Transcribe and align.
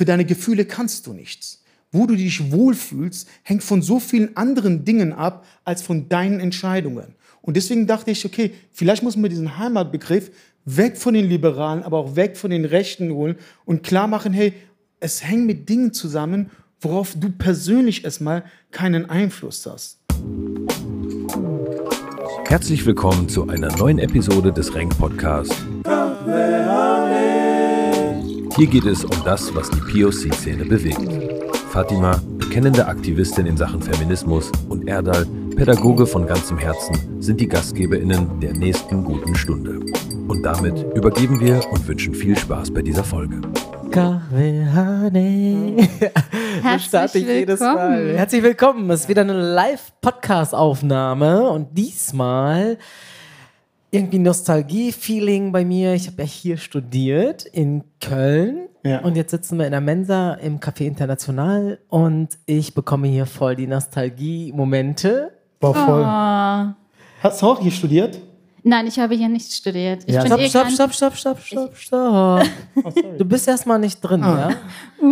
für 0.00 0.06
deine 0.06 0.24
Gefühle 0.24 0.64
kannst 0.64 1.06
du 1.06 1.12
nichts. 1.12 1.62
Wo 1.92 2.06
du 2.06 2.16
dich 2.16 2.50
wohlfühlst, 2.50 3.28
hängt 3.42 3.62
von 3.62 3.82
so 3.82 4.00
vielen 4.00 4.34
anderen 4.34 4.82
Dingen 4.82 5.12
ab, 5.12 5.44
als 5.66 5.82
von 5.82 6.08
deinen 6.08 6.40
Entscheidungen. 6.40 7.16
Und 7.42 7.58
deswegen 7.58 7.86
dachte 7.86 8.10
ich, 8.10 8.24
okay, 8.24 8.52
vielleicht 8.72 9.02
muss 9.02 9.18
man 9.18 9.28
diesen 9.28 9.58
Heimatbegriff 9.58 10.30
weg 10.64 10.96
von 10.96 11.12
den 11.12 11.28
Liberalen, 11.28 11.82
aber 11.82 11.98
auch 11.98 12.16
weg 12.16 12.38
von 12.38 12.50
den 12.50 12.64
Rechten 12.64 13.12
holen 13.12 13.36
und 13.66 13.82
klar 13.82 14.06
machen, 14.06 14.32
hey, 14.32 14.54
es 15.00 15.22
hängt 15.22 15.44
mit 15.44 15.68
Dingen 15.68 15.92
zusammen, 15.92 16.48
worauf 16.80 17.12
du 17.14 17.28
persönlich 17.32 18.02
erstmal 18.02 18.44
keinen 18.70 19.04
Einfluss 19.04 19.66
hast. 19.66 19.98
Herzlich 22.46 22.86
willkommen 22.86 23.28
zu 23.28 23.50
einer 23.50 23.76
neuen 23.76 23.98
Episode 23.98 24.50
des 24.50 24.74
Renk 24.74 24.96
Podcasts. 24.96 25.54
Hier 28.56 28.66
geht 28.66 28.84
es 28.84 29.04
um 29.04 29.24
das, 29.24 29.54
was 29.54 29.70
die 29.70 29.80
POC-Szene 29.80 30.64
bewegt. 30.64 31.08
Fatima, 31.70 32.20
bekennende 32.38 32.86
Aktivistin 32.86 33.46
in 33.46 33.56
Sachen 33.56 33.80
Feminismus, 33.80 34.50
und 34.68 34.88
Erdal, 34.88 35.24
Pädagoge 35.56 36.06
von 36.06 36.26
ganzem 36.26 36.58
Herzen, 36.58 37.22
sind 37.22 37.40
die 37.40 37.46
GastgeberInnen 37.46 38.40
der 38.40 38.52
nächsten 38.52 39.04
guten 39.04 39.34
Stunde. 39.36 39.80
Und 40.28 40.42
damit 40.42 40.84
übergeben 40.96 41.40
wir 41.40 41.60
und 41.70 41.86
wünschen 41.86 42.12
viel 42.14 42.36
Spaß 42.36 42.72
bei 42.72 42.82
dieser 42.82 43.04
Folge. 43.04 43.40
Herzlich 46.62 47.26
willkommen. 47.26 48.16
Herzlich 48.16 48.42
willkommen. 48.42 48.90
Es 48.90 49.02
ist 49.02 49.08
wieder 49.08 49.22
eine 49.22 49.40
Live-Podcast-Aufnahme 49.54 51.48
und 51.50 51.76
diesmal 51.78 52.78
irgendwie 53.90 54.18
Nostalgie-Feeling 54.18 55.52
bei 55.52 55.64
mir. 55.64 55.94
Ich 55.94 56.06
habe 56.06 56.22
ja 56.22 56.28
hier 56.28 56.56
studiert 56.56 57.44
in 57.44 57.82
Köln 58.00 58.68
Ja. 58.84 59.00
und 59.00 59.16
jetzt 59.16 59.30
sitzen 59.32 59.58
wir 59.58 59.66
in 59.66 59.72
der 59.72 59.80
Mensa 59.80 60.34
im 60.34 60.60
Café 60.60 60.86
International 60.86 61.78
und 61.88 62.38
ich 62.46 62.74
bekomme 62.74 63.08
hier 63.08 63.26
voll 63.26 63.56
die 63.56 63.66
Nostalgie-Momente. 63.66 65.32
War 65.60 65.74
voll. 65.74 66.02
Oh. 66.02 66.74
Hast 67.22 67.42
du 67.42 67.46
auch 67.46 67.60
hier 67.60 67.72
studiert? 67.72 68.20
Nein, 68.62 68.86
ich 68.86 68.98
habe 68.98 69.14
hier 69.14 69.28
nicht 69.28 69.52
studiert. 69.52 70.02
Ich 70.06 70.14
Ja. 70.14 70.20
bin 70.22 70.28
Stopp, 70.32 70.40
eh 70.40 70.48
stopp, 70.48 70.62
kein- 70.64 70.72
stopp, 70.72 70.92
stopp, 70.92 71.14
stopp, 71.14 71.40
stopp, 71.40 71.76
stopp. 71.76 72.42
Oh. 72.76 72.92
Du 73.18 73.24
bist 73.24 73.48
erstmal 73.48 73.78
nicht 73.78 74.00
drin, 74.00 74.20
ja? 74.22 74.50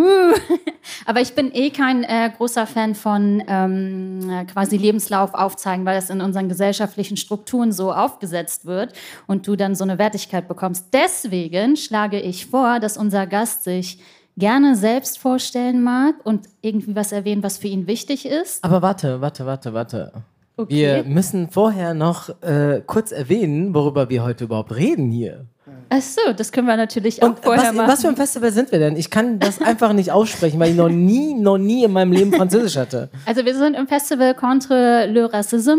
Aber 1.06 1.20
ich 1.20 1.34
bin 1.34 1.50
eh 1.54 1.70
kein 1.70 2.04
äh, 2.04 2.30
großer 2.36 2.66
Fan 2.66 2.94
von 2.94 3.42
ähm, 3.46 4.28
äh, 4.30 4.44
quasi 4.44 4.76
Lebenslauf 4.76 5.34
aufzeigen, 5.34 5.84
weil 5.86 5.96
das 5.96 6.10
in 6.10 6.20
unseren 6.20 6.48
gesellschaftlichen 6.48 7.16
Strukturen 7.16 7.72
so 7.72 7.92
aufgesetzt 7.92 8.66
wird 8.66 8.92
und 9.26 9.46
du 9.46 9.56
dann 9.56 9.74
so 9.74 9.84
eine 9.84 9.98
Wertigkeit 9.98 10.48
bekommst. 10.48 10.86
Deswegen 10.92 11.76
schlage 11.76 12.20
ich 12.20 12.46
vor, 12.46 12.80
dass 12.80 12.96
unser 12.96 13.26
Gast 13.26 13.64
sich 13.64 14.00
gerne 14.36 14.76
selbst 14.76 15.18
vorstellen 15.18 15.82
mag 15.82 16.14
und 16.24 16.46
irgendwie 16.62 16.94
was 16.94 17.12
erwähnen, 17.12 17.42
was 17.42 17.58
für 17.58 17.68
ihn 17.68 17.86
wichtig 17.86 18.24
ist. 18.26 18.62
Aber 18.62 18.82
warte, 18.82 19.20
warte, 19.20 19.46
warte, 19.46 19.72
warte. 19.74 20.12
Okay. 20.58 20.74
Wir 20.74 21.04
müssen 21.04 21.48
vorher 21.50 21.94
noch 21.94 22.30
äh, 22.42 22.82
kurz 22.84 23.12
erwähnen, 23.12 23.74
worüber 23.74 24.10
wir 24.10 24.24
heute 24.24 24.44
überhaupt 24.44 24.74
reden 24.74 25.12
hier. 25.12 25.46
Ach 25.88 26.02
so, 26.02 26.32
das 26.36 26.50
können 26.50 26.66
wir 26.66 26.76
natürlich 26.76 27.22
auch 27.22 27.28
Und 27.28 27.38
vorher 27.38 27.68
was, 27.68 27.74
machen. 27.74 27.88
was 27.88 28.02
für 28.02 28.08
ein 28.08 28.16
Festival 28.16 28.50
sind 28.50 28.72
wir 28.72 28.80
denn? 28.80 28.96
Ich 28.96 29.08
kann 29.08 29.38
das 29.38 29.62
einfach 29.62 29.92
nicht 29.92 30.10
aussprechen, 30.10 30.58
weil 30.58 30.70
ich 30.72 30.76
noch 30.76 30.88
nie, 30.88 31.34
noch 31.34 31.58
nie 31.58 31.84
in 31.84 31.92
meinem 31.92 32.10
Leben 32.10 32.32
Französisch 32.32 32.76
hatte. 32.76 33.08
also 33.24 33.44
wir 33.44 33.54
sind 33.54 33.74
im 33.74 33.86
Festival 33.86 34.34
Contre 34.34 35.06
le 35.06 35.32
Racisme. 35.32 35.78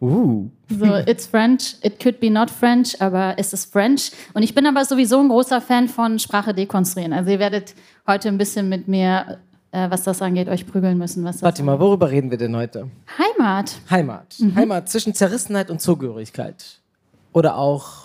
Uh. 0.00 0.48
So, 0.68 0.94
it's 1.06 1.26
French, 1.26 1.76
it 1.82 1.98
could 2.00 2.20
be 2.20 2.30
not 2.30 2.50
French, 2.50 3.00
aber 3.00 3.34
es 3.36 3.52
ist 3.52 3.72
French. 3.72 4.12
Und 4.32 4.44
ich 4.44 4.54
bin 4.54 4.66
aber 4.66 4.84
sowieso 4.84 5.18
ein 5.18 5.28
großer 5.28 5.60
Fan 5.60 5.88
von 5.88 6.18
Sprache 6.20 6.54
dekonstruieren. 6.54 7.12
Also 7.12 7.30
ihr 7.30 7.38
werdet 7.38 7.74
heute 8.06 8.28
ein 8.28 8.38
bisschen 8.38 8.68
mit 8.68 8.86
mir, 8.86 9.38
äh, 9.74 9.90
was 9.90 10.04
das 10.04 10.22
angeht, 10.22 10.48
euch 10.48 10.66
prügeln 10.66 10.96
müssen. 10.96 11.24
Was 11.24 11.36
das 11.36 11.42
Warte 11.42 11.62
mal, 11.64 11.80
worüber 11.80 12.10
reden 12.10 12.30
wir 12.30 12.38
denn 12.38 12.54
heute? 12.54 12.88
Heimat. 13.18 13.76
Heimat. 13.90 14.36
Heimat 14.54 14.88
zwischen 14.88 15.14
Zerrissenheit 15.14 15.68
und 15.70 15.80
Zugehörigkeit. 15.80 16.80
Oder 17.32 17.58
auch 17.58 18.04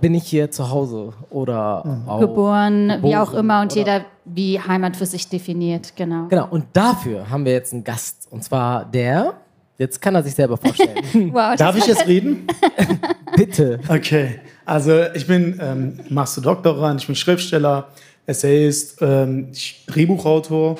bin 0.00 0.14
ich 0.14 0.24
hier 0.24 0.50
zu 0.50 0.70
Hause 0.70 1.12
oder 1.30 2.02
auch 2.08 2.18
Geboren, 2.18 2.98
wie 3.02 3.14
auch 3.14 3.26
Geboren 3.26 3.38
immer 3.38 3.60
und 3.60 3.72
jeder 3.72 4.04
wie 4.24 4.58
Heimat 4.58 4.96
für 4.96 5.06
sich 5.06 5.28
definiert, 5.28 5.94
genau. 5.94 6.26
Genau, 6.26 6.48
und 6.50 6.66
dafür 6.72 7.30
haben 7.30 7.44
wir 7.44 7.52
jetzt 7.52 7.72
einen 7.72 7.84
Gast. 7.84 8.26
Und 8.30 8.42
zwar 8.42 8.84
der, 8.84 9.34
jetzt 9.78 10.02
kann 10.02 10.16
er 10.16 10.24
sich 10.24 10.34
selber 10.34 10.56
vorstellen. 10.56 11.04
Wow, 11.32 11.54
Darf 11.54 11.76
ich 11.76 11.86
jetzt 11.86 12.08
reden? 12.08 12.48
Bitte. 13.36 13.78
Okay, 13.88 14.40
also 14.64 15.04
ich 15.14 15.28
bin 15.28 15.56
ähm, 15.62 16.00
Master 16.08 16.40
Doktorand, 16.40 17.00
ich 17.00 17.06
bin 17.06 17.14
Schriftsteller, 17.14 17.88
Essayist, 18.26 18.98
ähm, 19.00 19.48
Drehbuchautor. 19.86 20.78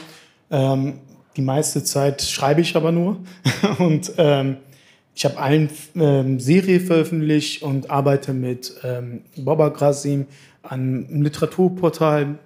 Ähm, 0.51 1.01
die 1.37 1.43
meiste 1.43 1.83
Zeit 1.85 2.23
schreibe 2.23 2.61
ich 2.61 2.77
aber 2.77 2.93
nur. 2.93 3.21
Und 3.79 4.13
ähm, 4.19 4.57
ich 5.15 5.25
habe 5.25 5.39
eine 5.39 5.69
ähm, 5.97 6.41
Serie 6.41 6.81
veröffentlicht 6.81 7.63
und 7.63 7.91
arbeite 7.91 8.33
mit 8.33 8.73
ähm, 8.85 9.23
Boba 9.37 9.69
Grasim 9.69 10.27
an 10.63 11.07
einem 11.11 11.23
Literaturportal, 11.23 12.39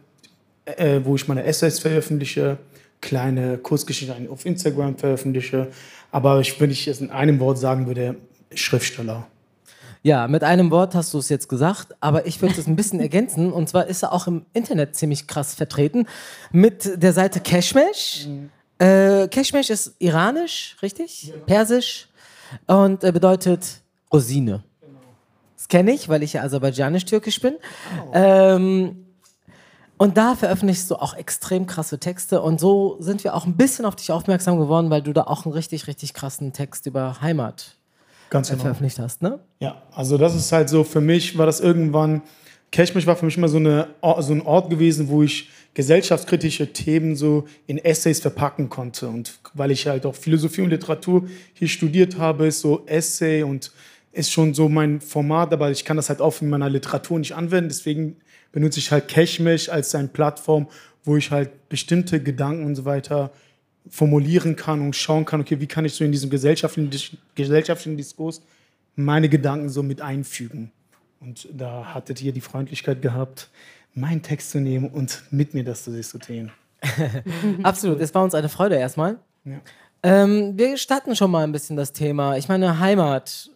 äh, 0.65 1.01
wo 1.05 1.15
ich 1.15 1.29
meine 1.29 1.45
Essays 1.45 1.79
veröffentliche, 1.79 2.59
kleine 3.01 3.59
Kurzgeschichten 3.59 4.29
auf 4.29 4.47
Instagram 4.47 4.97
veröffentliche. 4.97 5.69
Aber 6.11 6.41
ich, 6.41 6.59
wenn 6.61 6.71
ich 6.71 6.89
es 6.89 7.01
in 7.01 7.11
einem 7.11 7.39
Wort 7.39 7.59
sagen 7.59 7.87
würde, 7.87 8.17
Schriftsteller. 8.55 9.27
Ja, 10.07 10.29
mit 10.29 10.45
einem 10.45 10.71
Wort 10.71 10.95
hast 10.95 11.15
du 11.15 11.19
es 11.19 11.31
jetzt 11.31 11.49
gesagt, 11.49 11.95
aber 12.01 12.27
ich 12.27 12.43
würde 12.43 12.61
es 12.61 12.67
ein 12.67 12.77
bisschen 12.77 13.01
ergänzen. 13.01 13.51
Und 13.51 13.71
zwar 13.71 13.87
ist 13.87 14.03
er 14.03 14.13
auch 14.13 14.27
im 14.27 14.45
Internet 14.53 14.95
ziemlich 14.95 15.27
krass 15.27 15.55
vertreten 15.55 16.07
mit 16.53 17.03
der 17.03 17.15
Seite 17.15 17.41
Cashmesh. 17.41 18.29
Äh, 18.79 19.29
Cashmesh 19.29 19.71
ist 19.71 19.95
iranisch, 20.01 20.77
richtig? 20.83 21.33
Persisch 21.47 22.09
und 22.67 23.03
äh, 23.03 23.13
bedeutet 23.13 23.81
Rosine. 24.13 24.63
Das 25.57 25.69
kenne 25.69 25.93
ich, 25.93 26.11
weil 26.11 26.23
ich 26.23 26.35
ja 26.35 26.43
aserbaidschanisch-türkisch 26.43 27.41
bin. 27.41 27.55
Ähm, 28.13 29.07
und 29.97 30.19
da 30.19 30.35
veröffentlichst 30.35 30.91
du 30.91 30.97
auch 30.97 31.15
extrem 31.15 31.67
krasse 31.67 31.99
Texte. 31.99 32.43
Und 32.43 32.61
so 32.61 32.99
sind 33.01 33.25
wir 33.25 33.35
auch 33.35 33.47
ein 33.47 33.57
bisschen 33.57 33.87
auf 33.87 33.97
dich 33.97 34.13
aufmerksam 34.13 34.59
geworden, 34.59 34.91
weil 34.91 35.01
du 35.01 35.15
da 35.15 35.23
auch 35.23 35.47
einen 35.47 35.55
richtig, 35.55 35.87
richtig 35.87 36.13
krassen 36.13 36.53
Text 36.53 36.85
über 36.85 37.23
Heimat 37.23 37.79
Ganz 38.31 38.49
äh, 38.49 38.53
genau. 38.53 38.63
veröffentlicht 38.63 38.99
hast, 38.99 39.23
ne? 39.23 39.39
Ja, 39.61 39.83
also 39.93 40.19
das 40.19 40.35
ist 40.35 40.51
halt 40.53 40.69
so, 40.69 40.85
für 40.85 41.01
mich 41.01 41.37
war 41.39 41.47
das 41.47 41.61
irgendwann, 41.61 42.23
Cashmich 42.73 43.07
war 43.07 43.17
für 43.17 43.25
mich 43.25 43.37
immer 43.37 43.49
so, 43.49 43.59
eine, 43.59 43.89
so 44.21 44.33
ein 44.33 44.43
Ort 44.43 44.71
gewesen, 44.71 45.09
wo 45.09 45.23
ich 45.23 45.49
gesellschaftskritische 45.75 46.73
Themen 46.73 47.17
so 47.17 47.45
in 47.67 47.79
Essays 47.79 48.21
verpacken 48.21 48.69
konnte. 48.69 49.09
Und 49.09 49.39
weil 49.55 49.71
ich 49.71 49.87
halt 49.87 50.07
auch 50.07 50.15
Philosophie 50.15 50.63
und 50.63 50.71
Literatur 50.71 51.27
hier 51.53 51.69
studiert 51.69 52.19
habe, 52.19 52.47
ist 52.47 52.61
so 52.61 52.87
Essay 52.87 53.43
und 53.43 53.73
ist 54.13 54.31
schon 54.31 54.55
so 54.55 54.69
mein 54.69 55.01
Format, 55.01 55.53
aber 55.53 55.71
ich 55.71 55.85
kann 55.85 55.97
das 55.97 56.09
halt 56.09 56.21
auch 56.21 56.41
in 56.41 56.49
meiner 56.49 56.71
Literatur 56.71 57.19
nicht 57.19 57.33
anwenden. 57.33 57.69
Deswegen 57.69 58.17
benutze 58.53 58.79
ich 58.79 58.91
halt 58.93 59.09
Cashmesh 59.09 59.69
als 59.69 59.95
eine 59.95 60.09
Plattform, 60.09 60.69
wo 61.03 61.17
ich 61.17 61.31
halt 61.33 61.69
bestimmte 61.69 62.23
Gedanken 62.23 62.65
und 62.65 62.77
so 62.77 62.85
weiter 62.85 63.33
formulieren 63.89 64.57
kann 64.57 64.81
und 64.81 64.97
schauen 64.97 65.25
kann, 65.25 65.41
okay, 65.41 65.61
wie 65.61 65.67
kann 65.67 65.85
ich 65.85 65.95
so 65.95 66.05
in 66.05 66.13
diesem 66.13 66.31
gesellschaftlichen, 66.31 66.91
gesellschaftlichen 67.35 67.97
Diskurs 67.97 68.43
meine 68.97 69.29
Gedanken 69.29 69.69
so 69.69 69.83
mit 69.83 70.01
einfügen. 70.01 70.71
Und 71.21 71.49
da 71.53 71.95
hattet 71.95 72.23
ihr 72.23 72.33
die 72.33 72.41
Freundlichkeit 72.41 73.03
gehabt, 73.03 73.49
meinen 73.95 74.23
Text 74.23 74.51
zu 74.51 74.61
nehmen 74.61 74.89
und 74.89 75.23
mit 75.31 75.55
mir 75.55 75.65
das 75.65 75.85
zu 75.85 75.91
diskutieren. 75.91 76.53
Absolut, 77.63 78.01
es 78.01 78.15
war 78.15 78.25
uns 78.25 78.35
eine 78.35 78.49
Freude 78.49 78.77
erstmal. 78.77 79.19
Ja. 79.45 79.61
Ähm, 80.03 80.53
wir 80.57 80.77
starten 80.77 81.17
schon 81.17 81.31
mal 81.31 81.45
ein 81.45 81.53
bisschen 81.53 81.77
das 81.77 81.93
Thema. 81.93 82.37
Ich 82.37 82.49
meine, 82.49 82.79
Heimat. 82.79 83.51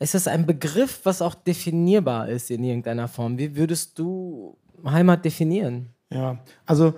Ist 0.00 0.14
das 0.14 0.28
ein 0.28 0.46
Begriff, 0.46 1.00
was 1.02 1.20
auch 1.20 1.34
definierbar 1.34 2.28
ist 2.28 2.52
in 2.52 2.62
irgendeiner 2.62 3.08
Form? 3.08 3.36
Wie 3.36 3.56
würdest 3.56 3.98
du 3.98 4.56
Heimat 4.84 5.24
definieren? 5.24 5.88
Ja, 6.10 6.38
also 6.64 6.94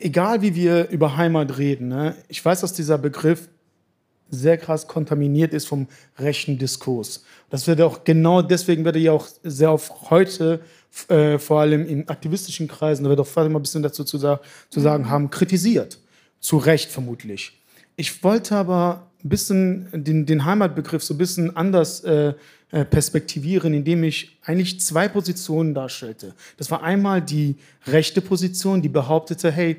egal 0.00 0.42
wie 0.42 0.54
wir 0.54 0.88
über 0.88 1.16
Heimat 1.16 1.58
reden, 1.58 1.88
ne, 1.88 2.14
ich 2.28 2.44
weiß, 2.44 2.60
dass 2.60 2.72
dieser 2.72 2.98
Begriff 2.98 3.48
sehr 4.30 4.58
krass 4.58 4.86
kontaminiert 4.86 5.54
ist 5.54 5.66
vom 5.66 5.86
rechten 6.18 6.58
Diskurs. 6.58 7.24
Das 7.50 7.66
wird 7.66 7.80
auch 7.80 8.04
genau 8.04 8.42
deswegen 8.42 8.84
wird 8.84 8.96
er 8.96 9.02
ja 9.02 9.12
auch 9.12 9.26
sehr 9.42 9.72
oft 9.72 10.10
heute, 10.10 10.60
äh, 11.08 11.38
vor 11.38 11.60
allem 11.60 11.86
in 11.86 12.08
aktivistischen 12.08 12.68
Kreisen, 12.68 13.04
da 13.04 13.10
wird 13.10 13.20
auch 13.20 13.26
Fatima 13.26 13.58
ein 13.58 13.62
bisschen 13.62 13.82
dazu 13.82 14.04
zu, 14.04 14.18
zu 14.18 14.80
sagen 14.80 15.08
haben, 15.08 15.30
kritisiert. 15.30 15.98
Zu 16.40 16.58
Recht 16.58 16.90
vermutlich. 16.90 17.60
Ich 17.96 18.22
wollte 18.22 18.54
aber 18.54 19.07
ein 19.28 19.30
bisschen 19.30 19.88
den, 19.92 20.24
den 20.24 20.44
Heimatbegriff 20.44 21.04
so 21.04 21.14
ein 21.14 21.18
bisschen 21.18 21.54
anders 21.54 22.02
äh, 22.04 22.32
äh, 22.70 22.84
perspektivieren, 22.84 23.74
indem 23.74 24.04
ich 24.04 24.38
eigentlich 24.42 24.80
zwei 24.80 25.06
Positionen 25.06 25.74
darstellte. 25.74 26.34
Das 26.56 26.70
war 26.70 26.82
einmal 26.82 27.20
die 27.20 27.56
rechte 27.86 28.22
Position, 28.22 28.80
die 28.80 28.88
behauptete, 28.88 29.52
hey, 29.52 29.76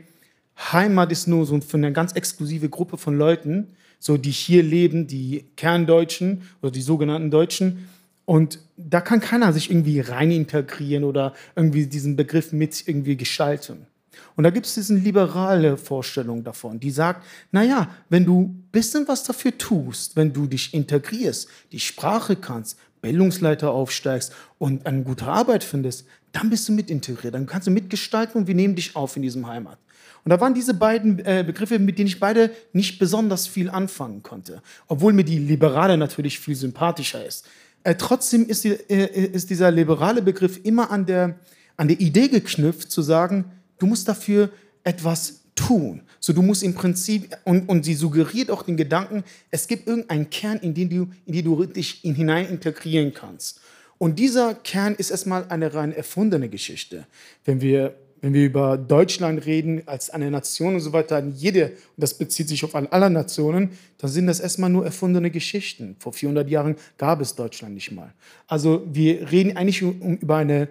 Heimat 0.71 1.11
ist 1.11 1.27
nur 1.27 1.45
so 1.45 1.59
für 1.61 1.77
eine 1.77 1.91
ganz 1.91 2.13
exklusive 2.13 2.69
Gruppe 2.69 2.97
von 2.97 3.17
Leuten, 3.17 3.67
so 3.99 4.17
die 4.17 4.31
hier 4.31 4.61
leben, 4.61 5.07
die 5.07 5.45
Kerndeutschen 5.55 6.43
oder 6.61 6.71
die 6.71 6.81
sogenannten 6.81 7.31
Deutschen. 7.31 7.89
Und 8.25 8.59
da 8.77 9.01
kann 9.01 9.19
keiner 9.19 9.51
sich 9.53 9.71
irgendwie 9.71 9.99
rein 10.01 10.29
integrieren 10.29 11.03
oder 11.03 11.33
irgendwie 11.55 11.87
diesen 11.87 12.15
Begriff 12.15 12.51
mit 12.51 12.87
irgendwie 12.87 13.17
gestalten. 13.17 13.87
Und 14.35 14.43
da 14.43 14.49
gibt 14.49 14.65
es 14.65 14.75
diese 14.75 14.95
liberale 14.95 15.77
Vorstellung 15.77 16.43
davon, 16.43 16.79
die 16.79 16.91
sagt, 16.91 17.25
naja, 17.51 17.89
wenn 18.09 18.25
du 18.25 18.41
ein 18.41 18.69
bisschen 18.71 19.07
was 19.07 19.23
dafür 19.23 19.57
tust, 19.57 20.15
wenn 20.15 20.33
du 20.33 20.47
dich 20.47 20.73
integrierst, 20.73 21.47
die 21.71 21.79
Sprache 21.79 22.35
kannst, 22.35 22.77
Bildungsleiter 23.01 23.71
aufsteigst 23.71 24.33
und 24.57 24.85
eine 24.85 25.03
gute 25.03 25.25
Arbeit 25.25 25.63
findest, 25.63 26.05
dann 26.31 26.49
bist 26.49 26.67
du 26.67 26.73
mit 26.73 26.89
integriert, 26.89 27.33
dann 27.33 27.45
kannst 27.45 27.67
du 27.67 27.71
mitgestalten 27.71 28.41
und 28.41 28.47
wir 28.47 28.55
nehmen 28.55 28.75
dich 28.75 28.95
auf 28.95 29.15
in 29.15 29.21
diesem 29.21 29.47
Heimat. 29.47 29.79
Und 30.23 30.31
da 30.31 30.41
waren 30.41 30.53
diese 30.53 30.73
beiden 30.73 31.19
äh, 31.19 31.43
Begriffe, 31.45 31.79
mit 31.79 31.97
denen 31.97 32.07
ich 32.07 32.19
beide 32.19 32.51
nicht 32.73 32.99
besonders 32.99 33.47
viel 33.47 33.69
anfangen 33.69 34.21
konnte, 34.21 34.61
obwohl 34.87 35.13
mir 35.13 35.23
die 35.23 35.39
Liberale 35.39 35.97
natürlich 35.97 36.39
viel 36.39 36.55
sympathischer 36.55 37.25
ist. 37.25 37.47
Äh, 37.83 37.95
trotzdem 37.95 38.45
ist, 38.47 38.63
die, 38.63 38.71
äh, 38.71 39.27
ist, 39.31 39.49
dieser 39.49 39.71
liberale 39.71 40.21
Begriff 40.21 40.59
immer 40.63 40.91
an 40.91 41.05
der, 41.05 41.39
an 41.77 41.87
der 41.87 41.99
Idee 41.99 42.27
geknüpft, 42.27 42.91
zu 42.91 43.01
sagen, 43.01 43.45
du 43.79 43.87
musst 43.87 44.07
dafür 44.07 44.49
etwas 44.83 45.41
tun. 45.55 46.01
So, 46.19 46.33
du 46.33 46.41
musst 46.41 46.63
im 46.63 46.73
Prinzip, 46.73 47.35
und, 47.43 47.67
und 47.67 47.83
sie 47.83 47.93
suggeriert 47.93 48.51
auch 48.51 48.63
den 48.63 48.77
Gedanken, 48.77 49.23
es 49.51 49.67
gibt 49.67 49.87
irgendeinen 49.87 50.29
Kern, 50.29 50.57
in 50.59 50.73
den 50.73 50.89
du, 50.89 51.07
in 51.25 51.33
den 51.33 51.45
du 51.45 51.65
dich 51.65 52.01
hinein 52.01 52.47
integrieren 52.47 53.13
kannst. 53.13 53.59
Und 53.97 54.17
dieser 54.17 54.55
Kern 54.55 54.95
ist 54.95 55.11
erstmal 55.11 55.45
eine 55.49 55.73
rein 55.73 55.91
erfundene 55.91 56.47
Geschichte. 56.47 57.05
Wenn 57.43 57.59
wir, 57.59 57.95
wenn 58.21 58.33
wir 58.33 58.45
über 58.45 58.77
Deutschland 58.77 59.45
reden 59.45 59.83
als 59.85 60.09
eine 60.09 60.31
Nation 60.31 60.75
und 60.75 60.79
so 60.79 60.93
weiter, 60.93 61.21
jede, 61.35 61.65
und 61.65 61.97
das 61.97 62.13
bezieht 62.13 62.47
sich 62.47 62.63
auf 62.63 62.75
alle 62.75 63.09
Nationen, 63.09 63.71
dann 63.97 64.09
sind 64.09 64.27
das 64.27 64.39
erstmal 64.39 64.69
nur 64.69 64.85
erfundene 64.85 65.29
Geschichten. 65.29 65.97
Vor 65.99 66.13
400 66.13 66.49
Jahren 66.49 66.75
gab 66.97 67.19
es 67.19 67.35
Deutschland 67.35 67.73
nicht 67.73 67.91
mal. 67.91 68.13
Also 68.47 68.83
wir 68.89 69.29
reden 69.31 69.57
eigentlich 69.57 69.81
über, 69.81 70.37
eine, 70.37 70.69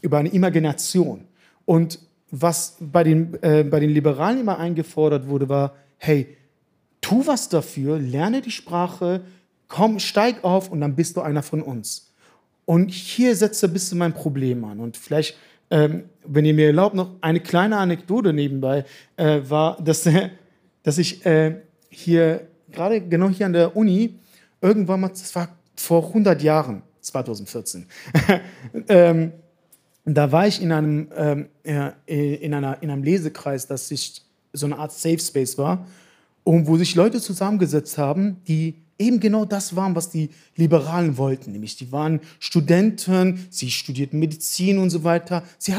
über 0.00 0.16
eine 0.16 0.30
Imagination. 0.30 1.26
Und 1.66 1.98
was 2.30 2.76
bei 2.80 3.04
den, 3.04 3.42
äh, 3.42 3.64
bei 3.64 3.80
den 3.80 3.90
Liberalen 3.90 4.40
immer 4.40 4.58
eingefordert 4.58 5.26
wurde, 5.26 5.48
war, 5.48 5.74
hey, 5.98 6.36
tu 7.00 7.26
was 7.26 7.48
dafür, 7.48 7.98
lerne 7.98 8.40
die 8.40 8.50
Sprache, 8.50 9.22
komm, 9.68 9.98
steig 9.98 10.44
auf 10.44 10.70
und 10.70 10.80
dann 10.80 10.94
bist 10.94 11.16
du 11.16 11.20
einer 11.20 11.42
von 11.42 11.62
uns. 11.62 12.12
Und 12.64 12.90
hier 12.90 13.34
setzt 13.34 13.64
ein 13.64 13.72
bisschen 13.72 13.98
mein 13.98 14.14
Problem 14.14 14.64
an. 14.64 14.80
Und 14.80 14.96
vielleicht, 14.96 15.36
ähm, 15.70 16.04
wenn 16.24 16.44
ihr 16.44 16.54
mir 16.54 16.66
erlaubt, 16.66 16.94
noch 16.94 17.10
eine 17.20 17.40
kleine 17.40 17.78
Anekdote 17.78 18.32
nebenbei, 18.32 18.84
äh, 19.16 19.40
war, 19.48 19.80
dass, 19.82 20.06
äh, 20.06 20.30
dass 20.82 20.98
ich 20.98 21.24
äh, 21.26 21.56
hier, 21.88 22.46
gerade 22.70 23.00
genau 23.00 23.28
hier 23.28 23.46
an 23.46 23.52
der 23.54 23.76
Uni, 23.76 24.18
irgendwann 24.60 25.00
mal, 25.00 25.08
das 25.08 25.34
war 25.34 25.48
vor 25.74 26.06
100 26.08 26.42
Jahren, 26.42 26.82
2014, 27.00 27.86
ähm, 28.88 29.32
da 30.14 30.32
war 30.32 30.46
ich 30.46 30.62
in 30.62 30.72
einem, 30.72 31.08
ähm, 31.14 31.46
in, 32.06 32.54
einer, 32.54 32.82
in 32.82 32.90
einem 32.90 33.02
Lesekreis, 33.02 33.66
das 33.66 33.88
sich 33.88 34.22
so 34.52 34.66
eine 34.66 34.78
Art 34.78 34.92
Safe 34.92 35.18
Space 35.18 35.58
war, 35.58 35.86
und 36.44 36.66
wo 36.66 36.76
sich 36.76 36.94
Leute 36.94 37.20
zusammengesetzt 37.20 37.98
haben, 37.98 38.38
die 38.48 38.74
eben 38.98 39.20
genau 39.20 39.44
das 39.44 39.74
waren, 39.76 39.94
was 39.94 40.10
die 40.10 40.30
Liberalen 40.56 41.16
wollten. 41.16 41.52
Nämlich, 41.52 41.76
die 41.76 41.90
waren 41.90 42.20
Studenten, 42.38 43.46
sie 43.50 43.70
studierten 43.70 44.18
Medizin 44.18 44.78
und 44.78 44.90
so 44.90 45.04
weiter. 45.04 45.42
Sie, 45.58 45.72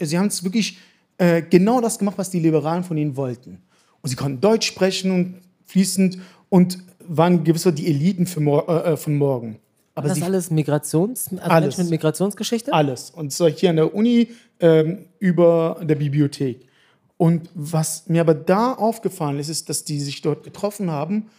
sie 0.00 0.18
haben 0.18 0.26
es 0.28 0.44
wirklich 0.44 0.78
äh, 1.18 1.42
genau 1.42 1.80
das 1.80 1.98
gemacht, 1.98 2.18
was 2.18 2.30
die 2.30 2.40
Liberalen 2.40 2.84
von 2.84 2.96
ihnen 2.96 3.16
wollten. 3.16 3.58
Und 4.00 4.10
sie 4.10 4.16
konnten 4.16 4.40
Deutsch 4.40 4.66
sprechen 4.66 5.10
und 5.10 5.34
fließend 5.66 6.18
und 6.48 6.78
waren 7.00 7.44
gewisser 7.44 7.72
die 7.72 7.86
Eliten 7.86 8.26
für, 8.26 8.40
äh, 8.68 8.96
von 8.96 9.16
morgen. 9.16 9.56
Aber 9.94 10.08
das 10.08 10.22
alles 10.22 10.50
Migrations, 10.50 11.28
also 11.28 11.42
alles, 11.42 11.78
mit 11.78 11.90
Migrationsgeschichte? 11.90 12.72
Alles. 12.72 13.10
Und 13.10 13.32
zwar 13.32 13.50
hier 13.50 13.70
an 13.70 13.76
der 13.76 13.94
Uni 13.94 14.28
ähm, 14.60 15.06
über 15.18 15.80
der 15.82 15.96
Bibliothek. 15.96 16.66
Und 17.18 17.48
was 17.54 18.08
mir 18.08 18.22
aber 18.22 18.34
da 18.34 18.72
aufgefallen 18.72 19.38
ist, 19.38 19.48
ist, 19.48 19.68
dass 19.68 19.84
die 19.84 20.00
sich 20.00 20.22
dort 20.22 20.44
getroffen 20.44 20.90
haben 20.90 21.30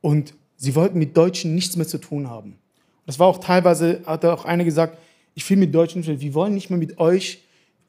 und 0.00 0.34
sie 0.56 0.74
wollten 0.74 0.98
mit 0.98 1.16
Deutschen 1.16 1.54
nichts 1.54 1.76
mehr 1.76 1.86
zu 1.86 1.98
tun 1.98 2.28
haben. 2.28 2.58
Das 3.06 3.18
war 3.18 3.28
auch 3.28 3.38
teilweise, 3.38 4.00
hat 4.06 4.24
auch 4.24 4.44
einer 4.44 4.64
gesagt, 4.64 4.98
ich 5.34 5.48
will 5.48 5.56
mit 5.56 5.74
Deutschen, 5.74 6.04
wir 6.04 6.34
wollen 6.34 6.54
nicht 6.54 6.70
mehr 6.70 6.78
mit 6.78 6.98
euch 6.98 7.42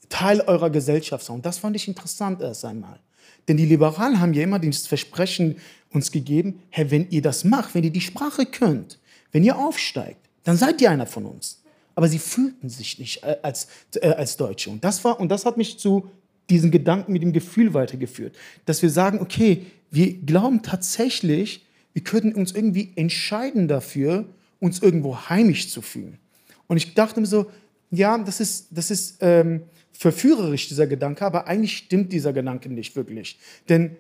Teil 0.10 0.42
eurer 0.42 0.70
Gesellschaft 0.70 1.26
sein. 1.26 1.38
Und 1.38 1.46
das 1.46 1.58
fand 1.58 1.76
ich 1.76 1.88
interessant 1.88 2.42
erst 2.42 2.64
einmal. 2.66 3.00
Denn 3.48 3.58
die 3.58 3.66
Liberalen 3.66 4.20
haben 4.20 4.34
ja 4.34 4.44
immer 4.44 4.60
das 4.60 4.88
Versprechen 4.88 5.58
uns 5.92 6.12
gegeben, 6.12 6.62
hey, 6.70 6.90
wenn 6.92 7.10
ihr 7.10 7.22
das 7.22 7.44
macht, 7.44 7.76
wenn 7.76 7.84
ihr 7.84 7.92
die 7.92 8.02
Sprache 8.02 8.46
könnt, 8.46 9.00
wenn 9.36 9.44
ihr 9.44 9.58
aufsteigt, 9.58 10.30
dann 10.46 10.56
seid 10.56 10.80
ihr 10.80 10.90
einer 10.90 11.06
von 11.06 11.26
uns. 11.26 11.62
Aber 11.94 12.08
sie 12.08 12.20
fühlten 12.20 12.70
sich 12.70 13.00
nicht 13.00 13.22
äh, 13.24 13.36
als, 13.42 13.68
äh, 13.96 14.08
als 14.08 14.38
Deutsche. 14.38 14.70
Und 14.70 14.82
das, 14.86 15.04
war, 15.04 15.20
und 15.20 15.28
das 15.28 15.46
hat 15.46 15.58
mich 15.58 15.78
zu 15.78 16.10
diesen 16.50 16.72
Gedanken 16.72 17.12
mit 17.12 17.22
dem 17.22 17.34
Gefühl 17.34 17.74
weitergeführt, 17.74 18.34
dass 18.66 18.82
wir 18.82 18.90
sagen, 18.90 19.20
okay, 19.20 19.66
wir 19.92 20.14
glauben 20.14 20.64
tatsächlich, 20.64 21.66
wir 21.92 22.02
könnten 22.02 22.34
uns 22.34 22.54
irgendwie 22.54 22.94
entscheiden 22.96 23.68
dafür, 23.68 24.26
uns 24.62 24.82
irgendwo 24.82 25.18
heimisch 25.28 25.70
zu 25.70 25.82
fühlen. 25.82 26.18
Und 26.68 26.78
ich 26.78 26.94
dachte 26.94 27.20
mir 27.20 27.28
so, 27.28 27.52
ja, 27.92 28.18
das 28.18 28.40
ist, 28.40 28.68
das 28.72 28.90
ist 28.90 29.18
ähm, 29.20 29.64
verführerisch, 29.92 30.70
dieser 30.70 30.88
Gedanke, 30.88 31.26
aber 31.26 31.48
eigentlich 31.48 31.76
stimmt 31.76 32.14
dieser 32.14 32.32
Gedanke 32.32 32.70
nicht 32.70 32.96
wirklich. 32.96 33.38
Denn 33.68 33.98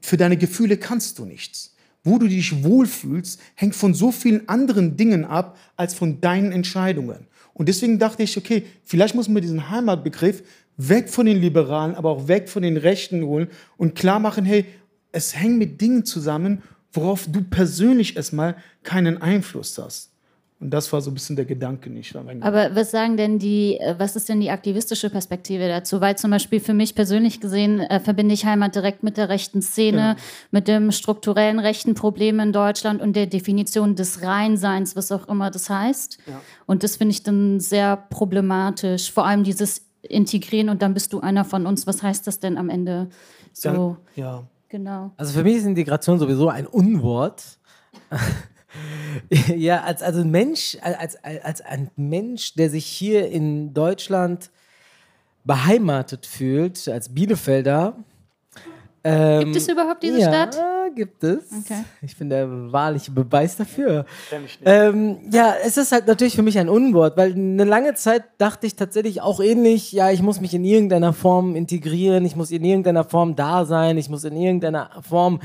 für 0.00 0.16
deine 0.16 0.36
Gefühle 0.36 0.78
kannst 0.78 1.20
du 1.20 1.26
nichts 1.26 1.71
wo 2.04 2.18
du 2.18 2.26
dich 2.26 2.64
wohlfühlst, 2.64 3.40
hängt 3.54 3.74
von 3.74 3.94
so 3.94 4.12
vielen 4.12 4.48
anderen 4.48 4.96
Dingen 4.96 5.24
ab 5.24 5.58
als 5.76 5.94
von 5.94 6.20
deinen 6.20 6.52
Entscheidungen. 6.52 7.26
Und 7.54 7.68
deswegen 7.68 7.98
dachte 7.98 8.22
ich, 8.22 8.36
okay, 8.36 8.64
vielleicht 8.82 9.14
muss 9.14 9.28
man 9.28 9.42
diesen 9.42 9.70
Heimatbegriff 9.70 10.42
weg 10.76 11.08
von 11.08 11.26
den 11.26 11.40
Liberalen, 11.40 11.94
aber 11.94 12.10
auch 12.10 12.28
weg 12.28 12.48
von 12.48 12.62
den 12.62 12.76
Rechten 12.76 13.24
holen 13.24 13.48
und 13.76 13.94
klar 13.94 14.18
machen, 14.18 14.44
hey, 14.44 14.64
es 15.12 15.36
hängt 15.36 15.58
mit 15.58 15.80
Dingen 15.80 16.04
zusammen, 16.04 16.62
worauf 16.92 17.26
du 17.26 17.42
persönlich 17.42 18.16
erstmal 18.16 18.56
keinen 18.82 19.20
Einfluss 19.20 19.76
hast. 19.78 20.11
Und 20.62 20.70
das 20.70 20.92
war 20.92 21.00
so 21.00 21.10
ein 21.10 21.14
bisschen 21.14 21.34
der 21.34 21.44
Gedanke 21.44 21.90
nicht. 21.90 22.14
Aber 22.14 22.76
was 22.76 22.92
sagen 22.92 23.16
denn 23.16 23.40
die, 23.40 23.80
äh, 23.80 23.96
was 23.98 24.14
ist 24.14 24.28
denn 24.28 24.40
die 24.40 24.50
aktivistische 24.50 25.10
Perspektive 25.10 25.66
dazu? 25.66 26.00
Weil 26.00 26.16
zum 26.16 26.30
Beispiel 26.30 26.60
für 26.60 26.72
mich 26.72 26.94
persönlich 26.94 27.40
gesehen 27.40 27.80
äh, 27.80 27.98
verbinde 27.98 28.32
ich 28.32 28.46
Heimat 28.46 28.76
direkt 28.76 29.02
mit 29.02 29.16
der 29.16 29.28
rechten 29.28 29.60
Szene, 29.60 29.98
ja. 29.98 30.16
mit 30.52 30.68
dem 30.68 30.92
strukturellen 30.92 31.58
rechten 31.58 31.94
Problem 31.94 32.38
in 32.38 32.52
Deutschland 32.52 33.02
und 33.02 33.16
der 33.16 33.26
Definition 33.26 33.96
des 33.96 34.22
Reinseins, 34.22 34.94
was 34.94 35.10
auch 35.10 35.26
immer 35.26 35.50
das 35.50 35.68
heißt. 35.68 36.18
Ja. 36.26 36.40
Und 36.66 36.84
das 36.84 36.94
finde 36.94 37.10
ich 37.10 37.24
dann 37.24 37.58
sehr 37.58 37.96
problematisch. 37.96 39.10
Vor 39.10 39.26
allem 39.26 39.42
dieses 39.42 39.82
Integrieren 40.02 40.68
und 40.68 40.80
dann 40.80 40.94
bist 40.94 41.12
du 41.12 41.18
einer 41.18 41.44
von 41.44 41.66
uns. 41.66 41.88
Was 41.88 42.04
heißt 42.04 42.24
das 42.28 42.38
denn 42.38 42.56
am 42.56 42.70
Ende? 42.70 43.08
So. 43.52 43.96
Ja. 44.14 44.24
ja. 44.24 44.44
Genau. 44.68 45.10
Also 45.16 45.32
für 45.32 45.42
mich 45.42 45.56
ist 45.56 45.66
Integration 45.66 46.20
sowieso 46.20 46.48
ein 46.48 46.68
Unwort. 46.68 47.58
ja, 49.56 49.82
als, 49.82 50.02
also 50.02 50.20
ein 50.20 50.30
Mensch, 50.30 50.76
als, 50.80 51.16
als 51.22 51.60
ein 51.60 51.90
Mensch, 51.96 52.54
der 52.54 52.70
sich 52.70 52.86
hier 52.86 53.28
in 53.28 53.74
Deutschland 53.74 54.50
beheimatet 55.44 56.26
fühlt, 56.26 56.88
als 56.88 57.12
Bielefelder. 57.12 57.96
Ähm, 59.04 59.40
gibt 59.40 59.56
es 59.56 59.68
überhaupt 59.68 60.02
diese 60.02 60.20
ja, 60.20 60.28
Stadt? 60.28 60.54
Ja, 60.54 60.88
gibt 60.94 61.24
es. 61.24 61.42
Okay. 61.64 61.82
Ich 62.02 62.16
bin 62.16 62.30
der 62.30 62.72
wahrliche 62.72 63.10
Beweis 63.10 63.56
dafür. 63.56 64.06
Ähm, 64.64 65.18
ja, 65.30 65.54
es 65.64 65.76
ist 65.76 65.90
halt 65.90 66.06
natürlich 66.06 66.36
für 66.36 66.42
mich 66.42 66.56
ein 66.56 66.68
Unwort, 66.68 67.16
weil 67.16 67.32
eine 67.32 67.64
lange 67.64 67.94
Zeit 67.94 68.22
dachte 68.38 68.66
ich 68.66 68.76
tatsächlich 68.76 69.20
auch 69.20 69.40
ähnlich, 69.40 69.90
ja, 69.90 70.12
ich 70.12 70.22
muss 70.22 70.40
mich 70.40 70.54
in 70.54 70.64
irgendeiner 70.64 71.12
Form 71.12 71.56
integrieren, 71.56 72.24
ich 72.24 72.36
muss 72.36 72.52
in 72.52 72.64
irgendeiner 72.64 73.02
Form 73.02 73.34
da 73.34 73.64
sein, 73.64 73.98
ich 73.98 74.08
muss 74.08 74.22
in 74.22 74.36
irgendeiner 74.36 74.90
Form 75.02 75.40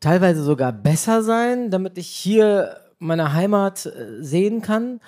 teilweise 0.00 0.42
sogar 0.42 0.72
besser 0.72 1.22
sein, 1.22 1.70
damit 1.70 1.98
ich 1.98 2.08
hier 2.08 2.76
meine 2.98 3.32
Heimat 3.32 3.86
äh, 3.86 4.22
sehen 4.22 4.62
kann. 4.62 5.00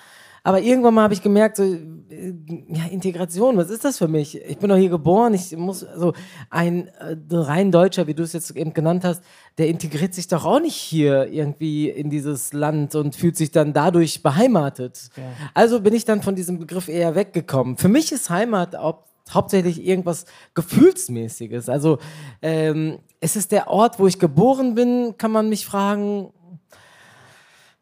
Aber 0.43 0.61
irgendwann 0.61 0.93
mal 0.93 1.03
habe 1.03 1.13
ich 1.13 1.21
gemerkt, 1.21 1.57
so, 1.57 1.63
äh, 1.63 2.33
ja, 2.69 2.85
Integration, 2.89 3.57
was 3.57 3.69
ist 3.69 3.83
das 3.83 3.97
für 3.97 4.07
mich? 4.07 4.39
Ich 4.41 4.57
bin 4.57 4.69
doch 4.69 4.77
hier 4.77 4.89
geboren, 4.89 5.33
ich 5.33 5.55
muss, 5.57 5.83
also 5.83 6.13
ein 6.49 6.87
äh, 6.99 7.17
rein 7.31 7.71
Deutscher, 7.71 8.07
wie 8.07 8.13
du 8.13 8.23
es 8.23 8.33
jetzt 8.33 8.51
eben 8.51 8.73
genannt 8.73 9.03
hast, 9.03 9.23
der 9.57 9.67
integriert 9.67 10.13
sich 10.13 10.27
doch 10.27 10.45
auch 10.45 10.61
nicht 10.61 10.75
hier 10.75 11.27
irgendwie 11.27 11.89
in 11.89 12.09
dieses 12.09 12.53
Land 12.53 12.95
und 12.95 13.15
fühlt 13.15 13.35
sich 13.35 13.51
dann 13.51 13.73
dadurch 13.73 14.23
beheimatet. 14.23 15.09
Ja. 15.17 15.23
Also 15.53 15.81
bin 15.81 15.93
ich 15.93 16.05
dann 16.05 16.21
von 16.21 16.35
diesem 16.35 16.59
Begriff 16.59 16.87
eher 16.87 17.15
weggekommen. 17.15 17.77
Für 17.77 17.89
mich 17.89 18.11
ist 18.11 18.29
Heimat 18.29 18.75
auch 18.75 19.08
hauptsächlich 19.33 19.85
irgendwas 19.85 20.25
Gefühlsmäßiges. 20.55 21.69
Also 21.69 21.99
ähm, 22.41 22.99
es 23.19 23.35
ist 23.35 23.51
der 23.51 23.67
Ort, 23.67 23.99
wo 23.99 24.07
ich 24.07 24.19
geboren 24.19 24.75
bin, 24.75 25.15
kann 25.17 25.31
man 25.31 25.49
mich 25.49 25.65
fragen. 25.65 26.31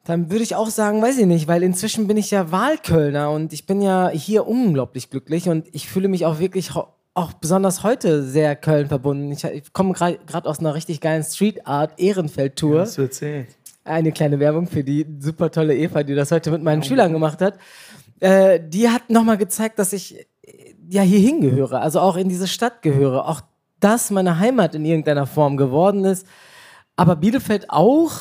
Dann 0.03 0.31
würde 0.31 0.43
ich 0.43 0.55
auch 0.55 0.69
sagen, 0.69 1.01
weiß 1.01 1.17
ich 1.17 1.25
nicht, 1.25 1.47
weil 1.47 1.63
inzwischen 1.63 2.07
bin 2.07 2.15
ich 2.15 2.31
ja 2.31 2.51
Wahlkölner 2.51 3.29
und 3.31 3.51
ich 3.51 3.65
bin 3.65 3.81
ja 3.81 4.09
hier 4.09 4.47
unglaublich 4.47 5.09
glücklich 5.09 5.49
und 5.49 5.67
ich 5.73 5.89
fühle 5.89 6.07
mich 6.07 6.25
auch 6.25 6.39
wirklich 6.39 6.71
auch 7.13 7.33
besonders 7.33 7.83
heute 7.83 8.23
sehr 8.23 8.55
Köln 8.55 8.87
verbunden. 8.87 9.31
Ich, 9.31 9.43
ich 9.43 9.73
komme 9.73 9.93
gerade 9.93 10.49
aus 10.49 10.59
einer 10.59 10.75
richtig 10.75 11.01
geilen 11.01 11.23
Street 11.23 11.65
Art 11.67 11.99
Ehrenfeld 11.99 12.55
Tour. 12.55 12.75
Ja, 12.75 12.81
das 12.81 12.97
wird 12.97 13.21
eine 13.83 14.11
kleine 14.11 14.39
Werbung 14.39 14.67
für 14.67 14.83
die 14.83 15.05
super 15.19 15.49
tolle 15.49 15.75
Eva, 15.75 16.03
die 16.03 16.15
das 16.15 16.31
heute 16.31 16.51
mit 16.51 16.61
meinen 16.61 16.83
Schülern 16.83 17.11
gemacht 17.11 17.41
hat. 17.41 17.57
Äh, 18.19 18.59
die 18.63 18.89
hat 18.89 19.09
nochmal 19.09 19.37
gezeigt, 19.37 19.79
dass 19.79 19.93
ich 19.93 20.27
ja 20.89 21.01
hier 21.01 21.19
hingehöre, 21.19 21.81
also 21.81 21.99
auch 21.99 22.15
in 22.15 22.29
diese 22.29 22.47
Stadt 22.47 22.81
gehöre, 22.81 23.27
auch 23.27 23.41
das 23.79 24.09
meine 24.11 24.39
Heimat 24.39 24.75
in 24.75 24.85
irgendeiner 24.85 25.25
Form 25.25 25.57
geworden 25.57 26.05
ist. 26.05 26.25
Aber 26.95 27.15
Bielefeld 27.15 27.69
auch. 27.69 28.11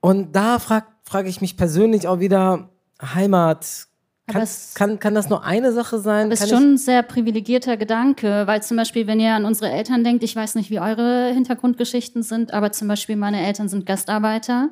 Und 0.00 0.36
da 0.36 0.58
frage 0.58 0.86
frag 1.04 1.26
ich 1.26 1.40
mich 1.40 1.56
persönlich 1.56 2.08
auch 2.08 2.20
wieder, 2.20 2.70
Heimat, 3.02 3.88
kann, 4.26 4.42
es- 4.42 4.72
kann, 4.74 4.98
kann 4.98 5.14
das 5.14 5.28
nur 5.28 5.44
eine 5.44 5.70
Sache 5.72 5.98
sein? 5.98 6.30
Das 6.30 6.40
ist 6.40 6.48
schon 6.48 6.72
ein 6.74 6.78
sehr 6.78 7.02
privilegierter 7.02 7.76
Gedanke, 7.76 8.46
weil 8.46 8.62
zum 8.62 8.76
Beispiel, 8.78 9.06
wenn 9.06 9.20
ihr 9.20 9.34
an 9.34 9.44
unsere 9.44 9.70
Eltern 9.70 10.02
denkt, 10.02 10.24
ich 10.24 10.34
weiß 10.34 10.54
nicht, 10.54 10.70
wie 10.70 10.80
eure 10.80 11.30
Hintergrundgeschichten 11.34 12.22
sind, 12.22 12.52
aber 12.54 12.72
zum 12.72 12.88
Beispiel 12.88 13.16
meine 13.16 13.44
Eltern 13.44 13.68
sind 13.68 13.84
Gastarbeiter, 13.84 14.70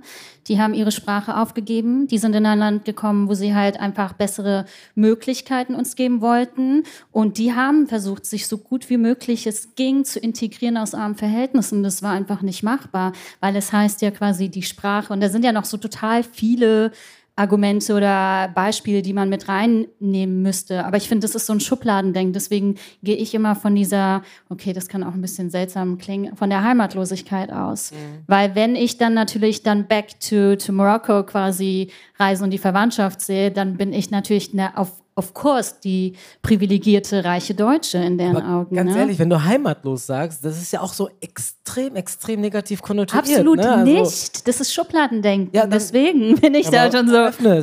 die 0.49 0.59
haben 0.59 0.73
ihre 0.75 0.91
Sprache 0.91 1.37
aufgegeben, 1.37 2.07
die 2.09 2.17
sind 2.19 2.35
in 2.35 2.47
ein 2.47 2.59
Land 2.59 2.85
gekommen, 2.87 3.29
wo 3.29 3.35
sie 3.35 3.55
halt 3.55 3.79
einfach 3.79 4.15
bessere 4.15 4.65
Möglichkeiten 4.95 5.75
uns 5.75 5.97
geben 5.97 6.21
wollten 6.23 6.85
und 7.11 7.37
die 7.39 7.55
haben 7.55 7.87
versucht, 7.87 8.25
sich 8.25 8.47
so 8.47 8.57
gut 8.59 8.89
wie 8.89 8.97
möglich 8.97 9.47
es 9.47 9.75
ging 9.75 10.05
zu 10.05 10.19
integrieren 10.19 10.77
aus 10.79 10.95
armen 10.95 11.15
Verhältnissen. 11.17 11.83
Das 11.83 12.03
war 12.03 12.13
einfach 12.13 12.41
nicht 12.43 12.63
machbar, 12.63 13.13
weil 13.41 13.55
es 13.57 13.73
heißt 13.73 14.01
ja 14.03 14.11
quasi 14.11 14.49
die 14.49 14.63
Sprache 14.63 15.13
und 15.13 15.21
da 15.21 15.29
sind 15.29 15.45
ja 15.45 15.53
noch 15.53 15.65
so 15.67 15.77
total 15.77 16.23
viele 16.23 16.93
Argumente 17.35 17.95
oder 17.95 18.49
Beispiele, 18.55 19.01
die 19.01 19.15
man 19.15 19.31
mit 19.31 19.49
reinnehmen 19.49 20.43
müsste. 20.43 20.85
Aber 20.85 20.99
ich 20.99 21.09
finde, 21.09 21.27
das 21.27 21.35
ist 21.35 21.47
so 21.47 21.55
ein 21.55 21.61
Schubladendenken. 21.61 22.35
Deswegen 22.35 22.77
gehe 23.03 23.17
ich 23.17 23.35
immer 23.35 23.55
von 23.57 23.75
dieser, 23.75 24.23
okay, 24.51 24.75
das 24.75 24.87
kann 24.89 25.03
auch 25.03 25.15
ein 25.15 25.23
bisschen 25.23 25.49
seltsam 25.49 25.97
klingen, 25.97 26.37
von 26.37 26.51
der 26.51 26.63
Heimatlosigkeit 26.63 27.51
aus. 27.51 27.93
Weil 28.27 28.55
wenn 28.55 28.77
ich 28.77 28.99
dann 28.99 29.15
natürlich 29.15 29.63
dann 29.63 29.87
back 29.89 30.21
to, 30.21 30.57
to 30.57 30.73
Morocco 30.73 31.25
quasi 31.25 31.91
reise 32.19 32.45
und 32.45 32.51
die 32.51 32.59
Verwandtschaft 32.59 33.23
sehe, 33.23 33.51
dann 33.51 33.79
bin 33.79 33.95
ich 33.95 34.11
natürlich 34.11 34.53
eine, 34.53 34.77
auf, 34.77 35.02
of 35.15 35.35
course 35.35 35.75
die 35.83 36.15
privilegierte, 36.43 37.25
reiche 37.25 37.55
Deutsche 37.55 37.99
in 37.99 38.19
deren 38.19 38.37
Aber 38.37 38.61
Augen. 38.61 38.77
ganz 38.77 38.93
ne? 38.93 38.99
ehrlich, 38.99 39.19
wenn 39.19 39.31
du 39.31 39.43
heimatlos 39.43 40.07
sagst, 40.07 40.45
das 40.45 40.61
ist 40.61 40.73
ja 40.73 40.81
auch 40.81 40.93
so 40.93 41.11
extrem, 41.21 41.97
extrem 41.97 42.41
negativ 42.41 42.83
konnotiert. 42.83 43.23
Absolut 43.23 43.59
ne? 43.59 43.71
Also, 43.71 43.93
nicht. 43.93 44.49
Das 44.49 44.61
ist 44.61 44.73
Schubladendenken. 44.73 45.51
Ja, 45.55 45.63
dann- 45.63 45.71
Deswegen 45.71 46.37
bin 46.41 46.55
ich 46.55 46.69
da 46.69 46.91
schon 46.91 47.09
so. 47.09 47.17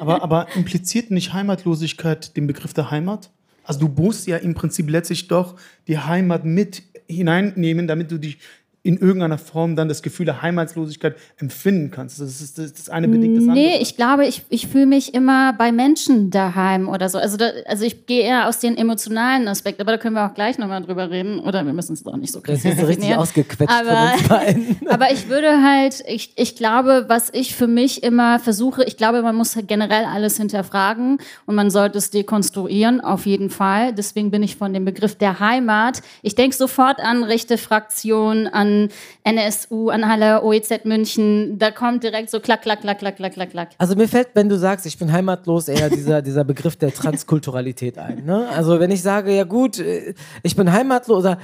Aber, 0.00 0.22
aber 0.22 0.46
impliziert 0.54 1.10
nicht 1.10 1.32
Heimatlosigkeit 1.32 2.36
den 2.36 2.46
Begriff 2.46 2.74
der 2.74 2.90
Heimat? 2.90 3.30
Also 3.64 3.80
du 3.80 4.02
musst 4.02 4.26
ja 4.26 4.36
im 4.36 4.54
Prinzip 4.54 4.90
letztlich 4.90 5.28
doch 5.28 5.56
die 5.88 5.98
Heimat 5.98 6.44
mit 6.44 6.82
hineinnehmen, 7.08 7.86
damit 7.86 8.10
du 8.10 8.18
dich 8.18 8.38
in 8.86 8.98
irgendeiner 8.98 9.38
Form 9.38 9.76
dann 9.76 9.88
das 9.88 10.02
Gefühl 10.02 10.26
der 10.26 10.42
Heimatlosigkeit 10.42 11.16
empfinden 11.38 11.90
kannst. 11.90 12.20
Das 12.20 12.42
ist 12.42 12.58
das, 12.58 12.74
das 12.74 12.90
eine 12.90 13.08
bedingt 13.08 13.38
das 13.38 13.48
andere. 13.48 13.56
Nee, 13.56 13.78
ich 13.80 13.96
glaube, 13.96 14.26
ich, 14.26 14.42
ich 14.50 14.66
fühle 14.66 14.84
mich 14.84 15.14
immer 15.14 15.54
bei 15.54 15.72
Menschen 15.72 16.28
daheim 16.30 16.90
oder 16.90 17.08
so. 17.08 17.16
Also, 17.16 17.38
da, 17.38 17.46
also 17.64 17.86
ich 17.86 18.04
gehe 18.04 18.20
eher 18.22 18.46
aus 18.46 18.58
den 18.58 18.76
emotionalen 18.76 19.48
Aspekt, 19.48 19.80
aber 19.80 19.92
da 19.92 19.96
können 19.96 20.14
wir 20.16 20.26
auch 20.26 20.34
gleich 20.34 20.58
nochmal 20.58 20.82
drüber 20.82 21.08
reden. 21.10 21.40
Oder 21.40 21.64
wir 21.64 21.72
müssen 21.72 21.94
es 21.94 22.02
doch 22.02 22.14
nicht 22.14 22.30
so 22.30 22.40
Das 22.40 22.44
krass 22.62 22.72
ist 22.72 22.78
jetzt 22.78 22.86
richtig 22.86 23.16
ausgequetscht 23.16 23.72
Aber- 23.74 24.08
von 24.08 24.18
uns 24.18 24.28
beiden. 24.28 24.76
Aber 24.90 25.10
ich 25.10 25.30
würde 25.30 25.62
halt, 25.62 26.04
ich, 26.06 26.34
ich 26.36 26.54
glaube, 26.54 27.06
was 27.08 27.30
ich 27.32 27.54
für 27.54 27.66
mich 27.66 28.02
immer 28.02 28.38
versuche, 28.38 28.84
ich 28.84 28.98
glaube, 28.98 29.22
man 29.22 29.34
muss 29.34 29.56
halt 29.56 29.66
generell 29.66 30.04
alles 30.04 30.36
hinterfragen 30.36 31.16
und 31.46 31.54
man 31.54 31.70
sollte 31.70 31.96
es 31.96 32.10
dekonstruieren, 32.10 33.00
auf 33.00 33.24
jeden 33.24 33.48
Fall. 33.48 33.94
Deswegen 33.94 34.30
bin 34.30 34.42
ich 34.42 34.56
von 34.56 34.74
dem 34.74 34.84
Begriff 34.84 35.14
der 35.16 35.40
Heimat. 35.40 36.02
Ich 36.20 36.34
denke 36.34 36.54
sofort 36.54 37.00
an 37.00 37.24
rechte 37.24 37.56
Fraktion, 37.56 38.46
an 38.46 38.73
NSU, 39.22 39.90
an 39.90 40.08
Halle, 40.08 40.42
OEZ 40.42 40.84
München. 40.84 41.58
Da 41.58 41.70
kommt 41.70 42.02
direkt 42.02 42.30
so 42.30 42.40
klack, 42.40 42.62
klack, 42.62 42.80
klack, 42.80 42.98
klack, 42.98 43.16
klack, 43.16 43.32
klack, 43.32 43.50
klack. 43.50 43.68
Also 43.78 43.94
mir 43.96 44.08
fällt, 44.08 44.28
wenn 44.34 44.48
du 44.48 44.58
sagst, 44.58 44.86
ich 44.86 44.98
bin 44.98 45.12
heimatlos, 45.12 45.68
eher 45.68 45.90
dieser, 45.90 46.22
dieser 46.22 46.44
Begriff 46.44 46.76
der 46.76 46.92
Transkulturalität 46.92 47.98
ein. 47.98 48.24
Ne? 48.24 48.48
Also 48.48 48.80
wenn 48.80 48.90
ich 48.90 49.02
sage, 49.02 49.34
ja 49.34 49.44
gut, 49.44 49.78
äh, 49.78 50.14
ich 50.42 50.56
bin 50.56 50.70
heimatlos, 50.72 51.18
oder 51.18 51.38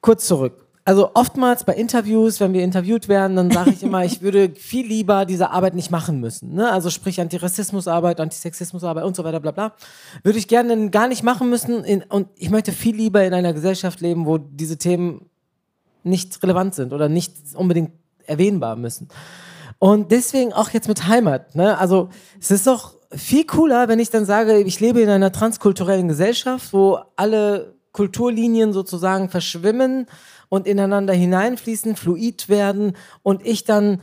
kurz 0.00 0.26
zurück. 0.26 0.66
Also 0.84 1.12
oftmals 1.14 1.62
bei 1.62 1.74
Interviews, 1.74 2.40
wenn 2.40 2.52
wir 2.52 2.64
interviewt 2.64 3.08
werden, 3.08 3.36
dann 3.36 3.52
sage 3.52 3.70
ich 3.70 3.84
immer, 3.84 4.04
ich 4.04 4.20
würde 4.20 4.50
viel 4.50 4.84
lieber 4.84 5.26
diese 5.26 5.50
Arbeit 5.50 5.74
nicht 5.74 5.92
machen 5.92 6.18
müssen. 6.18 6.54
Ne? 6.54 6.72
Also 6.72 6.90
sprich 6.90 7.20
Antirassismusarbeit, 7.20 8.18
Antisexismusarbeit 8.18 9.04
und 9.04 9.14
so 9.14 9.22
weiter, 9.22 9.38
bla 9.38 9.52
bla. 9.52 9.74
Würde 10.24 10.40
ich 10.40 10.48
gerne 10.48 10.90
gar 10.90 11.06
nicht 11.06 11.22
machen 11.22 11.50
müssen. 11.50 11.84
In, 11.84 12.02
und 12.02 12.26
ich 12.34 12.50
möchte 12.50 12.72
viel 12.72 12.96
lieber 12.96 13.24
in 13.24 13.32
einer 13.32 13.52
Gesellschaft 13.52 14.00
leben, 14.00 14.26
wo 14.26 14.38
diese 14.38 14.76
Themen 14.76 15.30
nicht 16.04 16.42
relevant 16.42 16.74
sind 16.74 16.92
oder 16.92 17.08
nicht 17.08 17.34
unbedingt 17.54 17.92
erwähnbar 18.26 18.76
müssen. 18.76 19.08
Und 19.78 20.12
deswegen 20.12 20.52
auch 20.52 20.70
jetzt 20.70 20.88
mit 20.88 21.08
Heimat. 21.08 21.54
Ne? 21.54 21.76
Also 21.78 22.08
es 22.40 22.50
ist 22.50 22.66
doch 22.66 22.94
viel 23.10 23.44
cooler, 23.44 23.88
wenn 23.88 23.98
ich 23.98 24.10
dann 24.10 24.24
sage, 24.24 24.60
ich 24.60 24.80
lebe 24.80 25.00
in 25.00 25.08
einer 25.08 25.32
transkulturellen 25.32 26.08
Gesellschaft, 26.08 26.72
wo 26.72 26.98
alle 27.16 27.74
Kulturlinien 27.92 28.72
sozusagen 28.72 29.28
verschwimmen 29.28 30.06
und 30.48 30.66
ineinander 30.66 31.12
hineinfließen, 31.12 31.96
fluid 31.96 32.48
werden 32.48 32.96
und 33.22 33.44
ich 33.44 33.64
dann, 33.64 34.00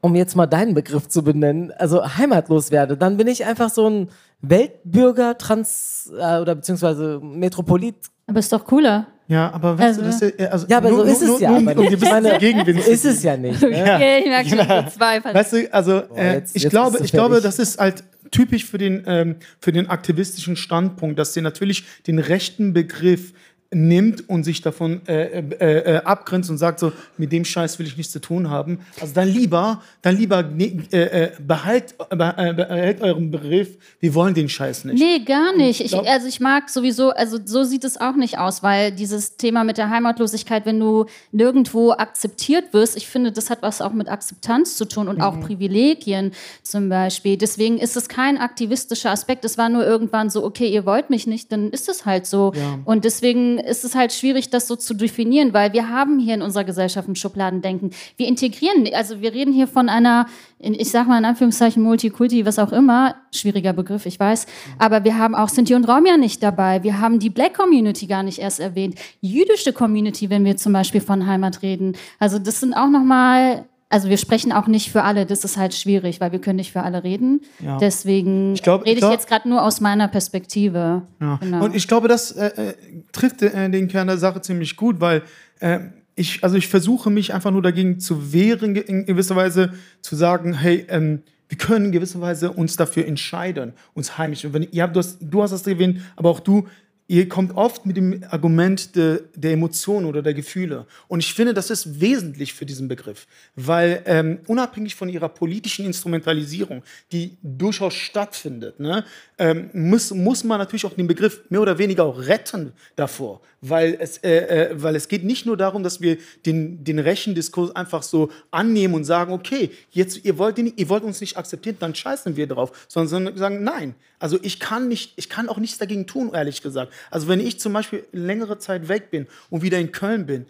um 0.00 0.14
jetzt 0.14 0.36
mal 0.36 0.46
deinen 0.46 0.74
Begriff 0.74 1.08
zu 1.08 1.22
benennen, 1.22 1.72
also 1.72 2.16
heimatlos 2.16 2.70
werde. 2.70 2.96
Dann 2.96 3.16
bin 3.16 3.26
ich 3.26 3.44
einfach 3.44 3.70
so 3.70 3.88
ein 3.88 4.08
Weltbürger, 4.40 5.38
Trans- 5.38 6.12
äh, 6.16 6.40
oder 6.40 6.54
beziehungsweise 6.54 7.20
Metropolit 7.22 7.96
Aber 8.26 8.38
ist 8.38 8.52
doch 8.52 8.64
cooler. 8.64 9.06
Ja, 9.26 9.50
aber 9.52 9.78
weißt 9.78 9.98
du, 9.98 10.02
Also- 10.04 10.20
das 10.20 10.22
ist 10.32 10.40
ja, 10.40 10.46
also 10.48 10.66
Ja, 10.68 10.76
aber 10.78 10.90
nur, 10.90 10.98
so 11.06 11.12
ist 11.12 11.22
nur, 11.22 11.34
es 11.36 11.40
ja 11.40 11.50
Nur, 11.50 11.70
aber 11.70 11.80
um 11.80 11.88
bisschen 11.90 12.08
Meine- 12.10 12.38
Gegenwind 12.38 12.82
so 12.82 12.90
ist 12.90 13.04
es 13.06 13.22
ja 13.22 13.36
nicht. 13.36 13.60
Ne? 13.62 13.68
Okay, 13.68 14.18
ich 14.20 14.26
merke 14.26 14.48
schon, 14.50 14.58
genau. 14.58 14.82
so 14.82 14.90
zwei 14.90 15.24
Weißt 15.24 15.52
du, 15.54 15.72
also 15.72 16.02
äh, 16.14 16.34
jetzt- 16.34 16.54
ich, 16.56 16.62
jetzt 16.64 16.70
glaube, 16.70 16.98
du 16.98 17.04
ich 17.04 17.12
glaube, 17.12 17.40
das 17.40 17.58
ist 17.58 17.78
halt 17.78 18.04
typisch 18.30 18.64
für 18.66 18.78
den, 18.78 19.02
ähm, 19.06 19.36
für 19.60 19.72
den 19.72 19.88
aktivistischen 19.88 20.56
Standpunkt, 20.56 21.18
dass 21.18 21.32
sie 21.34 21.40
natürlich 21.40 21.84
den 22.06 22.18
rechten 22.18 22.72
Begriff 22.74 23.32
nimmt 23.74 24.28
und 24.28 24.44
sich 24.44 24.62
davon 24.62 25.00
äh, 25.06 25.40
äh, 25.40 25.96
äh, 25.96 25.96
abgrenzt 25.98 26.50
und 26.50 26.58
sagt 26.58 26.78
so, 26.78 26.92
mit 27.18 27.32
dem 27.32 27.44
Scheiß 27.44 27.78
will 27.78 27.86
ich 27.86 27.96
nichts 27.96 28.12
zu 28.12 28.20
tun 28.20 28.50
haben. 28.50 28.78
Also 29.00 29.14
dann 29.14 29.28
lieber, 29.28 29.82
dann 30.02 30.16
lieber 30.16 30.42
ne, 30.42 30.84
äh, 30.92 31.24
äh, 31.24 31.30
behalt, 31.40 31.94
äh, 32.10 32.16
behält 32.16 33.00
euren 33.02 33.30
Begriff, 33.30 33.76
wir 34.00 34.14
wollen 34.14 34.34
den 34.34 34.48
Scheiß 34.48 34.84
nicht. 34.84 34.98
Nee, 34.98 35.20
gar 35.20 35.56
nicht. 35.56 35.80
Ich, 35.80 35.94
also 35.96 36.26
ich 36.26 36.40
mag 36.40 36.70
sowieso, 36.70 37.10
also 37.10 37.38
so 37.44 37.64
sieht 37.64 37.84
es 37.84 38.00
auch 38.00 38.16
nicht 38.16 38.38
aus, 38.38 38.62
weil 38.62 38.92
dieses 38.92 39.36
Thema 39.36 39.64
mit 39.64 39.78
der 39.78 39.90
Heimatlosigkeit, 39.90 40.66
wenn 40.66 40.80
du 40.80 41.06
nirgendwo 41.32 41.92
akzeptiert 41.92 42.72
wirst, 42.72 42.96
ich 42.96 43.08
finde, 43.08 43.32
das 43.32 43.50
hat 43.50 43.62
was 43.62 43.80
auch 43.80 43.92
mit 43.92 44.08
Akzeptanz 44.08 44.76
zu 44.76 44.84
tun 44.84 45.08
und 45.08 45.20
auch 45.20 45.40
Privilegien 45.40 46.32
zum 46.62 46.88
Beispiel. 46.88 47.36
Deswegen 47.36 47.78
ist 47.78 47.96
es 47.96 48.08
kein 48.08 48.38
aktivistischer 48.38 49.10
Aspekt. 49.10 49.44
Es 49.44 49.58
war 49.58 49.68
nur 49.68 49.84
irgendwann 49.84 50.30
so, 50.30 50.44
okay, 50.44 50.68
ihr 50.68 50.86
wollt 50.86 51.10
mich 51.10 51.26
nicht, 51.26 51.50
dann 51.52 51.70
ist 51.70 51.88
es 51.88 52.06
halt 52.06 52.26
so. 52.26 52.52
Ja. 52.54 52.78
Und 52.84 53.04
deswegen 53.04 53.58
ist 53.66 53.84
es 53.84 53.94
halt 53.94 54.12
schwierig, 54.12 54.50
das 54.50 54.68
so 54.68 54.76
zu 54.76 54.94
definieren, 54.94 55.52
weil 55.52 55.72
wir 55.72 55.88
haben 55.88 56.18
hier 56.18 56.34
in 56.34 56.42
unserer 56.42 56.64
Gesellschaft 56.64 57.08
ein 57.08 57.16
Schubladendenken. 57.16 57.90
Wir 58.16 58.28
integrieren, 58.28 58.88
also 58.94 59.20
wir 59.20 59.32
reden 59.32 59.52
hier 59.52 59.66
von 59.66 59.88
einer, 59.88 60.26
in- 60.58 60.74
ich 60.74 60.90
sag 60.90 61.06
mal 61.08 61.18
in 61.18 61.24
Anführungszeichen 61.24 61.82
Multikulti, 61.82 62.46
was 62.46 62.58
auch 62.58 62.72
immer, 62.72 63.16
schwieriger 63.32 63.72
Begriff, 63.72 64.06
ich 64.06 64.18
weiß, 64.20 64.46
aber 64.78 65.04
wir 65.04 65.18
haben 65.18 65.34
auch 65.34 65.48
Sinti 65.48 65.74
und 65.74 65.88
Rom 65.88 66.06
ja 66.06 66.16
nicht 66.16 66.42
dabei. 66.42 66.82
Wir 66.82 67.00
haben 67.00 67.18
die 67.18 67.30
Black 67.30 67.54
Community 67.54 68.06
gar 68.06 68.22
nicht 68.22 68.38
erst 68.38 68.60
erwähnt. 68.60 68.96
Jüdische 69.20 69.72
Community, 69.72 70.30
wenn 70.30 70.44
wir 70.44 70.56
zum 70.56 70.72
Beispiel 70.72 71.00
von 71.00 71.26
Heimat 71.26 71.62
reden. 71.62 71.96
Also 72.18 72.38
das 72.38 72.60
sind 72.60 72.74
auch 72.74 72.88
nochmal, 72.88 73.64
also 73.94 74.08
wir 74.08 74.16
sprechen 74.16 74.50
auch 74.50 74.66
nicht 74.66 74.90
für 74.90 75.04
alle, 75.04 75.24
das 75.24 75.44
ist 75.44 75.56
halt 75.56 75.72
schwierig, 75.72 76.20
weil 76.20 76.32
wir 76.32 76.40
können 76.40 76.56
nicht 76.56 76.72
für 76.72 76.82
alle 76.82 77.04
reden. 77.04 77.42
Ja. 77.60 77.78
Deswegen 77.78 78.54
glaub- 78.54 78.80
ich 78.80 78.88
rede 78.88 78.94
ich 78.94 78.98
glaub- 78.98 79.12
jetzt 79.12 79.28
gerade 79.28 79.48
nur 79.48 79.62
aus 79.62 79.80
meiner 79.80 80.08
Perspektive. 80.08 81.02
Ja. 81.20 81.36
Genau. 81.40 81.64
Und 81.64 81.76
ich 81.76 81.86
glaube, 81.86 82.08
das 82.08 82.32
äh, 82.32 82.46
äh, 82.46 82.74
trifft 83.12 83.40
äh, 83.42 83.70
den 83.70 83.86
Kern 83.86 84.08
der 84.08 84.18
Sache 84.18 84.40
ziemlich 84.40 84.74
gut, 84.74 85.00
weil 85.00 85.22
äh, 85.60 85.78
ich, 86.16 86.42
also 86.42 86.56
ich 86.56 86.66
versuche 86.66 87.08
mich 87.08 87.32
einfach 87.32 87.52
nur 87.52 87.62
dagegen 87.62 88.00
zu 88.00 88.32
wehren, 88.32 88.74
in 88.74 89.06
gewisser 89.06 89.36
Weise 89.36 89.72
zu 90.02 90.16
sagen, 90.16 90.54
hey, 90.54 90.84
ähm, 90.88 91.22
wir 91.48 91.56
können 91.56 91.86
in 91.86 91.92
gewisser 91.92 92.20
Weise 92.20 92.50
uns 92.50 92.76
dafür 92.76 93.06
entscheiden, 93.06 93.74
uns 93.92 94.18
heimisch. 94.18 94.44
Und 94.44 94.54
wenn, 94.54 94.66
ja, 94.72 94.88
du, 94.88 94.98
hast, 94.98 95.18
du 95.20 95.40
hast 95.40 95.52
das 95.52 95.64
erwähnt, 95.68 96.00
aber 96.16 96.30
auch 96.30 96.40
du, 96.40 96.66
ihr 97.06 97.28
kommt 97.28 97.54
oft 97.54 97.84
mit 97.84 97.96
dem 97.96 98.24
Argument 98.30 98.96
de, 98.96 99.22
der 99.34 99.52
Emotionen 99.52 100.06
oder 100.06 100.22
der 100.22 100.32
Gefühle. 100.32 100.86
Und 101.06 101.20
ich 101.20 101.34
finde, 101.34 101.52
das 101.52 101.70
ist 101.70 102.00
wesentlich 102.00 102.54
für 102.54 102.64
diesen 102.64 102.88
Begriff, 102.88 103.26
weil 103.56 104.02
ähm, 104.06 104.38
unabhängig 104.46 104.94
von 104.94 105.08
ihrer 105.08 105.28
politischen 105.28 105.84
Instrumentalisierung, 105.84 106.82
die 107.12 107.36
durchaus 107.42 107.94
stattfindet, 107.94 108.80
ne, 108.80 109.04
ähm, 109.38 109.70
muss, 109.74 110.12
muss 110.12 110.44
man 110.44 110.58
natürlich 110.58 110.86
auch 110.86 110.94
den 110.94 111.06
Begriff 111.06 111.42
mehr 111.50 111.60
oder 111.60 111.76
weniger 111.78 112.04
auch 112.04 112.18
retten 112.18 112.72
davor, 112.96 113.42
weil 113.60 113.96
es, 114.00 114.18
äh, 114.18 114.70
äh, 114.70 114.82
weil 114.82 114.96
es 114.96 115.08
geht 115.08 115.24
nicht 115.24 115.44
nur 115.44 115.56
darum, 115.56 115.82
dass 115.82 116.00
wir 116.00 116.16
den, 116.46 116.84
den 116.84 116.98
rechten 116.98 117.34
einfach 117.74 118.02
so 118.02 118.30
annehmen 118.50 118.94
und 118.94 119.04
sagen, 119.04 119.32
okay, 119.32 119.70
jetzt 119.90 120.24
ihr 120.24 120.38
wollt, 120.38 120.56
den, 120.56 120.72
ihr 120.76 120.88
wollt 120.88 121.04
uns 121.04 121.20
nicht 121.20 121.36
akzeptieren, 121.36 121.76
dann 121.80 121.94
scheißen 121.94 122.36
wir 122.36 122.46
drauf, 122.46 122.86
sondern 122.88 123.36
sagen, 123.36 123.62
nein, 123.62 123.94
also 124.24 124.38
ich 124.40 124.58
kann 124.58 124.88
nicht, 124.88 125.12
ich 125.16 125.28
kann 125.28 125.50
auch 125.50 125.58
nichts 125.58 125.76
dagegen 125.76 126.06
tun, 126.06 126.30
ehrlich 126.32 126.62
gesagt. 126.62 126.94
Also 127.10 127.28
wenn 127.28 127.40
ich 127.40 127.60
zum 127.60 127.74
Beispiel 127.74 128.06
längere 128.10 128.58
Zeit 128.58 128.88
weg 128.88 129.10
bin 129.10 129.26
und 129.50 129.60
wieder 129.60 129.78
in 129.78 129.92
Köln 129.92 130.24
bin, 130.24 130.46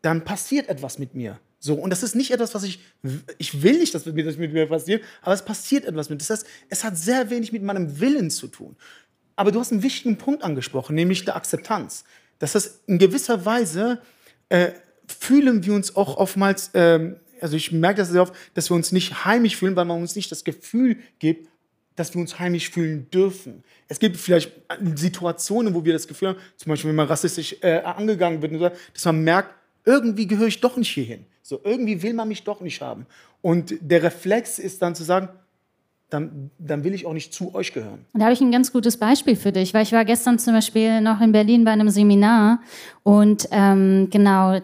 dann 0.00 0.22
passiert 0.22 0.68
etwas 0.68 1.00
mit 1.00 1.12
mir. 1.16 1.40
So, 1.58 1.74
und 1.74 1.90
das 1.90 2.04
ist 2.04 2.14
nicht 2.14 2.30
etwas, 2.30 2.54
was 2.54 2.62
ich, 2.62 2.78
ich 3.36 3.64
will 3.64 3.80
nicht, 3.80 3.96
dass 3.96 4.04
das 4.04 4.14
mit 4.14 4.52
mir 4.52 4.66
passiert, 4.66 5.02
aber 5.22 5.34
es 5.34 5.44
passiert 5.44 5.86
etwas 5.86 6.08
mit. 6.08 6.20
Das 6.20 6.30
heißt, 6.30 6.46
es 6.68 6.84
hat 6.84 6.96
sehr 6.96 7.30
wenig 7.30 7.50
mit 7.50 7.64
meinem 7.64 7.98
Willen 7.98 8.30
zu 8.30 8.46
tun. 8.46 8.76
Aber 9.34 9.50
du 9.50 9.58
hast 9.58 9.72
einen 9.72 9.82
wichtigen 9.82 10.16
Punkt 10.16 10.44
angesprochen, 10.44 10.94
nämlich 10.94 11.24
der 11.24 11.34
Akzeptanz. 11.34 12.04
Das 12.38 12.54
heißt, 12.54 12.82
in 12.86 13.00
gewisser 13.00 13.44
Weise 13.44 14.00
äh, 14.50 14.70
fühlen 15.08 15.66
wir 15.66 15.74
uns 15.74 15.96
auch 15.96 16.16
oftmals, 16.16 16.70
ähm, 16.74 17.16
also 17.40 17.56
ich 17.56 17.72
merke 17.72 18.02
das 18.02 18.10
sehr 18.10 18.22
oft, 18.22 18.34
dass 18.54 18.70
wir 18.70 18.76
uns 18.76 18.92
nicht 18.92 19.24
heimisch 19.24 19.56
fühlen, 19.56 19.74
weil 19.74 19.84
man 19.84 20.00
uns 20.00 20.14
nicht 20.14 20.30
das 20.30 20.44
Gefühl 20.44 20.98
gibt, 21.18 21.49
dass 22.00 22.14
wir 22.14 22.20
uns 22.22 22.38
heimisch 22.38 22.70
fühlen 22.70 23.10
dürfen. 23.10 23.62
Es 23.86 24.00
gibt 24.00 24.16
vielleicht 24.16 24.50
Situationen, 24.94 25.74
wo 25.74 25.84
wir 25.84 25.92
das 25.92 26.08
Gefühl 26.08 26.28
haben, 26.28 26.38
zum 26.56 26.70
Beispiel, 26.70 26.88
wenn 26.88 26.96
man 26.96 27.06
rassistisch 27.06 27.56
äh, 27.60 27.80
angegangen 27.80 28.40
wird, 28.40 28.74
dass 28.94 29.04
man 29.04 29.22
merkt, 29.22 29.54
irgendwie 29.84 30.26
gehöre 30.26 30.46
ich 30.46 30.60
doch 30.60 30.78
nicht 30.78 30.88
hierhin. 30.88 31.26
So, 31.42 31.60
irgendwie 31.62 32.02
will 32.02 32.14
man 32.14 32.28
mich 32.28 32.42
doch 32.42 32.62
nicht 32.62 32.80
haben. 32.80 33.04
Und 33.42 33.74
der 33.82 34.02
Reflex 34.02 34.58
ist 34.58 34.80
dann 34.80 34.94
zu 34.94 35.04
sagen, 35.04 35.28
dann, 36.08 36.50
dann 36.58 36.84
will 36.84 36.94
ich 36.94 37.04
auch 37.04 37.12
nicht 37.12 37.34
zu 37.34 37.54
euch 37.54 37.72
gehören. 37.74 38.06
Und 38.14 38.20
da 38.20 38.24
habe 38.24 38.32
ich 38.32 38.40
ein 38.40 38.50
ganz 38.50 38.72
gutes 38.72 38.96
Beispiel 38.96 39.36
für 39.36 39.52
dich, 39.52 39.74
weil 39.74 39.82
ich 39.82 39.92
war 39.92 40.06
gestern 40.06 40.38
zum 40.38 40.54
Beispiel 40.54 41.02
noch 41.02 41.20
in 41.20 41.32
Berlin 41.32 41.64
bei 41.64 41.70
einem 41.70 41.90
Seminar 41.90 42.60
und 43.02 43.46
ähm, 43.52 44.08
genau, 44.10 44.58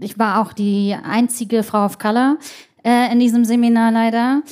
ich 0.00 0.18
war 0.18 0.42
auch 0.42 0.52
die 0.52 0.96
einzige 1.04 1.62
Frau 1.62 1.84
of 1.84 1.98
Color 1.98 2.36
äh, 2.84 3.12
in 3.12 3.18
diesem 3.20 3.44
Seminar 3.44 3.92
leider. 3.92 4.42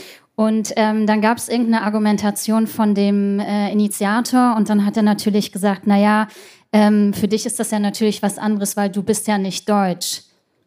Und 0.43 0.73
ähm, 0.75 1.07
dann 1.07 1.21
gab 1.21 1.39
es 1.39 1.49
irgendeine 1.49 1.85
Argumentation 1.85 2.67
von 2.67 2.97
dem 2.97 3.39
äh, 3.39 3.71
Initiator 3.71 4.57
und 4.57 4.69
dann 4.69 4.85
hat 4.85 4.97
er 4.97 5.05
natürlich 5.05 5.53
gesagt, 5.53 5.87
naja, 5.87 6.27
ähm, 6.73 7.15
für 7.15 7.29
dich 7.29 7.47
ist 7.47 7.61
das 7.61 7.71
ja 7.71 7.79
natürlich 7.79 8.25
was 8.25 8.39
anderes, 8.39 8.77
weil 8.77 8.91
du 8.91 9.05
bist 9.05 9.29
ja 9.29 9.39
nicht 9.39 9.69
deutsch. 9.69 10.23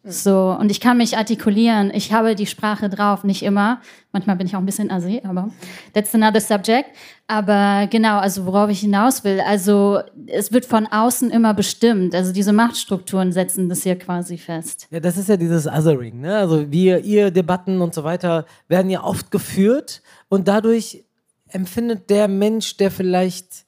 So, 0.08 0.56
und 0.58 0.70
ich 0.70 0.80
kann 0.80 0.98
mich 0.98 1.16
artikulieren. 1.16 1.90
Ich 1.92 2.12
habe 2.12 2.36
die 2.36 2.46
Sprache 2.46 2.88
drauf, 2.88 3.24
nicht 3.24 3.42
immer. 3.42 3.80
Manchmal 4.12 4.36
bin 4.36 4.46
ich 4.46 4.54
auch 4.54 4.60
ein 4.60 4.66
bisschen 4.66 4.88
assi, 4.90 5.20
aber 5.24 5.50
that's 5.94 6.14
another 6.14 6.40
subject. 6.40 6.90
Aber 7.26 7.88
genau, 7.90 8.18
also 8.18 8.46
worauf 8.46 8.70
ich 8.70 8.80
hinaus 8.80 9.24
will, 9.24 9.40
also 9.40 10.00
es 10.28 10.52
wird 10.52 10.64
von 10.64 10.86
außen 10.86 11.30
immer 11.32 11.54
bestimmt. 11.54 12.14
Also 12.14 12.32
diese 12.32 12.52
Machtstrukturen 12.52 13.32
setzen 13.32 13.68
das 13.68 13.82
hier 13.82 13.98
quasi 13.98 14.38
fest. 14.38 14.86
Ja, 14.90 15.00
das 15.00 15.16
ist 15.16 15.28
ja 15.28 15.36
dieses 15.36 15.66
Othering, 15.66 16.20
ne? 16.20 16.36
Also 16.36 16.70
wir, 16.70 17.04
ihr 17.04 17.32
Debatten 17.32 17.80
und 17.80 17.92
so 17.92 18.04
weiter 18.04 18.46
werden 18.68 18.90
ja 18.90 19.02
oft 19.02 19.32
geführt 19.32 20.02
und 20.28 20.46
dadurch 20.46 21.04
empfindet 21.48 22.10
der 22.10 22.28
Mensch, 22.28 22.76
der 22.76 22.92
vielleicht 22.92 23.66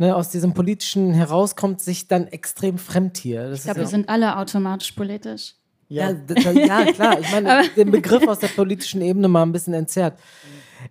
ne, 0.00 0.16
aus 0.16 0.30
diesem 0.30 0.52
Politischen 0.52 1.12
herauskommt, 1.12 1.80
sich 1.80 2.08
dann 2.08 2.26
extrem 2.26 2.76
fremd 2.78 3.18
hier. 3.18 3.50
Das 3.50 3.60
ich 3.60 3.64
glaube, 3.66 3.80
wir 3.80 3.86
sind 3.86 4.08
alle 4.08 4.36
automatisch 4.36 4.92
politisch. 4.92 5.54
Ja, 5.90 6.10
ja, 6.10 6.50
ja 6.52 6.92
klar. 6.92 7.20
Ich 7.20 7.30
meine, 7.32 7.64
den 7.76 7.90
Begriff 7.90 8.26
aus 8.26 8.38
der 8.38 8.48
politischen 8.48 9.02
Ebene 9.02 9.26
mal 9.26 9.42
ein 9.42 9.52
bisschen 9.52 9.74
entzerrt. 9.74 10.18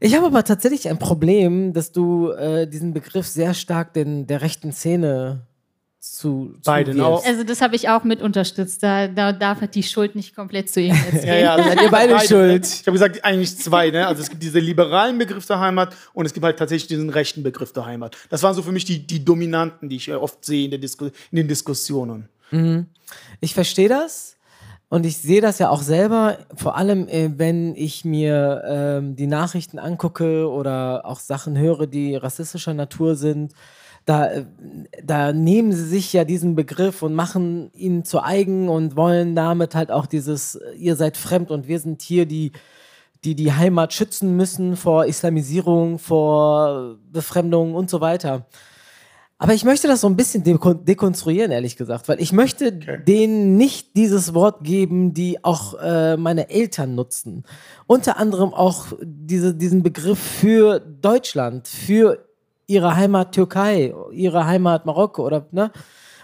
Ich 0.02 0.14
habe 0.14 0.28
aber 0.28 0.44
tatsächlich 0.44 0.90
ein 0.90 1.00
Problem, 1.00 1.74
dass 1.74 1.92
du 1.92 2.32
äh, 2.32 2.68
diesen 2.68 2.94
Begriff 2.94 3.26
sehr 3.26 3.54
stark 3.54 3.94
den, 3.94 4.28
der 4.28 4.42
rechten 4.42 4.74
Szene 4.74 5.48
zu 6.00 6.56
beiden 6.64 7.00
auch. 7.02 7.26
Also 7.26 7.44
das 7.44 7.62
habe 7.62 7.76
ich 7.76 7.90
auch 7.90 8.04
mit 8.04 8.22
unterstützt. 8.22 8.84
Da, 8.84 9.08
da 9.08 9.32
darf 9.32 9.60
die 9.68 9.84
Schuld 9.84 10.16
nicht 10.16 10.36
komplett 10.36 10.70
zu 10.70 10.82
ihm 10.82 10.96
jetzt 11.12 11.26
ja, 11.26 11.36
ja, 11.36 11.56
also 11.56 11.70
ihr 11.70 11.90
beide, 11.90 12.14
beide 12.14 12.28
schuld. 12.28 12.66
Ich 12.66 12.82
habe 12.82 12.92
gesagt, 12.92 13.24
eigentlich 13.24 13.58
zwei. 13.58 13.92
Ne? 13.92 14.06
Also 14.06 14.22
es 14.22 14.30
gibt 14.30 14.44
diesen 14.44 14.62
liberalen 14.62 15.18
Begriff 15.18 15.46
der 15.46 15.60
Heimat 15.60 15.96
und 16.14 16.26
es 16.26 16.34
gibt 16.34 16.46
halt 16.46 16.60
tatsächlich 16.60 16.88
diesen 16.88 17.10
rechten 17.10 17.42
Begriff 17.42 17.72
der 17.72 17.86
Heimat. 17.86 18.18
Das 18.30 18.44
waren 18.44 18.54
so 18.54 18.62
für 18.62 18.74
mich 18.74 18.86
die, 18.86 19.06
die 19.06 19.24
dominanten, 19.24 19.88
die 19.88 19.96
ich 19.96 20.14
oft 20.14 20.44
sehe 20.44 20.66
in, 20.66 20.72
der 20.72 20.80
Disku 20.80 21.06
in 21.06 21.36
den 21.38 21.48
Diskussionen. 21.48 22.28
Mhm. 22.52 22.88
Ich 23.42 23.54
verstehe 23.54 23.90
das. 23.90 24.36
Und 24.90 25.06
ich 25.06 25.18
sehe 25.18 25.40
das 25.40 25.60
ja 25.60 25.70
auch 25.70 25.84
selber, 25.84 26.40
vor 26.56 26.76
allem 26.76 27.08
äh, 27.08 27.30
wenn 27.38 27.76
ich 27.76 28.06
mir 28.06 28.64
ähm, 28.66 29.16
die 29.16 29.28
Nachrichten 29.28 29.78
angucke 29.78 30.50
oder 30.50 31.06
auch 31.06 31.20
Sachen 31.20 31.58
höre, 31.58 31.86
die 31.86 32.16
rassistischer 32.16 32.74
Natur 32.74 33.16
sind. 33.16 33.54
Da, 34.06 34.32
äh, 34.32 34.46
da 35.04 35.32
nehmen 35.32 35.72
sie 35.74 35.86
sich 35.86 36.12
ja 36.12 36.24
diesen 36.26 36.56
Begriff 36.56 37.04
und 37.04 37.14
machen 37.14 37.72
ihn 37.76 38.04
zu 38.04 38.24
eigen 38.24 38.68
und 38.68 38.96
wollen 38.96 39.36
damit 39.36 39.76
halt 39.76 39.92
auch 39.92 40.08
dieses, 40.08 40.56
äh, 40.56 40.74
ihr 40.74 40.96
seid 40.96 41.18
fremd 41.18 41.52
und 41.52 41.68
wir 41.68 41.80
sind 41.80 42.02
hier 42.02 42.26
die, 42.26 42.52
die 43.24 43.36
die 43.36 43.54
Heimat 43.54 43.94
schützen 43.94 44.36
müssen 44.36 44.76
vor 44.76 45.06
Islamisierung, 45.06 46.00
vor 46.00 46.98
Befremdung 47.12 47.76
und 47.76 47.92
so 47.92 48.02
weiter. 48.02 48.48
Aber 49.42 49.54
ich 49.54 49.64
möchte 49.64 49.88
das 49.88 50.02
so 50.02 50.08
ein 50.08 50.18
bisschen 50.18 50.44
dekonstruieren, 50.44 51.52
ehrlich 51.52 51.78
gesagt, 51.78 52.10
weil 52.10 52.22
ich 52.22 52.34
möchte 52.34 52.74
okay. 52.76 53.02
denen 53.08 53.56
nicht 53.56 53.96
dieses 53.96 54.34
Wort 54.34 54.66
geben, 54.66 55.14
die 55.14 55.42
auch 55.46 55.76
äh, 55.82 56.18
meine 56.18 56.50
Eltern 56.50 56.94
nutzen. 56.94 57.46
Unter 57.88 58.18
anderem 58.18 58.54
auch 58.54 58.88
diese, 59.02 59.56
diesen 59.56 59.82
Begriff 59.82 60.20
für 60.20 60.82
Deutschland, 60.82 61.70
für 61.70 62.26
ihre 62.68 62.98
Heimat 62.98 63.32
Türkei, 63.32 63.94
ihre 64.12 64.46
Heimat 64.46 64.86
Marokko 64.86 65.26
oder 65.26 65.48
ne? 65.52 65.72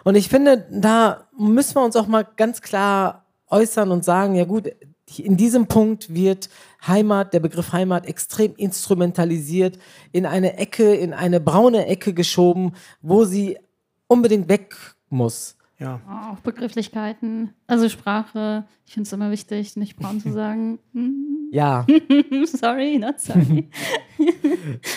Und 0.04 0.16
ich 0.16 0.28
finde, 0.28 0.68
da 0.70 1.26
müssen 1.36 1.76
wir 1.76 1.86
uns 1.86 1.96
auch 1.96 2.08
mal 2.08 2.28
ganz 2.36 2.62
klar 2.62 3.26
äußern 3.50 3.92
und 3.92 4.04
sagen, 4.04 4.36
ja 4.36 4.44
gut, 4.44 4.72
in 5.18 5.38
diesem 5.38 5.68
Punkt 5.68 6.14
wird 6.14 6.50
Heimat, 6.86 7.34
der 7.34 7.40
Begriff 7.40 7.72
Heimat 7.74 8.06
extrem 8.08 8.56
instrumentalisiert, 8.56 9.78
in 10.12 10.26
eine 10.26 10.58
Ecke, 10.58 10.96
in 10.96 11.14
eine 11.14 11.40
braune 11.40 11.86
Ecke 11.86 12.14
geschoben, 12.14 12.74
wo 13.02 13.24
sie 13.24 13.58
unbedingt 14.08 14.50
weg 14.50 14.76
muss. 15.10 15.56
Ja. 15.78 16.00
Auch 16.10 16.40
Begrifflichkeiten, 16.40 17.54
also 17.68 17.90
Sprache. 17.90 18.66
Ich 18.86 18.94
finde 18.94 19.08
es 19.08 19.14
immer 19.14 19.30
wichtig, 19.30 19.76
nicht 19.76 19.98
braun 19.98 20.22
zu 20.22 20.32
sagen. 20.32 20.80
Ja. 21.52 21.86
sorry, 22.46 22.98
not 22.98 23.20
sorry. 23.20 23.70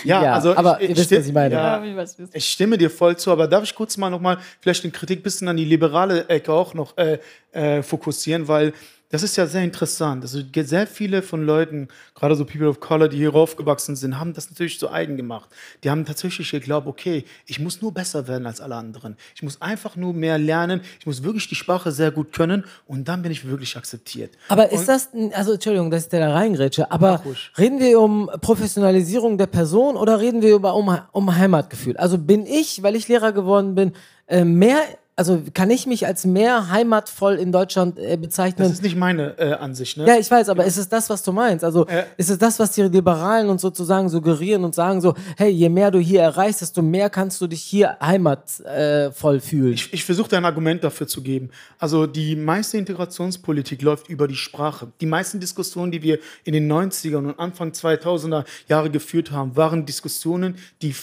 ja, 0.05 0.23
ja, 0.23 0.33
also 0.33 0.55
aber 0.55 0.81
ich, 0.81 0.89
ihr 0.89 0.97
wisst, 0.97 1.11
was 1.11 1.27
ich 1.27 1.33
meine. 1.33 1.55
Ja, 1.55 1.83
ich 2.31 2.49
stimme 2.49 2.77
dir 2.77 2.89
voll 2.89 3.17
zu, 3.17 3.29
aber 3.29 3.47
darf 3.47 3.63
ich 3.63 3.75
kurz 3.75 3.97
mal 3.97 4.09
nochmal 4.09 4.37
vielleicht 4.61 4.85
den 4.85 4.93
Kritik 4.93 5.19
ein 5.19 5.23
bisschen 5.23 5.49
an 5.49 5.57
die 5.57 5.65
liberale 5.65 6.29
Ecke 6.29 6.53
auch 6.53 6.73
noch 6.73 6.97
äh, 6.97 7.19
äh, 7.51 7.83
fokussieren, 7.83 8.47
weil 8.47 8.73
das 9.09 9.23
ist 9.23 9.35
ja 9.37 9.47
sehr 9.47 9.63
interessant. 9.63 10.23
Also 10.23 10.39
sehr 10.55 10.85
viele 10.85 11.21
von 11.23 11.43
Leuten, 11.43 11.87
gerade 12.13 12.35
so 12.35 12.45
People 12.45 12.69
of 12.69 12.79
Color, 12.79 13.09
die 13.09 13.17
hier 13.17 13.33
aufgewachsen 13.33 13.95
sind, 13.95 14.19
haben 14.19 14.33
das 14.33 14.49
natürlich 14.51 14.77
so 14.77 14.89
eigen 14.89 15.17
gemacht. 15.17 15.49
Die 15.83 15.89
haben 15.89 16.05
tatsächlich 16.05 16.51
geglaubt, 16.51 16.85
okay, 16.85 17.25
ich 17.47 17.59
muss 17.59 17.81
nur 17.81 17.91
besser 17.91 18.27
werden 18.27 18.45
als 18.45 18.61
alle 18.61 18.75
anderen. 18.75 19.17
Ich 19.35 19.41
muss 19.41 19.61
einfach 19.61 19.95
nur 19.95 20.13
mehr 20.13 20.37
lernen. 20.37 20.81
Ich 20.99 21.07
muss 21.07 21.23
wirklich 21.23 21.47
die 21.47 21.55
Sprache 21.55 21.91
sehr 21.91 22.11
gut 22.11 22.33
können 22.33 22.65
und 22.85 23.07
dann 23.07 23.23
bin 23.23 23.31
ich 23.31 23.47
wirklich 23.47 23.75
akzeptiert. 23.75 24.31
Aber 24.47 24.71
ist 24.71 24.81
und 24.81 24.87
das, 24.87 25.09
also 25.33 25.53
Entschuldigung, 25.53 25.89
dass 25.89 26.03
ich 26.03 26.09
da 26.09 26.31
reingrätsche, 26.31 26.91
aber 26.91 27.23
reden 27.57 27.79
wir 27.79 27.99
um 27.99 28.29
Professionalisierung 28.41 29.39
der 29.39 29.47
Person 29.47 29.97
oder 29.97 30.19
reden 30.19 30.43
wir 30.43 30.53
über 30.55 30.75
um, 30.75 30.95
um 31.11 31.35
Heimatgefühl? 31.35 31.97
Also 31.97 32.19
bin 32.19 32.45
ich, 32.45 32.83
weil 32.83 32.95
ich 32.95 33.07
Lehrer 33.07 33.31
geworden 33.31 33.73
bin, 33.73 33.93
äh, 34.27 34.45
mehr 34.45 34.81
also 35.19 35.43
kann 35.53 35.69
ich 35.69 35.85
mich 35.85 36.07
als 36.07 36.25
mehr 36.25 36.69
heimatvoll 36.69 37.35
in 37.35 37.51
Deutschland 37.51 37.99
äh, 37.99 38.15
bezeichnen? 38.15 38.63
Das 38.63 38.71
ist 38.71 38.83
nicht 38.83 38.95
meine 38.95 39.37
äh, 39.37 39.51
Ansicht, 39.51 39.97
ne? 39.97 40.07
Ja, 40.07 40.17
ich 40.17 40.31
weiß, 40.31 40.47
aber 40.47 40.63
ja. 40.63 40.69
ist 40.69 40.77
es 40.77 40.87
das, 40.87 41.09
was 41.09 41.23
du 41.23 41.33
meinst? 41.33 41.65
Also 41.65 41.85
äh. 41.87 42.05
ist 42.15 42.29
es 42.29 42.37
das, 42.37 42.57
was 42.57 42.71
die 42.71 42.83
Liberalen 42.83 43.49
uns 43.49 43.61
sozusagen 43.61 44.07
suggerieren 44.07 44.63
und 44.63 44.73
sagen 44.73 45.01
so, 45.01 45.15
hey, 45.35 45.49
je 45.49 45.67
mehr 45.67 45.91
du 45.91 45.99
hier 45.99 46.21
erreichst, 46.21 46.61
desto 46.61 46.81
mehr 46.81 47.09
kannst 47.09 47.41
du 47.41 47.47
dich 47.47 47.61
hier 47.61 47.97
heimatvoll 48.01 49.35
äh, 49.35 49.39
fühlen? 49.41 49.73
Ich, 49.73 49.93
ich 49.93 50.05
versuche 50.05 50.37
ein 50.37 50.45
Argument 50.45 50.85
dafür 50.85 51.07
zu 51.07 51.21
geben. 51.21 51.49
Also 51.79 52.07
die 52.07 52.37
meiste 52.37 52.77
Integrationspolitik 52.77 53.81
läuft 53.81 54.07
über 54.07 54.25
die 54.25 54.35
Sprache. 54.35 54.87
Die 55.01 55.05
meisten 55.05 55.41
Diskussionen, 55.41 55.91
die 55.91 56.01
wir 56.01 56.19
in 56.45 56.53
den 56.53 56.71
90er 56.71 57.17
und 57.17 57.37
Anfang 57.37 57.71
2000er 57.71 58.45
Jahre 58.69 58.89
geführt 58.89 59.31
haben, 59.31 59.57
waren 59.57 59.85
Diskussionen, 59.85 60.55
die 60.81 60.95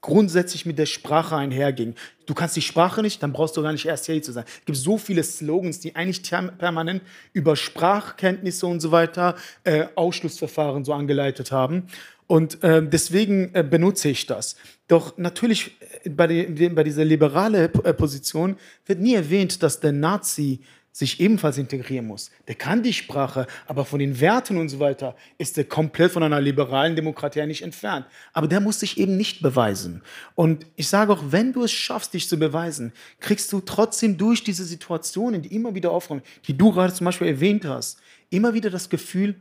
grundsätzlich 0.00 0.66
mit 0.66 0.78
der 0.78 0.86
Sprache 0.86 1.36
einherging. 1.36 1.94
Du 2.26 2.34
kannst 2.34 2.56
die 2.56 2.62
Sprache 2.62 3.02
nicht, 3.02 3.22
dann 3.22 3.32
brauchst 3.32 3.56
du 3.56 3.62
gar 3.62 3.72
nicht 3.72 3.86
erst 3.86 4.06
hier 4.06 4.22
zu 4.22 4.32
sein. 4.32 4.44
Es 4.46 4.64
gibt 4.64 4.78
so 4.78 4.98
viele 4.98 5.22
Slogans, 5.22 5.80
die 5.80 5.96
eigentlich 5.96 6.22
permanent 6.58 7.02
über 7.32 7.56
Sprachkenntnisse 7.56 8.66
und 8.66 8.80
so 8.80 8.92
weiter 8.92 9.36
äh, 9.64 9.86
Ausschlussverfahren 9.96 10.84
so 10.84 10.92
angeleitet 10.92 11.52
haben. 11.52 11.88
Und 12.26 12.62
äh, 12.62 12.80
deswegen 12.86 13.52
äh, 13.54 13.64
benutze 13.68 14.08
ich 14.08 14.24
das. 14.24 14.54
Doch 14.86 15.18
natürlich 15.18 15.76
äh, 16.04 16.10
bei, 16.10 16.28
die, 16.28 16.68
bei 16.68 16.84
dieser 16.84 17.04
liberalen 17.04 17.74
äh, 17.82 17.92
Position 17.92 18.56
wird 18.86 19.00
nie 19.00 19.14
erwähnt, 19.14 19.62
dass 19.64 19.80
der 19.80 19.90
Nazi 19.90 20.60
sich 20.92 21.20
ebenfalls 21.20 21.56
integrieren 21.56 22.06
muss. 22.06 22.30
Der 22.48 22.56
kann 22.56 22.82
die 22.82 22.92
Sprache, 22.92 23.46
aber 23.66 23.84
von 23.84 24.00
den 24.00 24.18
Werten 24.20 24.56
und 24.56 24.68
so 24.68 24.80
weiter 24.80 25.14
ist 25.38 25.56
er 25.56 25.64
komplett 25.64 26.12
von 26.12 26.22
einer 26.22 26.40
liberalen 26.40 26.96
Demokratie 26.96 27.46
nicht 27.46 27.62
entfernt. 27.62 28.06
Aber 28.32 28.48
der 28.48 28.60
muss 28.60 28.80
sich 28.80 28.98
eben 28.98 29.16
nicht 29.16 29.40
beweisen. 29.40 30.02
Und 30.34 30.66
ich 30.76 30.88
sage 30.88 31.12
auch, 31.12 31.22
wenn 31.30 31.52
du 31.52 31.62
es 31.62 31.72
schaffst, 31.72 32.14
dich 32.14 32.28
zu 32.28 32.38
beweisen, 32.38 32.92
kriegst 33.20 33.52
du 33.52 33.60
trotzdem 33.60 34.16
durch 34.16 34.42
diese 34.42 34.64
Situationen, 34.64 35.42
die 35.42 35.54
immer 35.54 35.74
wieder 35.74 35.92
aufkommen, 35.92 36.22
die 36.46 36.56
du 36.56 36.72
gerade 36.72 36.92
zum 36.92 37.04
Beispiel 37.04 37.28
erwähnt 37.28 37.64
hast, 37.64 38.00
immer 38.30 38.52
wieder 38.52 38.70
das 38.70 38.90
Gefühl, 38.90 39.36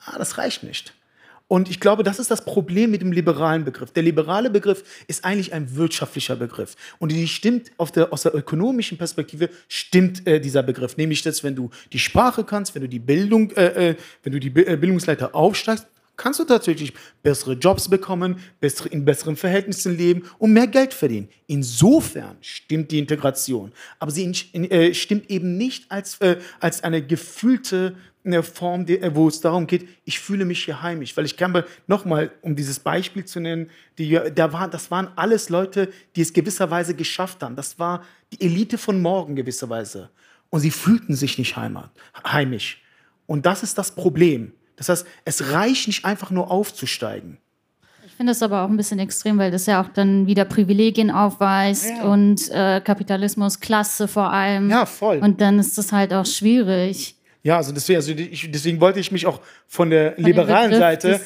ah, 0.00 0.18
das 0.18 0.36
reicht 0.36 0.64
nicht. 0.64 0.94
Und 1.50 1.68
ich 1.68 1.80
glaube, 1.80 2.04
das 2.04 2.20
ist 2.20 2.30
das 2.30 2.44
Problem 2.44 2.92
mit 2.92 3.02
dem 3.02 3.10
liberalen 3.10 3.64
Begriff. 3.64 3.90
Der 3.90 4.04
liberale 4.04 4.50
Begriff 4.50 4.84
ist 5.08 5.24
eigentlich 5.24 5.52
ein 5.52 5.74
wirtschaftlicher 5.74 6.36
Begriff. 6.36 6.76
Und 7.00 7.10
die 7.10 7.26
stimmt 7.26 7.72
der, 7.96 8.12
aus 8.12 8.22
der 8.22 8.36
ökonomischen 8.36 8.96
Perspektive 8.96 9.50
stimmt 9.66 10.28
äh, 10.28 10.40
dieser 10.40 10.62
Begriff. 10.62 10.96
Nämlich, 10.96 11.22
dass 11.22 11.42
wenn 11.42 11.56
du 11.56 11.70
die 11.92 11.98
Sprache 11.98 12.44
kannst, 12.44 12.76
wenn 12.76 12.82
du 12.82 12.88
die 12.88 13.00
Bildung, 13.00 13.50
äh, 13.56 13.88
äh 13.88 13.96
wenn 14.22 14.32
du 14.32 14.38
die 14.38 14.50
äh, 14.64 14.76
Bildungsleiter 14.76 15.34
aufsteigst, 15.34 15.88
kannst 16.20 16.38
du 16.38 16.44
tatsächlich 16.44 16.92
bessere 17.22 17.54
Jobs 17.54 17.88
bekommen, 17.88 18.40
bessere, 18.60 18.90
in 18.90 19.06
besseren 19.06 19.36
Verhältnissen 19.36 19.96
leben 19.96 20.24
und 20.38 20.52
mehr 20.52 20.66
Geld 20.66 20.92
verdienen. 20.92 21.28
Insofern 21.46 22.36
stimmt 22.42 22.90
die 22.90 22.98
Integration. 22.98 23.72
Aber 23.98 24.10
sie 24.10 24.30
äh, 24.52 24.92
stimmt 24.92 25.30
eben 25.30 25.56
nicht 25.56 25.90
als, 25.90 26.20
äh, 26.20 26.36
als 26.60 26.84
eine 26.84 27.04
gefühlte 27.04 27.96
eine 28.22 28.42
Form, 28.42 28.86
äh, 28.86 29.14
wo 29.14 29.28
es 29.28 29.40
darum 29.40 29.66
geht, 29.66 29.88
ich 30.04 30.20
fühle 30.20 30.44
mich 30.44 30.62
hier 30.66 30.82
heimisch. 30.82 31.16
Weil 31.16 31.24
ich 31.24 31.38
kann 31.38 31.52
mal 31.52 31.64
nochmal, 31.86 32.30
um 32.42 32.54
dieses 32.54 32.78
Beispiel 32.78 33.24
zu 33.24 33.40
nennen, 33.40 33.70
die, 33.96 34.20
da 34.34 34.52
war, 34.52 34.68
das 34.68 34.90
waren 34.90 35.08
alles 35.16 35.48
Leute, 35.48 35.90
die 36.16 36.20
es 36.20 36.34
gewisserweise 36.34 36.94
geschafft 36.94 37.42
haben. 37.42 37.56
Das 37.56 37.78
war 37.78 38.04
die 38.30 38.42
Elite 38.42 38.76
von 38.76 39.00
morgen 39.00 39.36
gewisserweise. 39.36 40.10
Und 40.50 40.60
sie 40.60 40.70
fühlten 40.70 41.14
sich 41.14 41.38
nicht 41.38 41.56
heimat, 41.56 41.90
heimisch. 42.26 42.82
Und 43.24 43.46
das 43.46 43.62
ist 43.62 43.78
das 43.78 43.94
Problem. 43.94 44.52
Das 44.80 44.88
heißt, 44.88 45.06
es 45.26 45.52
reicht 45.52 45.88
nicht 45.88 46.06
einfach 46.06 46.30
nur 46.30 46.50
aufzusteigen. 46.50 47.36
Ich 48.06 48.12
finde 48.14 48.30
das 48.30 48.42
aber 48.42 48.62
auch 48.62 48.68
ein 48.70 48.78
bisschen 48.78 48.98
extrem, 48.98 49.36
weil 49.36 49.50
das 49.50 49.66
ja 49.66 49.82
auch 49.82 49.88
dann 49.88 50.26
wieder 50.26 50.46
Privilegien 50.46 51.10
aufweist 51.10 51.90
ja. 51.90 52.04
und 52.04 52.50
äh, 52.50 52.80
Kapitalismus, 52.80 53.60
Klasse 53.60 54.08
vor 54.08 54.32
allem. 54.32 54.70
Ja, 54.70 54.86
voll. 54.86 55.18
Und 55.18 55.42
dann 55.42 55.58
ist 55.58 55.76
das 55.76 55.92
halt 55.92 56.14
auch 56.14 56.24
schwierig. 56.24 57.14
Ja, 57.42 57.58
also 57.58 57.72
deswegen, 57.72 57.96
also 57.98 58.12
ich, 58.12 58.50
deswegen 58.50 58.80
wollte 58.80 59.00
ich 59.00 59.12
mich 59.12 59.26
auch 59.26 59.40
von 59.68 59.90
der 59.90 60.14
von 60.14 60.24
liberalen 60.24 60.74
Seite 60.74 61.20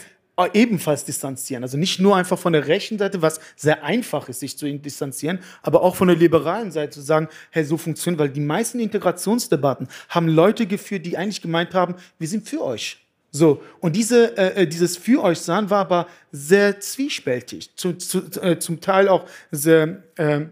ebenfalls 0.53 1.05
distanzieren. 1.05 1.62
Also 1.62 1.79
nicht 1.79 2.01
nur 2.01 2.17
einfach 2.17 2.38
von 2.38 2.53
der 2.53 2.67
rechten 2.67 2.99
Seite, 2.99 3.23
was 3.23 3.38
sehr 3.55 3.85
einfach 3.85 4.29
ist, 4.29 4.40
sich 4.40 4.59
zu 4.59 4.67
distanzieren, 4.79 5.38
aber 5.62 5.81
auch 5.81 5.95
von 5.95 6.09
der 6.09 6.17
liberalen 6.17 6.73
Seite 6.73 6.90
zu 6.90 7.03
sagen, 7.03 7.29
hey, 7.51 7.64
so 7.64 7.77
funktioniert, 7.77 8.19
weil 8.19 8.31
die 8.31 8.40
meisten 8.40 8.81
Integrationsdebatten 8.81 9.87
haben 10.09 10.27
Leute 10.27 10.67
geführt, 10.67 11.07
die 11.07 11.17
eigentlich 11.17 11.40
gemeint 11.40 11.73
haben, 11.73 11.95
wir 12.19 12.27
sind 12.27 12.49
für 12.49 12.64
euch. 12.64 13.04
So, 13.37 13.61
und 13.81 13.97
diese, 13.97 14.38
äh, 14.38 14.62
äh 14.62 14.66
dieses 14.68 14.97
für 14.97 15.20
euch 15.20 15.40
sein 15.40 15.68
war 15.68 15.81
aber 15.81 16.07
sehr 16.31 16.79
zwiespältig, 16.79 17.75
zu, 17.75 17.94
zu, 17.94 18.18
äh, 18.40 18.61
zum 18.61 18.81
Teil 18.81 19.09
auch 19.09 19.25
sehr 19.51 20.05
äh, 20.14 20.42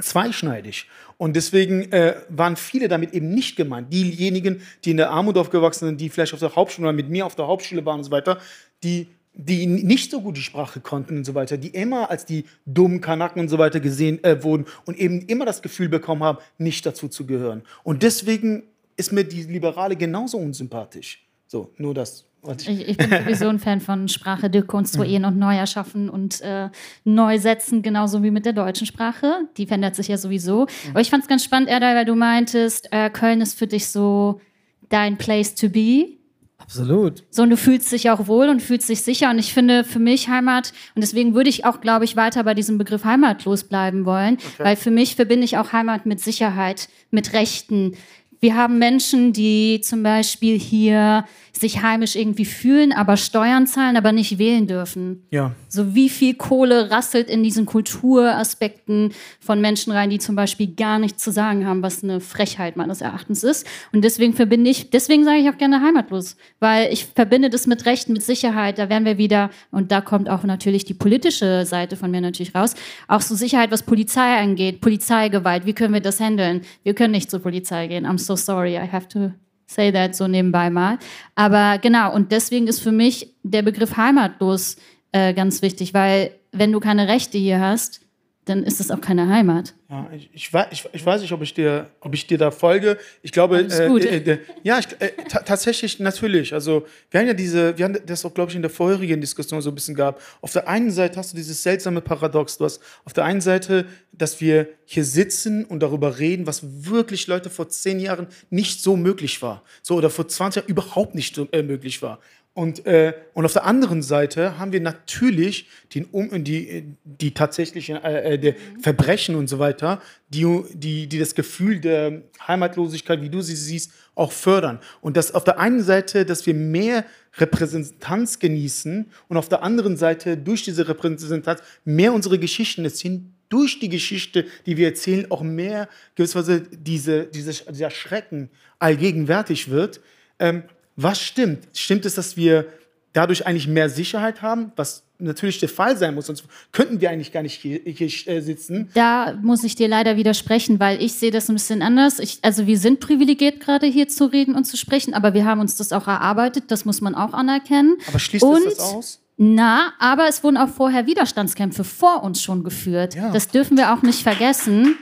zweischneidig. 0.00 0.88
Und 1.18 1.36
deswegen 1.36 1.92
äh, 1.92 2.16
waren 2.30 2.56
viele 2.56 2.88
damit 2.88 3.12
eben 3.12 3.28
nicht 3.28 3.56
gemeint. 3.56 3.92
Diejenigen, 3.92 4.62
die 4.86 4.92
in 4.92 4.96
der 4.96 5.10
Armut 5.10 5.36
aufgewachsen 5.36 5.84
sind, 5.84 6.00
die 6.00 6.08
vielleicht 6.08 6.32
auf 6.32 6.40
der 6.40 6.56
Hauptschule 6.56 6.88
oder 6.88 6.96
mit 6.96 7.10
mir 7.10 7.26
auf 7.26 7.34
der 7.34 7.46
Hauptschule 7.46 7.84
waren 7.84 7.98
und 7.98 8.04
so 8.04 8.10
weiter, 8.10 8.38
die, 8.82 9.08
die 9.34 9.66
nicht 9.66 10.10
so 10.10 10.22
gut 10.22 10.38
die 10.38 10.42
Sprache 10.42 10.80
konnten 10.80 11.18
und 11.18 11.24
so 11.24 11.34
weiter, 11.34 11.58
die 11.58 11.68
immer 11.68 12.10
als 12.10 12.24
die 12.24 12.46
dummen 12.64 13.02
Kanaken 13.02 13.42
und 13.42 13.48
so 13.50 13.58
weiter 13.58 13.80
gesehen 13.80 14.24
äh, 14.24 14.42
wurden 14.42 14.64
und 14.86 14.98
eben 14.98 15.20
immer 15.26 15.44
das 15.44 15.60
Gefühl 15.60 15.90
bekommen 15.90 16.24
haben, 16.24 16.38
nicht 16.56 16.86
dazu 16.86 17.08
zu 17.08 17.26
gehören. 17.26 17.64
Und 17.82 18.02
deswegen 18.02 18.62
ist 18.96 19.12
mir 19.12 19.24
die 19.24 19.42
Liberale 19.42 19.94
genauso 19.94 20.38
unsympathisch. 20.38 21.23
So, 21.54 21.70
nur 21.78 21.94
das 21.94 22.24
ich, 22.66 22.88
ich, 22.88 22.96
bin 22.96 23.10
sowieso 23.10 23.48
ein 23.48 23.60
Fan 23.60 23.80
von 23.80 24.08
Sprache 24.08 24.50
dekonstruieren 24.50 25.22
mhm. 25.22 25.28
und 25.28 25.38
neu 25.38 25.54
erschaffen 25.56 26.10
und 26.10 26.40
äh, 26.40 26.68
neu 27.04 27.38
setzen, 27.38 27.80
genauso 27.80 28.24
wie 28.24 28.32
mit 28.32 28.44
der 28.44 28.52
deutschen 28.52 28.88
Sprache. 28.88 29.48
Die 29.56 29.66
verändert 29.66 29.94
sich 29.94 30.08
ja 30.08 30.18
sowieso. 30.18 30.62
Mhm. 30.62 30.90
Aber 30.90 31.00
ich 31.00 31.10
fand 31.10 31.22
es 31.22 31.28
ganz 31.28 31.44
spannend, 31.44 31.68
Erdal, 31.68 31.94
weil 31.94 32.04
du 32.04 32.16
meintest, 32.16 32.88
äh, 32.90 33.08
Köln 33.08 33.40
ist 33.40 33.56
für 33.56 33.68
dich 33.68 33.86
so 33.86 34.40
dein 34.88 35.16
Place 35.16 35.54
to 35.54 35.68
be. 35.68 36.18
Absolut. 36.58 37.22
So, 37.30 37.44
und 37.44 37.50
du 37.50 37.56
fühlst 37.56 37.92
dich 37.92 38.10
auch 38.10 38.26
wohl 38.26 38.48
und 38.48 38.60
fühlst 38.60 38.88
dich 38.88 39.02
sicher. 39.02 39.30
Und 39.30 39.38
ich 39.38 39.54
finde 39.54 39.84
für 39.84 40.00
mich 40.00 40.28
Heimat, 40.28 40.72
und 40.96 41.02
deswegen 41.02 41.34
würde 41.34 41.50
ich 41.50 41.64
auch, 41.64 41.80
glaube 41.80 42.04
ich, 42.04 42.16
weiter 42.16 42.42
bei 42.42 42.54
diesem 42.54 42.78
Begriff 42.78 43.04
heimatlos 43.04 43.62
bleiben 43.62 44.04
wollen, 44.06 44.34
okay. 44.34 44.64
weil 44.64 44.76
für 44.76 44.90
mich 44.90 45.14
verbinde 45.14 45.44
ich 45.44 45.56
auch 45.56 45.72
Heimat 45.72 46.04
mit 46.04 46.18
Sicherheit, 46.18 46.88
mit 47.12 47.32
Rechten. 47.32 47.96
Wir 48.40 48.56
haben 48.56 48.78
Menschen, 48.78 49.32
die 49.32 49.80
zum 49.82 50.02
Beispiel 50.02 50.58
hier 50.58 51.24
sich 51.56 51.82
heimisch 51.82 52.16
irgendwie 52.16 52.44
fühlen, 52.44 52.92
aber 52.92 53.16
Steuern 53.16 53.66
zahlen, 53.66 53.96
aber 53.96 54.10
nicht 54.12 54.38
wählen 54.38 54.66
dürfen. 54.66 55.22
Ja. 55.30 55.52
So 55.68 55.94
wie 55.94 56.08
viel 56.08 56.34
Kohle 56.34 56.90
rasselt 56.90 57.30
in 57.30 57.44
diesen 57.44 57.64
Kulturaspekten 57.64 59.12
von 59.40 59.60
Menschen 59.60 59.92
rein, 59.92 60.10
die 60.10 60.18
zum 60.18 60.34
Beispiel 60.34 60.74
gar 60.74 60.98
nichts 60.98 61.22
zu 61.22 61.30
sagen 61.30 61.64
haben, 61.64 61.82
was 61.82 62.02
eine 62.02 62.20
Frechheit 62.20 62.76
meines 62.76 63.00
Erachtens 63.00 63.44
ist. 63.44 63.66
Und 63.92 64.02
deswegen 64.02 64.34
verbinde 64.34 64.68
ich, 64.68 64.90
deswegen 64.90 65.24
sage 65.24 65.38
ich 65.38 65.48
auch 65.48 65.56
gerne 65.56 65.80
heimatlos, 65.80 66.36
weil 66.58 66.92
ich 66.92 67.06
verbinde 67.06 67.50
das 67.50 67.68
mit 67.68 67.86
Rechten, 67.86 68.14
mit 68.14 68.22
Sicherheit. 68.22 68.78
Da 68.78 68.88
werden 68.88 69.04
wir 69.04 69.18
wieder, 69.18 69.50
und 69.70 69.92
da 69.92 70.00
kommt 70.00 70.28
auch 70.28 70.42
natürlich 70.42 70.84
die 70.84 70.94
politische 70.94 71.64
Seite 71.66 71.96
von 71.96 72.10
mir 72.10 72.20
natürlich 72.20 72.54
raus, 72.54 72.74
auch 73.06 73.20
so 73.20 73.36
Sicherheit, 73.36 73.70
was 73.70 73.84
Polizei 73.84 74.38
angeht, 74.38 74.80
Polizeigewalt, 74.80 75.66
wie 75.66 75.72
können 75.72 75.94
wir 75.94 76.00
das 76.00 76.18
handeln? 76.18 76.62
Wir 76.82 76.94
können 76.94 77.12
nicht 77.12 77.30
zur 77.30 77.40
Polizei 77.40 77.86
gehen. 77.86 78.06
I'm 78.06 78.18
so 78.18 78.33
sorry, 78.36 78.76
I 78.76 78.86
have 78.90 79.08
to 79.08 79.32
say 79.66 79.90
that 79.92 80.14
so 80.14 80.26
nebenbei 80.26 80.70
mal. 80.70 80.98
Aber 81.34 81.78
genau, 81.78 82.14
und 82.14 82.32
deswegen 82.32 82.66
ist 82.66 82.80
für 82.80 82.92
mich 82.92 83.34
der 83.42 83.62
Begriff 83.62 83.96
heimatlos 83.96 84.76
äh, 85.12 85.32
ganz 85.34 85.62
wichtig, 85.62 85.94
weil 85.94 86.32
wenn 86.52 86.72
du 86.72 86.80
keine 86.80 87.08
Rechte 87.08 87.38
hier 87.38 87.60
hast, 87.60 88.00
dann 88.44 88.62
ist 88.62 88.80
es 88.80 88.90
auch 88.90 89.00
keine 89.00 89.28
Heimat. 89.28 89.74
Ja, 89.88 90.10
ich, 90.14 90.28
ich, 90.32 90.50
ich, 90.70 90.88
ich, 90.92 91.06
weiß 91.06 91.22
nicht, 91.22 91.32
ob 91.32 91.40
ich, 91.42 91.54
dir, 91.54 91.90
ob 92.00 92.14
ich 92.14 92.26
dir 92.26 92.36
da 92.36 92.50
folge. 92.50 92.98
Ich 93.22 93.32
glaube, 93.32 93.60
äh, 93.60 93.86
äh, 93.86 94.16
äh, 94.16 94.38
ja, 94.62 94.80
äh, 94.98 95.10
tatsächlich, 95.28 95.98
natürlich. 95.98 96.52
Also, 96.52 96.84
wir 97.10 97.20
haben 97.20 97.26
ja 97.26 97.34
diese, 97.34 97.78
wir 97.78 97.84
haben 97.84 97.98
das 98.04 98.24
auch, 98.24 98.34
glaube 98.34 98.50
ich, 98.50 98.56
in 98.56 98.62
der 98.62 98.70
vorherigen 98.70 99.20
Diskussion 99.20 99.62
so 99.62 99.70
ein 99.70 99.74
bisschen 99.74 99.94
gehabt. 99.94 100.22
Auf 100.42 100.52
der 100.52 100.68
einen 100.68 100.90
Seite 100.90 101.18
hast 101.18 101.32
du 101.32 101.36
dieses 101.36 101.62
seltsame 101.62 102.00
Paradox. 102.00 102.58
Du 102.58 102.64
hast 102.64 102.82
auf 103.04 103.12
der 103.12 103.24
einen 103.24 103.40
Seite, 103.40 103.86
dass 104.12 104.40
wir 104.40 104.68
hier 104.84 105.04
sitzen 105.04 105.64
und 105.64 105.80
darüber 105.80 106.18
reden, 106.18 106.46
was 106.46 106.62
wirklich 106.62 107.26
Leute 107.26 107.48
vor 107.48 107.68
zehn 107.68 107.98
Jahren 107.98 108.26
nicht 108.50 108.82
so 108.82 108.96
möglich 108.96 109.40
war. 109.40 109.62
So, 109.82 109.96
oder 109.96 110.10
vor 110.10 110.28
20 110.28 110.62
Jahren 110.62 110.70
überhaupt 110.70 111.14
nicht 111.14 111.34
so, 111.34 111.48
äh, 111.52 111.62
möglich 111.62 112.02
war. 112.02 112.18
Und, 112.54 112.86
äh, 112.86 113.14
und 113.34 113.44
auf 113.44 113.52
der 113.52 113.64
anderen 113.64 114.00
Seite 114.00 114.60
haben 114.60 114.70
wir 114.70 114.80
natürlich 114.80 115.68
den, 115.92 116.04
um, 116.04 116.44
die, 116.44 116.84
die 117.02 117.34
tatsächlichen 117.34 117.96
äh, 117.96 118.34
äh 118.34 118.54
Verbrechen 118.80 119.34
und 119.34 119.48
so 119.48 119.58
weiter, 119.58 120.00
die, 120.28 120.62
die, 120.72 121.08
die 121.08 121.18
das 121.18 121.34
Gefühl 121.34 121.80
der 121.80 122.22
Heimatlosigkeit, 122.46 123.20
wie 123.22 123.28
du 123.28 123.40
sie 123.40 123.56
siehst, 123.56 123.90
auch 124.14 124.30
fördern. 124.30 124.78
Und 125.00 125.16
das 125.16 125.34
auf 125.34 125.42
der 125.42 125.58
einen 125.58 125.82
Seite, 125.82 126.24
dass 126.24 126.46
wir 126.46 126.54
mehr 126.54 127.04
Repräsentanz 127.38 128.38
genießen 128.38 129.10
und 129.28 129.36
auf 129.36 129.48
der 129.48 129.64
anderen 129.64 129.96
Seite 129.96 130.36
durch 130.36 130.62
diese 130.62 130.86
Repräsentanz 130.86 131.60
mehr 131.84 132.12
unsere 132.12 132.38
Geschichten 132.38 132.84
erzählen, 132.84 133.34
durch 133.48 133.80
die 133.80 133.88
Geschichte, 133.88 134.46
die 134.66 134.76
wir 134.76 134.86
erzählen, 134.86 135.28
auch 135.32 135.42
mehr 135.42 135.88
gewisserweise 136.14 136.60
diese, 136.60 137.26
diese, 137.26 137.52
dieser 137.72 137.90
Schrecken 137.90 138.50
allgegenwärtig 138.78 139.70
wird. 139.70 140.00
Ähm, 140.38 140.62
was 140.96 141.20
stimmt? 141.20 141.68
Stimmt 141.72 142.06
es, 142.06 142.14
dass 142.14 142.36
wir 142.36 142.66
dadurch 143.12 143.46
eigentlich 143.46 143.68
mehr 143.68 143.88
Sicherheit 143.88 144.42
haben, 144.42 144.72
was 144.76 145.04
natürlich 145.18 145.60
der 145.60 145.68
Fall 145.68 145.96
sein 145.96 146.14
muss, 146.14 146.26
sonst 146.26 146.44
könnten 146.72 147.00
wir 147.00 147.10
eigentlich 147.10 147.32
gar 147.32 147.42
nicht 147.42 147.60
hier, 147.60 147.80
hier 147.84 148.08
äh, 148.26 148.40
sitzen. 148.40 148.90
Da 148.94 149.38
muss 149.40 149.62
ich 149.62 149.76
dir 149.76 149.88
leider 149.88 150.16
widersprechen, 150.16 150.80
weil 150.80 151.00
ich 151.00 151.14
sehe 151.14 151.30
das 151.30 151.48
ein 151.48 151.54
bisschen 151.54 151.82
anders. 151.82 152.18
Ich, 152.18 152.38
also 152.42 152.66
wir 152.66 152.78
sind 152.78 153.00
privilegiert, 153.00 153.60
gerade 153.60 153.86
hier 153.86 154.08
zu 154.08 154.26
reden 154.26 154.54
und 154.54 154.64
zu 154.64 154.76
sprechen, 154.76 155.14
aber 155.14 155.32
wir 155.32 155.44
haben 155.44 155.60
uns 155.60 155.76
das 155.76 155.92
auch 155.92 156.08
erarbeitet, 156.08 156.64
das 156.68 156.84
muss 156.84 157.00
man 157.00 157.14
auch 157.14 157.32
anerkennen. 157.32 157.96
Aber 158.08 158.18
schließt 158.18 158.44
und, 158.44 158.64
das 158.64 158.80
aus? 158.80 159.20
Na, 159.36 159.92
aber 159.98 160.28
es 160.28 160.44
wurden 160.44 160.56
auch 160.56 160.68
vorher 160.68 161.06
Widerstandskämpfe 161.06 161.84
vor 161.84 162.22
uns 162.22 162.42
schon 162.42 162.62
geführt. 162.62 163.14
Ja. 163.14 163.30
Das 163.30 163.48
dürfen 163.48 163.76
wir 163.76 163.92
auch 163.92 164.02
nicht 164.02 164.22
vergessen 164.22 164.96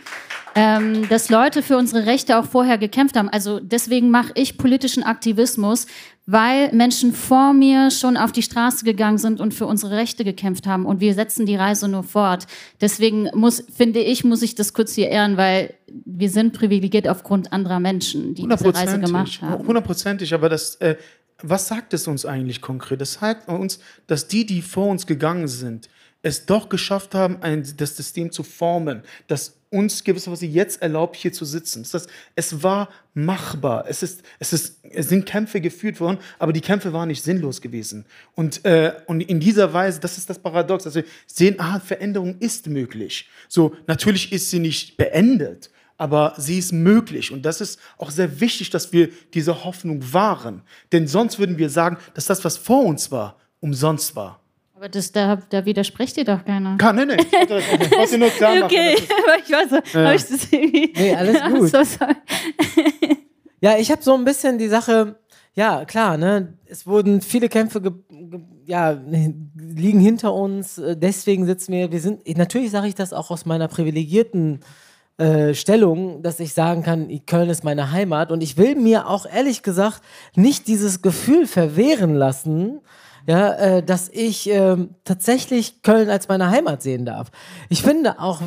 ähm, 0.55 1.09
dass 1.09 1.31
Leute 1.31 1.63
für 1.63 1.77
unsere 1.77 2.07
Rechte 2.07 2.39
auch 2.39 2.47
vorher 2.47 2.79
gekämpft 2.79 3.17
haben. 3.17 3.29
Also 3.29 3.61
deswegen 3.61 4.11
mache 4.11 4.33
ich 4.35 4.59
politischen 4.59 5.03
Aktivismus, 5.03 5.87
weil 6.27 6.73
Menschen 6.73 7.13
vor 7.13 7.53
mir 7.53 7.91
schon 7.91 8.17
auf 8.17 8.33
die 8.33 8.43
Straße 8.43 8.85
gegangen 8.85 9.19
sind 9.19 9.41
und 9.41 9.55
für 9.55 9.67
unsere 9.67 9.97
Rechte 9.97 10.25
gekämpft 10.25 10.67
haben. 10.67 10.87
Und 10.87 11.01
wir 11.01 11.15
setzen 11.15 11.47
die 11.47 11.57
Reise 11.57 11.89
nur 11.89 12.03
fort. 12.05 12.47
Deswegen 12.81 13.29
muss, 13.35 13.65
finde 13.75 14.01
ich, 14.01 14.25
muss 14.25 14.43
ich 14.43 14.55
das 14.55 14.73
kurz 14.73 14.95
hier 14.95 15.09
ehren, 15.09 15.37
weil 15.37 15.75
wir 16.05 16.31
sind 16.31 16.53
privilegiert 16.53 17.09
aufgrund 17.09 17.53
anderer 17.53 17.81
Menschen, 17.81 18.35
die 18.35 18.47
diese 18.47 18.75
Reise 18.75 19.01
gemacht 19.01 19.43
haben. 19.43 19.67
Hundertprozentig, 19.67 20.33
aber 20.33 20.49
das, 20.49 20.77
äh, 20.77 20.97
was 21.43 21.67
sagt 21.67 21.93
es 21.93 22.07
uns 22.07 22.25
eigentlich 22.25 22.61
konkret? 22.61 23.01
Das 23.01 23.15
sagt 23.15 23.49
uns, 23.49 23.81
dass 24.07 24.29
die, 24.29 24.47
die 24.47 24.63
vor 24.63 24.87
uns 24.87 25.07
gegangen 25.07 25.49
sind, 25.49 25.89
es 26.23 26.47
doch 26.47 26.69
geschafft 26.69 27.15
haben, 27.15 27.39
ein, 27.43 27.67
das 27.77 27.97
System 27.97 28.31
zu 28.31 28.45
formen, 28.45 29.03
das 29.27 29.57
uns 29.73 30.05
gewisserweise 30.05 30.47
jetzt 30.47 30.83
erlaubt, 30.83 31.17
hier 31.17 31.33
zu 31.33 31.45
sitzen. 31.45 31.83
Das 31.83 31.95
heißt, 31.95 32.11
es 32.37 32.63
war 32.63 32.89
machbar. 33.15 33.87
Es, 33.89 34.03
ist, 34.03 34.23
es, 34.39 34.53
ist, 34.53 34.81
es 34.91 35.09
sind 35.09 35.27
Kämpfe 35.27 35.61
geführt 35.61 36.01
worden, 36.01 36.19
aber 36.39 36.53
die 36.53 36.61
Kämpfe 36.61 36.93
waren 36.93 37.09
nicht 37.09 37.25
sinnlos 37.25 37.61
gewesen. 37.61 38.05
Und, 38.35 38.65
äh, 38.65 38.93
und 39.07 39.23
in 39.23 39.41
dieser 39.41 39.73
Weise, 39.73 39.99
das 40.01 40.19
ist 40.19 40.29
das 40.31 40.39
Paradox, 40.39 40.85
dass 40.85 40.95
wir 40.95 41.05
sehen, 41.27 41.57
ah, 41.59 41.81
Veränderung 41.81 42.37
ist 42.39 42.67
möglich. 42.67 43.29
So, 43.49 43.75
natürlich 43.87 44.33
ist 44.33 44.51
sie 44.51 44.59
nicht 44.59 44.97
beendet, 44.99 45.71
aber 45.97 46.35
sie 46.37 46.59
ist 46.59 46.73
möglich. 46.73 47.33
Und 47.33 47.43
das 47.43 47.61
ist 47.61 47.81
auch 47.97 48.11
sehr 48.11 48.41
wichtig, 48.41 48.71
dass 48.71 48.93
wir 48.93 49.09
diese 49.33 49.65
Hoffnung 49.65 50.13
wahren. 50.13 50.63
Denn 50.93 51.07
sonst 51.09 51.39
würden 51.39 51.59
wir 51.59 51.71
sagen, 51.71 51.97
dass 52.15 52.27
das, 52.27 52.45
was 52.45 52.59
vor 52.59 52.85
uns 52.85 53.11
war, 53.11 53.39
umsonst 53.61 54.15
war. 54.17 54.42
Aber 54.83 54.89
das, 54.89 55.13
da, 55.13 55.37
da 55.37 55.65
widerspricht 55.65 56.17
dir 56.17 56.25
doch 56.25 56.45
keiner. 56.45 56.77
Kann, 56.77 56.97
nee, 56.97 57.05
nee. 57.05 57.15
Ich 57.15 57.49
wollte, 57.97 58.19
nur 58.19 58.31
klar 58.31 58.55
machen. 58.57 58.65
Okay, 58.65 58.97
aber 58.97 59.39
ich 59.39 59.53
war 59.53 59.69
so, 59.69 59.77
hab 59.77 60.15
ich 60.17 60.23
das 60.25 60.53
irgendwie. 60.53 60.93
Nee, 60.97 61.15
alles 61.15 61.37
Ja, 61.39 61.49
gut. 61.51 61.69
so 61.71 61.85
sorry. 61.85 62.17
Ja, 63.61 63.79
ich 63.79 63.93
habe 63.93 64.03
so 64.03 64.13
ein 64.15 64.25
bisschen 64.25 64.59
die 64.59 64.67
Sache, 64.67 65.21
ja, 65.55 65.85
klar, 65.85 66.17
ne, 66.17 66.59
es 66.67 66.85
wurden 66.85 67.21
viele 67.21 67.49
Kämpfe, 67.49 67.81
ge, 67.81 67.93
ge, 68.11 68.41
ja, 68.67 69.01
liegen 69.57 70.01
hinter 70.01 70.35
uns, 70.35 70.79
äh, 70.79 70.97
deswegen 70.97 71.47
sitzen 71.47 71.75
wir, 71.75 71.93
wir 71.93 72.01
sind, 72.01 72.27
natürlich 72.37 72.73
sage 72.73 72.89
ich 72.89 72.97
das 72.97 73.13
auch 73.13 73.31
aus 73.31 73.47
meiner 73.47 73.69
privilegierten 73.69 74.65
äh, 75.17 75.55
Stellung, 75.55 76.25
dass 76.25 76.41
ich 76.41 76.55
sagen 76.55 76.83
kann, 76.83 77.09
Köln 77.27 77.51
ist 77.51 77.63
meine 77.63 77.93
Heimat 77.93 78.33
und 78.33 78.43
ich 78.43 78.57
will 78.57 78.75
mir 78.75 79.09
auch 79.09 79.27
ehrlich 79.27 79.63
gesagt 79.63 80.03
nicht 80.35 80.67
dieses 80.67 81.03
Gefühl 81.03 81.47
verwehren 81.47 82.17
lassen, 82.17 82.81
ja, 83.27 83.53
äh, 83.55 83.83
dass 83.83 84.09
ich 84.09 84.49
ähm, 84.49 84.91
tatsächlich 85.05 85.83
Köln 85.83 86.11
als 86.11 86.29
meine 86.29 86.51
Heimat 86.51 86.83
sehen 86.83 87.05
darf. 87.05 87.31
Ich 87.69 87.83
finde 87.83 88.19
auch 88.19 88.41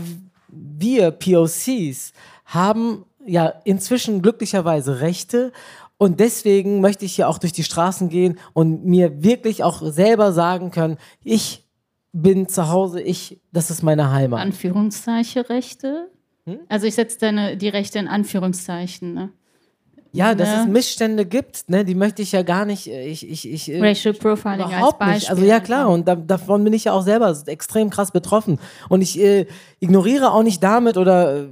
wir 0.55 1.11
POCs 1.11 2.13
haben 2.45 3.05
ja 3.25 3.47
inzwischen 3.63 4.21
glücklicherweise 4.21 5.01
Rechte 5.01 5.51
und 5.97 6.19
deswegen 6.19 6.81
möchte 6.81 7.05
ich 7.05 7.15
hier 7.15 7.29
auch 7.29 7.37
durch 7.37 7.53
die 7.53 7.63
Straßen 7.63 8.09
gehen 8.09 8.37
und 8.53 8.85
mir 8.85 9.23
wirklich 9.23 9.63
auch 9.63 9.81
selber 9.81 10.31
sagen 10.31 10.71
können, 10.71 10.97
ich 11.23 11.63
bin 12.11 12.47
zu 12.47 12.69
Hause, 12.69 13.01
ich, 13.01 13.41
das 13.51 13.71
ist 13.71 13.83
meine 13.83 14.11
Heimat. 14.11 14.39
Anführungszeichen 14.39 15.43
Rechte. 15.43 16.09
Hm? 16.45 16.59
Also 16.69 16.87
ich 16.87 16.95
setze 16.95 17.19
deine 17.19 17.57
die 17.57 17.69
Rechte 17.69 17.99
in 17.99 18.07
Anführungszeichen. 18.07 19.13
Ne? 19.13 19.29
Ja, 20.15 20.33
dass 20.35 20.49
Ne? 20.49 20.61
es 20.61 20.67
Missstände 20.67 21.25
gibt, 21.25 21.69
ne, 21.69 21.83
die 21.85 21.95
möchte 21.95 22.21
ich 22.21 22.31
ja 22.31 22.41
gar 22.43 22.65
nicht, 22.65 22.87
äh, 22.87 23.05
ich, 23.07 23.29
ich, 23.29 23.51
ich, 23.51 23.71
äh, 23.71 23.79
Racial 23.81 24.13
Profiling 24.13 24.61
als 24.61 24.71
Überhaupt 24.73 24.99
Beispiel. 24.99 25.15
nicht. 25.15 25.29
Also 25.29 25.43
ja 25.43 25.59
klar, 25.59 25.89
und 25.89 26.07
da, 26.07 26.15
davon 26.15 26.63
bin 26.63 26.73
ich 26.73 26.85
ja 26.85 26.93
auch 26.93 27.03
selber 27.03 27.35
extrem 27.47 27.89
krass 27.89 28.11
betroffen. 28.11 28.59
Und 28.89 29.01
ich 29.01 29.19
äh, 29.19 29.45
ignoriere 29.79 30.31
auch 30.31 30.43
nicht 30.43 30.63
damit 30.63 30.97
oder 30.97 31.35
äh, 31.43 31.47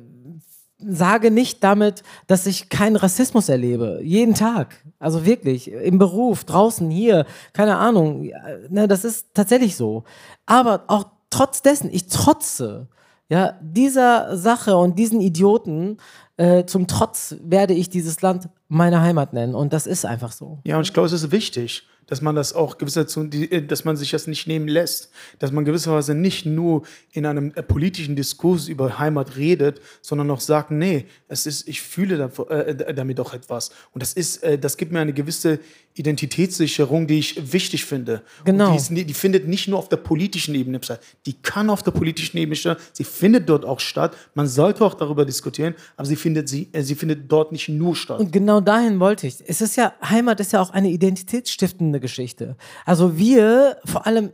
sage 0.86 1.32
nicht 1.32 1.64
damit, 1.64 2.04
dass 2.28 2.46
ich 2.46 2.70
keinen 2.70 2.96
Rassismus 2.98 3.48
erlebe. 3.50 4.00
Jeden 4.04 4.34
Tag. 4.34 4.84
Also 5.00 5.26
wirklich. 5.26 5.72
Im 5.72 5.98
Beruf, 5.98 6.44
draußen, 6.44 6.90
hier, 6.90 7.26
keine 7.54 7.78
Ahnung. 7.78 8.30
Ne, 8.70 8.88
das 8.88 9.06
ist 9.06 9.28
tatsächlich 9.34 9.76
so. 9.78 10.04
Aber 10.46 10.84
auch 10.88 11.06
trotz 11.30 11.62
dessen, 11.62 11.90
ich 11.92 12.08
trotze 12.08 12.88
ja, 13.30 13.54
dieser 13.62 14.36
Sache 14.38 14.76
und 14.76 15.00
diesen 15.00 15.22
Idioten 15.22 15.98
äh, 16.38 16.66
zum 16.66 16.88
Trotz 16.88 17.36
werde 17.42 17.74
ich 17.74 17.90
dieses 17.90 18.22
Land 18.22 18.50
meine 18.68 19.02
Heimat 19.02 19.34
nennen. 19.34 19.56
Und 19.56 19.74
das 19.74 19.88
ist 19.88 20.06
einfach 20.06 20.32
so. 20.32 20.60
Ja, 20.64 20.78
und 20.78 20.84
ich 20.84 20.94
glaube, 20.94 21.08
es 21.08 21.14
ist 21.14 21.32
wichtig, 21.32 21.88
dass 22.08 22.22
man 22.22 22.36
das 22.36 22.54
auch 22.54 22.78
gewisser, 22.78 23.06
die- 23.06 23.52
äh, 23.52 23.66
dass 23.66 23.86
man 23.86 23.96
sich 23.98 24.12
das 24.12 24.28
nicht 24.28 24.48
nehmen 24.48 24.68
lässt, 24.68 25.10
dass 25.40 25.52
man 25.52 25.66
gewisserweise 25.66 26.14
nicht 26.14 26.46
nur 26.46 26.84
in 27.12 27.26
einem 27.26 27.52
äh, 27.56 27.64
politischen 27.64 28.16
Diskurs 28.16 28.68
über 28.68 29.00
Heimat 29.00 29.36
redet, 29.38 29.82
sondern 30.02 30.30
auch 30.32 30.40
sagt, 30.42 30.72
nee, 30.72 31.06
es 31.28 31.46
ist, 31.46 31.68
ich 31.68 31.82
fühle 31.82 32.32
äh, 32.50 32.94
damit 32.94 33.20
auch 33.20 33.34
etwas. 33.34 33.72
Und 33.94 34.02
das 34.04 34.14
ist, 34.14 34.42
das 34.62 34.78
gibt 34.78 34.92
mir 34.92 35.00
eine 35.00 35.14
gewisse 35.14 35.60
Identitätssicherung, 35.96 37.08
die 37.08 37.20
ich 37.20 37.54
wichtig 37.54 37.86
finde. 37.86 38.22
Genau. 38.46 38.72
Die, 38.72 38.78
ist, 38.78 38.90
die 38.90 39.14
findet 39.14 39.48
nicht 39.48 39.68
nur 39.68 39.80
auf 39.80 39.90
der 39.90 39.98
politischen 39.98 40.56
Ebene 40.56 40.80
statt, 40.82 41.02
die 41.26 41.34
kann 41.34 41.70
auf 41.70 41.84
der 41.84 41.92
politischen 41.92 42.38
Ebene 42.38 42.56
statt, 42.56 42.80
sie 42.94 43.04
findet 43.04 43.50
dort 43.50 43.66
auch 43.66 43.80
statt. 43.80 44.16
Man 44.36 44.48
sollte 44.48 44.84
auch 44.86 44.94
darüber 44.94 45.26
diskutieren, 45.26 45.76
aber 45.98 46.06
sie 46.06 46.16
findet, 46.16 46.50
sie, 46.50 46.70
sie 46.80 46.96
findet 46.96 47.32
dort 47.32 47.52
nicht 47.52 47.70
nur 47.70 47.96
statt. 47.96 48.20
Und 48.20 48.32
genau 48.32 48.62
dahin 48.62 49.00
wollte 49.00 49.28
ich. 49.28 49.36
Es 49.48 49.62
ist 49.62 49.76
ja, 49.76 49.94
Heimat 50.02 50.40
ist 50.40 50.54
ja 50.54 50.62
auch 50.62 50.70
eine 50.72 50.90
identitätsstiftende 50.90 51.93
Geschichte. 52.00 52.56
Also 52.86 53.18
wir, 53.18 53.78
vor 53.86 54.06
allem 54.06 54.32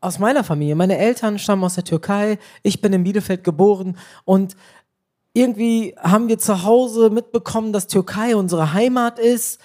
aus 0.00 0.18
meiner 0.18 0.44
Familie, 0.44 0.74
meine 0.74 0.98
Eltern 0.98 1.38
stammen 1.38 1.64
aus 1.64 1.74
der 1.74 1.84
Türkei, 1.84 2.38
ich 2.62 2.80
bin 2.80 2.92
in 2.92 3.04
Bielefeld 3.04 3.44
geboren 3.44 3.96
und 4.24 4.56
irgendwie 5.32 5.94
haben 5.98 6.28
wir 6.28 6.38
zu 6.38 6.64
Hause 6.64 7.08
mitbekommen, 7.10 7.72
dass 7.72 7.86
Türkei 7.86 8.36
unsere 8.36 8.74
Heimat 8.74 9.18
ist. 9.18 9.60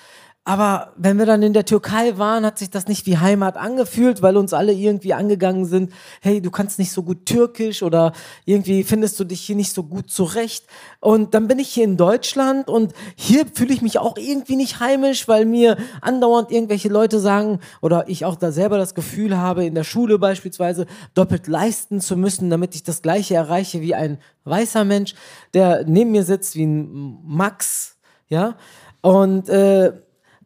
Aber 0.48 0.94
wenn 0.96 1.20
wir 1.20 1.26
dann 1.26 1.44
in 1.44 1.52
der 1.52 1.66
Türkei 1.66 2.18
waren, 2.18 2.46
hat 2.46 2.58
sich 2.58 2.70
das 2.70 2.88
nicht 2.88 3.06
wie 3.06 3.18
Heimat 3.18 3.58
angefühlt, 3.58 4.22
weil 4.22 4.38
uns 4.38 4.54
alle 4.54 4.72
irgendwie 4.72 5.14
angegangen 5.14 5.66
sind, 5.66 5.92
hey, 6.22 6.42
du 6.42 6.50
kannst 6.52 6.80
nicht 6.80 6.94
so 6.94 7.04
gut 7.04 7.26
Türkisch 7.26 7.84
oder 7.84 8.14
irgendwie 8.46 8.86
findest 8.86 9.20
du 9.20 9.26
dich 9.26 9.42
hier 9.42 9.58
nicht 9.58 9.74
so 9.74 9.84
gut 9.84 10.10
zurecht. 10.10 10.64
Und 11.02 11.34
dann 11.34 11.50
bin 11.50 11.60
ich 11.60 11.68
hier 11.68 11.84
in 11.84 11.98
Deutschland 11.98 12.70
und 12.70 12.94
hier 13.18 13.46
fühle 13.54 13.74
ich 13.74 13.82
mich 13.82 14.00
auch 14.00 14.16
irgendwie 14.16 14.56
nicht 14.56 14.80
heimisch, 14.80 15.28
weil 15.28 15.44
mir 15.44 15.76
andauernd 16.00 16.50
irgendwelche 16.50 16.88
Leute 16.88 17.20
sagen 17.20 17.60
oder 17.82 18.08
ich 18.08 18.24
auch 18.24 18.38
da 18.38 18.54
selber 18.54 18.78
das 18.78 18.96
Gefühl 18.96 19.38
habe, 19.38 19.66
in 19.66 19.76
der 19.76 19.84
Schule 19.84 20.18
beispielsweise 20.18 20.86
doppelt 21.14 21.48
leisten 21.48 22.00
zu 22.00 22.16
müssen, 22.16 22.50
damit 22.50 22.74
ich 22.74 22.84
das 22.84 23.02
gleiche 23.02 23.36
erreiche 23.36 23.82
wie 23.82 23.96
ein 23.96 24.18
weißer 24.46 24.86
Mensch, 24.86 25.14
der 25.54 25.84
neben 25.86 26.12
mir 26.12 26.24
sitzt 26.24 26.56
wie 26.56 26.66
ein 26.66 27.18
Max, 27.26 27.98
ja. 28.30 28.56
Und 29.02 29.50
äh, 29.50 29.92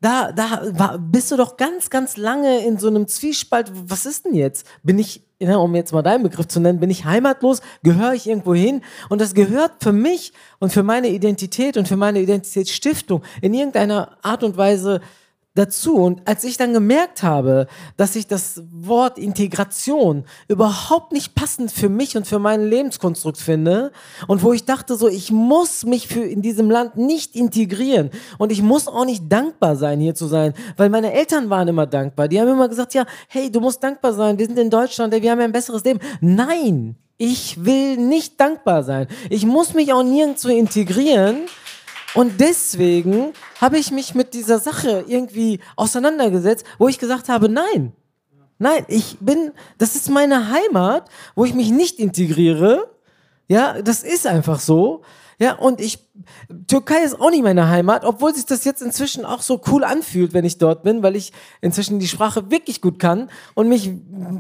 da, 0.02 0.32
da 0.32 0.64
war, 0.72 0.98
bist 0.98 1.32
du 1.32 1.38
doch 1.38 1.58
ganz, 1.58 1.92
ganz 1.92 2.18
lange 2.18 2.66
in 2.66 2.78
so 2.78 2.88
einem 2.88 3.08
Zwiespalt. 3.08 3.72
Was 3.86 4.08
ist 4.08 4.26
denn 4.26 4.34
jetzt? 4.34 4.66
Bin 4.82 4.98
ich, 4.98 5.22
ja, 5.40 5.58
um 5.58 5.76
jetzt 5.76 5.94
mal 5.94 6.02
deinen 6.02 6.24
Begriff 6.24 6.48
zu 6.48 6.60
nennen, 6.60 6.80
bin 6.80 6.90
ich 6.90 7.06
heimatlos? 7.06 7.62
Gehöre 7.84 8.14
ich 8.14 8.28
irgendwo 8.28 8.56
hin? 8.56 8.82
Und 9.10 9.22
das 9.22 9.36
gehört 9.36 9.84
für 9.84 9.94
mich 9.94 10.34
und 10.60 10.74
für 10.74 10.82
meine 10.82 11.10
Identität 11.10 11.78
und 11.78 11.88
für 11.88 11.98
meine 11.98 12.20
Identitätsstiftung 12.20 13.22
in 13.42 13.54
irgendeiner 13.54 14.18
Art 14.24 14.44
und 14.44 14.58
Weise 14.58 15.02
dazu. 15.54 15.96
Und 15.96 16.28
als 16.28 16.44
ich 16.44 16.58
dann 16.58 16.74
gemerkt 16.74 17.24
habe, 17.24 17.68
dass 17.98 18.16
ich 18.16 18.28
das 18.28 18.64
Wort 18.72 19.18
Integration 19.18 20.24
überhaupt 20.48 21.12
nicht 21.12 21.36
passend 21.36 21.72
für 21.72 21.90
mich 21.90 22.16
und 22.16 22.26
für 22.26 22.40
mein 22.40 22.66
Lebenskonstrukt 22.66 23.38
finde 23.38 23.92
und 24.28 24.44
wo 24.44 24.54
ich 24.54 24.66
dachte 24.66 24.96
so, 24.96 25.08
ich 25.10 25.32
muss 25.32 25.86
mich 25.86 26.08
für 26.08 26.24
in 26.24 26.42
diesem 26.42 26.70
Land 26.70 26.96
nicht 26.96 27.36
integrieren 27.36 28.12
und 28.38 28.52
ich 28.52 28.62
muss 28.62 28.88
auch 28.88 29.06
nicht 29.06 29.30
dankbar 29.30 29.76
sein, 29.76 30.00
hier 30.00 30.16
zu 30.16 30.28
sein, 30.28 30.54
weil 30.78 30.90
meine 30.90 31.12
Eltern 31.12 31.50
waren 31.50 31.68
immer 31.68 31.86
dankbar. 31.86 32.28
Die 32.28 32.40
haben 32.40 32.48
immer 32.48 32.70
gesagt, 32.70 32.94
ja, 32.94 33.06
hey, 33.28 33.52
du 33.52 33.60
musst 33.60 33.84
dankbar 33.84 34.14
sein, 34.14 34.40
wir 34.40 34.46
sind 34.46 34.58
in 34.58 34.70
Deutschland, 34.70 35.14
wir 35.14 35.32
haben 35.32 35.42
ein 35.42 35.52
besseres 35.52 35.84
Leben. 35.84 36.00
Nein, 36.22 36.96
ich 37.18 37.64
will 37.66 37.98
nicht 37.98 38.40
dankbar 38.40 38.84
sein. 38.84 39.08
Ich 39.30 39.46
muss 39.46 39.74
mich 39.74 39.94
auch 39.94 40.02
nirgendwo 40.02 40.48
integrieren. 40.48 41.42
Und 42.14 42.42
deswegen 42.42 43.34
habe 43.60 43.78
ich 43.78 43.92
mich 43.92 44.16
mit 44.16 44.34
dieser 44.34 44.60
Sache 44.60 45.06
irgendwie 45.08 45.60
auseinandergesetzt, 45.76 46.66
wo 46.78 46.88
ich 46.88 47.00
gesagt 47.00 47.30
habe, 47.30 47.48
nein, 47.48 47.94
nein, 48.58 48.86
ich 48.88 49.18
bin, 49.20 49.52
das 49.78 49.96
ist 49.96 50.10
meine 50.10 50.50
Heimat, 50.50 51.10
wo 51.36 51.46
ich 51.46 51.54
mich 51.54 51.72
nicht 51.72 52.00
integriere. 52.00 52.90
Ja, 53.48 53.82
das 53.82 54.04
ist 54.04 54.28
einfach 54.28 54.60
so. 54.60 55.02
Ja, 55.40 55.56
und 55.56 55.82
ich, 55.82 55.98
Türkei 56.68 57.02
ist 57.04 57.20
auch 57.20 57.32
nicht 57.32 57.42
meine 57.42 57.68
Heimat, 57.68 58.06
obwohl 58.06 58.36
sich 58.36 58.46
das 58.46 58.64
jetzt 58.64 58.84
inzwischen 58.84 59.26
auch 59.26 59.42
so 59.42 59.60
cool 59.72 59.84
anfühlt, 59.84 60.34
wenn 60.34 60.46
ich 60.46 60.60
dort 60.60 60.84
bin, 60.84 61.02
weil 61.02 61.16
ich 61.16 61.34
inzwischen 61.62 61.98
die 61.98 62.08
Sprache 62.08 62.52
wirklich 62.52 62.80
gut 62.80 63.00
kann 63.00 63.28
und 63.56 63.68
mich 63.68 63.92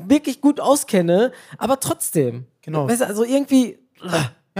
wirklich 0.07 0.41
gut 0.41 0.59
auskenne, 0.59 1.31
aber 1.57 1.79
trotzdem. 1.79 2.45
Genau. 2.61 2.87
Weißt 2.87 3.01
du, 3.01 3.07
also 3.07 3.23
irgendwie 3.23 3.79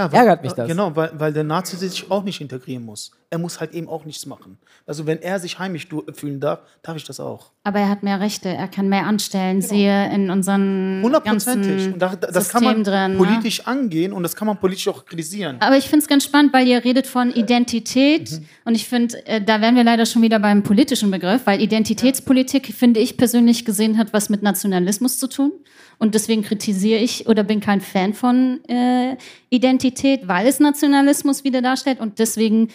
Ja, 0.08 0.20
ärgert 0.20 0.44
mich 0.44 0.54
das. 0.54 0.68
Genau, 0.68 0.96
weil, 0.96 1.12
weil 1.14 1.34
der 1.34 1.44
Nazi 1.44 1.76
sich 1.76 2.10
auch 2.10 2.24
nicht 2.24 2.42
integrieren 2.42 2.84
muss. 2.84 3.12
Er 3.34 3.38
muss 3.38 3.62
halt 3.62 3.74
eben 3.74 3.88
auch 3.88 4.04
nichts 4.04 4.26
machen. 4.26 4.58
Also 4.86 5.08
wenn 5.08 5.22
er 5.22 5.40
sich 5.40 5.58
heimisch 5.58 5.88
fühlen 6.14 6.42
darf, 6.42 6.60
darf 6.84 6.98
ich 6.98 7.06
das 7.06 7.22
auch. 7.22 7.52
Aber 7.64 7.80
er 7.80 7.88
hat 7.88 8.04
mehr 8.04 8.20
Rechte, 8.20 8.50
er 8.50 8.68
kann 8.68 8.90
mehr 8.90 9.06
anstellen, 9.08 9.62
siehe 9.62 10.14
in 10.14 10.30
unseren 10.30 11.00
Hundertprozentig. 11.02 11.94
Und 11.94 12.00
da, 12.00 12.10
da- 12.10 12.28
das 12.28 12.50
System 12.50 12.52
kann 12.52 12.64
man 12.66 12.84
drin. 12.84 13.12
Ne? 13.14 13.18
politisch 13.18 13.66
angehen 13.66 14.12
und 14.12 14.24
das 14.24 14.36
kann 14.36 14.48
man 14.48 14.58
politisch 14.58 14.86
auch 14.90 15.06
kritisieren. 15.06 15.56
Aber 15.62 15.78
ich 15.78 15.86
finde 15.86 16.00
es 16.00 16.08
ganz 16.10 16.26
spannend, 16.26 16.52
weil 16.52 16.68
ihr 16.68 16.84
redet 16.84 17.08
von 17.08 17.32
Identität 17.32 18.32
Mhm. 18.32 18.46
und 18.66 18.76
ich 18.76 18.86
finde, 18.90 19.26
äh, 19.26 19.40
da 19.42 19.62
wären 19.62 19.78
wir 19.78 19.86
leider 19.86 20.06
schon 20.06 20.22
wieder 20.24 20.40
beim 20.40 20.62
politischen 20.64 21.10
Begriff, 21.10 21.44
weil 21.46 21.62
Identitätspolitik, 21.62 22.68
finde 22.74 23.00
ich 23.00 23.16
persönlich 23.16 23.64
gesehen, 23.64 23.98
hat 23.98 24.12
was 24.12 24.28
mit 24.30 24.44
Nationalismus 24.44 25.20
zu 25.20 25.28
tun. 25.28 25.54
Und 26.00 26.16
deswegen 26.16 26.42
kritisiere 26.42 27.00
ich 27.00 27.28
oder 27.28 27.44
bin 27.44 27.60
kein 27.60 27.80
Fan 27.80 28.16
von 28.16 28.60
äh, 28.68 29.16
Identität, 29.52 30.28
weil 30.28 30.48
es 30.48 30.60
Nationalismus 30.60 31.44
wieder 31.44 31.62
darstellt. 31.62 32.00
Und 32.00 32.18
deswegen 32.18 32.70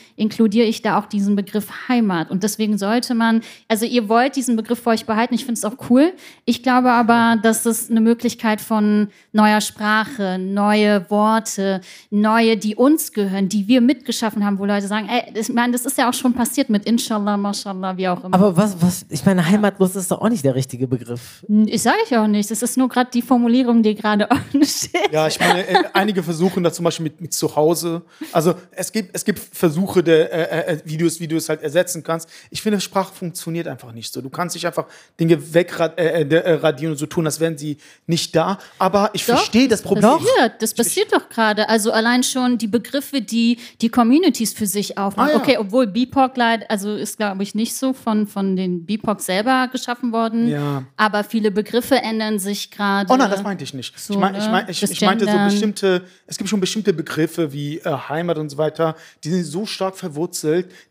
inkludiere 0.46 0.68
ich 0.68 0.80
da 0.80 0.96
auch 0.96 1.06
diesen 1.06 1.34
Begriff 1.34 1.88
Heimat. 1.88 2.30
Und 2.30 2.44
deswegen 2.44 2.78
sollte 2.78 3.16
man, 3.16 3.40
also 3.66 3.84
ihr 3.84 4.08
wollt 4.08 4.36
diesen 4.36 4.54
Begriff 4.54 4.80
für 4.80 4.90
euch 4.90 5.04
behalten. 5.04 5.34
Ich 5.34 5.44
finde 5.44 5.54
es 5.54 5.64
auch 5.64 5.90
cool. 5.90 6.12
Ich 6.44 6.62
glaube 6.62 6.92
aber, 6.92 7.36
dass 7.42 7.66
es 7.66 7.90
eine 7.90 8.00
Möglichkeit 8.00 8.60
von 8.60 9.08
neuer 9.32 9.60
Sprache, 9.60 10.38
neue 10.38 11.10
Worte, 11.10 11.80
neue, 12.10 12.56
die 12.56 12.76
uns 12.76 13.12
gehören, 13.12 13.48
die 13.48 13.66
wir 13.66 13.80
mitgeschaffen 13.80 14.44
haben, 14.44 14.60
wo 14.60 14.66
Leute 14.66 14.86
sagen, 14.86 15.08
ey, 15.08 15.32
das, 15.34 15.48
ich 15.48 15.54
meine, 15.54 15.72
das 15.72 15.84
ist 15.84 15.98
ja 15.98 16.08
auch 16.08 16.14
schon 16.14 16.32
passiert 16.32 16.70
mit 16.70 16.84
Inshallah, 16.84 17.36
Mashallah, 17.36 17.96
wie 17.96 18.06
auch 18.06 18.22
immer. 18.22 18.34
Aber 18.34 18.56
was, 18.56 18.80
was, 18.80 19.04
ich 19.08 19.24
meine, 19.26 19.44
heimatlos 19.44 19.96
ist 19.96 20.12
doch 20.12 20.20
auch 20.20 20.28
nicht 20.28 20.44
der 20.44 20.54
richtige 20.54 20.86
Begriff. 20.86 21.44
ich 21.48 21.82
sage 21.82 21.96
ich 22.06 22.16
auch 22.16 22.28
nicht. 22.28 22.48
Das 22.52 22.62
ist 22.62 22.76
nur 22.76 22.88
gerade 22.88 23.10
die 23.12 23.22
Formulierung, 23.22 23.82
die 23.82 23.96
gerade 23.96 24.30
offen 24.30 24.64
steht. 24.64 25.10
Ja, 25.10 25.26
ich 25.26 25.40
meine, 25.40 25.66
äh, 25.66 25.82
einige 25.92 26.22
versuchen 26.22 26.62
das 26.62 26.74
zum 26.74 26.84
Beispiel 26.84 27.04
mit, 27.04 27.20
mit 27.20 27.32
zu 27.32 27.56
Hause. 27.56 28.02
Also 28.30 28.54
es 28.70 28.92
gibt, 28.92 29.10
es 29.12 29.24
gibt 29.24 29.40
Versuche, 29.40 30.04
der, 30.04 30.35
äh, 30.42 30.72
äh, 30.72 30.78
wie, 30.84 30.96
du 30.96 31.06
es, 31.06 31.20
wie 31.20 31.28
du 31.28 31.36
es 31.36 31.48
halt 31.48 31.62
ersetzen 31.62 32.02
kannst. 32.02 32.28
Ich 32.50 32.62
finde, 32.62 32.80
Sprache 32.80 33.14
funktioniert 33.14 33.68
einfach 33.68 33.92
nicht 33.92 34.12
so. 34.12 34.20
Du 34.20 34.30
kannst 34.30 34.54
dich 34.54 34.62
nicht 34.62 34.66
einfach 34.66 34.86
Dinge 35.18 35.54
wegradieren 35.54 35.96
äh, 35.98 36.76
äh, 36.76 36.90
und 36.90 36.96
so 36.96 37.06
tun, 37.06 37.26
als 37.26 37.40
wären 37.40 37.56
sie 37.56 37.78
nicht 38.06 38.34
da. 38.34 38.58
Aber 38.78 39.10
ich 39.12 39.24
verstehe 39.24 39.68
das 39.68 39.82
Problem. 39.82 40.18
Passiert. 40.18 40.62
Das 40.62 40.74
passiert 40.74 41.12
doch 41.12 41.28
gerade. 41.28 41.68
Also 41.68 41.92
allein 41.92 42.22
schon 42.22 42.58
die 42.58 42.66
Begriffe, 42.66 43.20
die 43.20 43.58
die 43.80 43.88
Communities 43.88 44.52
für 44.52 44.66
sich 44.66 44.98
aufmachen. 44.98 45.30
Ah, 45.30 45.34
ja. 45.34 45.40
Okay, 45.40 45.58
obwohl 45.58 45.86
BIPOC 45.86 46.36
leid, 46.36 46.70
also 46.70 46.94
ist 46.94 47.16
glaube 47.16 47.42
ich 47.42 47.54
nicht 47.54 47.74
so 47.74 47.92
von, 47.92 48.26
von 48.26 48.56
den 48.56 48.84
BIPOC 48.84 49.20
selber 49.20 49.68
geschaffen 49.70 50.12
worden. 50.12 50.48
Ja. 50.48 50.84
Aber 50.96 51.24
viele 51.24 51.50
Begriffe 51.50 51.96
ändern 51.96 52.38
sich 52.38 52.70
gerade. 52.70 53.12
Oh 53.12 53.16
nein, 53.16 53.30
das 53.30 53.42
meinte 53.42 53.64
ich 53.64 53.74
nicht. 53.74 53.98
So, 53.98 54.14
ich, 54.14 54.20
mein, 54.20 54.34
ich, 54.34 54.44
ne? 54.44 54.50
mein, 54.50 54.68
ich, 54.68 54.82
ich 54.82 55.00
meinte 55.00 55.26
so 55.26 55.38
bestimmte, 55.44 56.02
es 56.26 56.36
gibt 56.36 56.50
schon 56.50 56.60
bestimmte 56.60 56.92
Begriffe 56.92 57.52
wie 57.52 57.78
äh, 57.78 57.90
Heimat 58.08 58.38
und 58.38 58.50
so 58.50 58.58
weiter, 58.58 58.96
die 59.24 59.30
sind 59.30 59.44
so 59.44 59.66
stark 59.66 59.96
verwurzelt, 59.96 60.25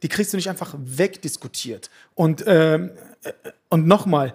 die 0.04 0.08
kriegst 0.08 0.34
du 0.34 0.38
nicht 0.38 0.50
einfach 0.50 0.76
wegdiskutiert. 0.78 1.90
Und, 2.14 2.44
ähm, 2.48 2.92
äh, 3.24 3.32
und 3.70 3.88
nochmal, 3.88 4.34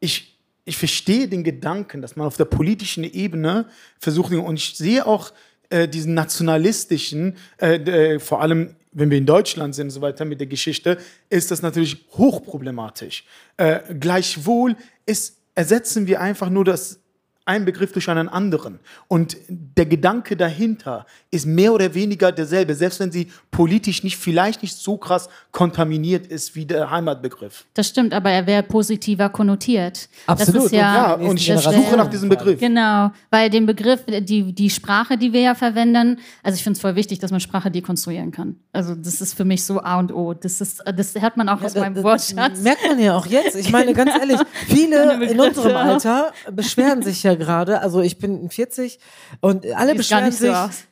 ich, 0.00 0.38
ich 0.64 0.76
verstehe 0.76 1.28
den 1.28 1.44
Gedanken, 1.44 2.02
dass 2.02 2.16
man 2.16 2.26
auf 2.26 2.36
der 2.36 2.44
politischen 2.44 3.04
Ebene 3.04 3.66
versucht, 3.98 4.32
und 4.32 4.56
ich 4.56 4.76
sehe 4.76 5.06
auch 5.06 5.32
äh, 5.70 5.88
diesen 5.88 6.14
nationalistischen, 6.14 7.36
äh, 7.60 7.76
äh, 7.76 8.18
vor 8.18 8.40
allem 8.40 8.74
wenn 8.92 9.10
wir 9.10 9.18
in 9.18 9.26
Deutschland 9.26 9.74
sind 9.74 9.88
und 9.88 9.90
so 9.90 10.00
weiter 10.00 10.24
mit 10.24 10.40
der 10.40 10.46
Geschichte, 10.46 10.98
ist 11.30 11.50
das 11.50 11.62
natürlich 11.62 12.06
hochproblematisch. 12.12 13.24
Äh, 13.56 13.80
gleichwohl 13.94 14.76
ist, 15.06 15.36
ersetzen 15.54 16.06
wir 16.06 16.20
einfach 16.20 16.50
nur 16.50 16.64
das 16.64 17.00
einen 17.48 17.64
Begriff 17.64 17.92
durch 17.92 18.08
einen 18.08 18.28
anderen. 18.28 18.78
Und 19.08 19.36
der 19.48 19.86
Gedanke 19.86 20.36
dahinter 20.36 21.06
ist 21.30 21.46
mehr 21.46 21.72
oder 21.72 21.94
weniger 21.94 22.30
derselbe, 22.30 22.74
selbst 22.74 23.00
wenn 23.00 23.10
sie 23.10 23.28
politisch 23.50 24.04
nicht, 24.04 24.16
vielleicht 24.18 24.62
nicht 24.62 24.76
so 24.76 24.96
krass 24.96 25.28
kontaminiert 25.50 26.26
ist 26.26 26.54
wie 26.54 26.66
der 26.66 26.90
Heimatbegriff. 26.90 27.64
Das 27.74 27.88
stimmt, 27.88 28.12
aber 28.12 28.30
er 28.30 28.46
wäre 28.46 28.62
positiver 28.62 29.28
konnotiert. 29.30 30.08
Absolut. 30.26 30.56
Das 30.56 30.64
ist 30.66 30.72
ja, 30.72 30.78
Ja, 31.12 31.16
nächsten 31.16 31.30
und 31.30 31.40
ich 31.40 31.62
suche 31.86 31.96
nach 31.96 32.08
diesem 32.10 32.28
Begriff. 32.28 32.60
Genau, 32.60 33.10
weil 33.30 33.50
den 33.50 33.66
Begriff, 33.66 34.04
die, 34.06 34.52
die 34.52 34.70
Sprache, 34.70 35.16
die 35.16 35.32
wir 35.32 35.40
ja 35.40 35.54
verwenden, 35.54 36.18
also 36.42 36.56
ich 36.56 36.62
finde 36.62 36.76
es 36.76 36.80
voll 36.80 36.94
wichtig, 36.96 37.18
dass 37.18 37.30
man 37.30 37.40
Sprache 37.40 37.70
dekonstruieren 37.70 38.30
kann. 38.30 38.56
Also 38.72 38.94
das 38.94 39.20
ist 39.20 39.34
für 39.34 39.44
mich 39.44 39.64
so 39.64 39.80
A 39.80 39.98
und 39.98 40.12
O. 40.12 40.34
Das, 40.34 40.60
ist, 40.60 40.82
das 40.84 41.14
hört 41.14 41.36
man 41.36 41.48
auch 41.48 41.62
aus 41.62 41.74
Ja, 41.74 41.80
meinem 41.80 41.94
das- 41.94 42.04
Wortschatz. 42.04 42.60
Merkt 42.60 42.86
man 42.86 42.98
ja 43.00 43.16
auch 43.16 43.26
jetzt. 43.26 43.56
Ich 43.56 43.70
meine, 43.72 43.94
ganz 43.94 44.10
ehrlich, 44.18 44.38
viele 44.66 45.24
in 45.24 45.40
unserem 45.40 45.76
Alter 45.76 46.32
beschweren 46.52 47.02
sich 47.02 47.22
ja 47.22 47.37
gerade, 47.38 47.80
also 47.80 48.00
ich 48.00 48.18
bin 48.18 48.50
40 48.50 48.98
und 49.40 49.64
alle 49.66 49.96
Sieht 49.96 50.10
gar 50.10 50.22
beschweren 50.22 50.24
nicht 50.24 50.38
so 50.38 50.46
sich, 50.46 50.54
aus. 50.54 50.84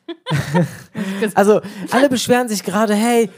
also 1.35 1.61
alle 1.91 2.09
beschweren 2.09 2.49
sich 2.49 2.63
gerade, 2.63 2.95
hey, 2.95 3.29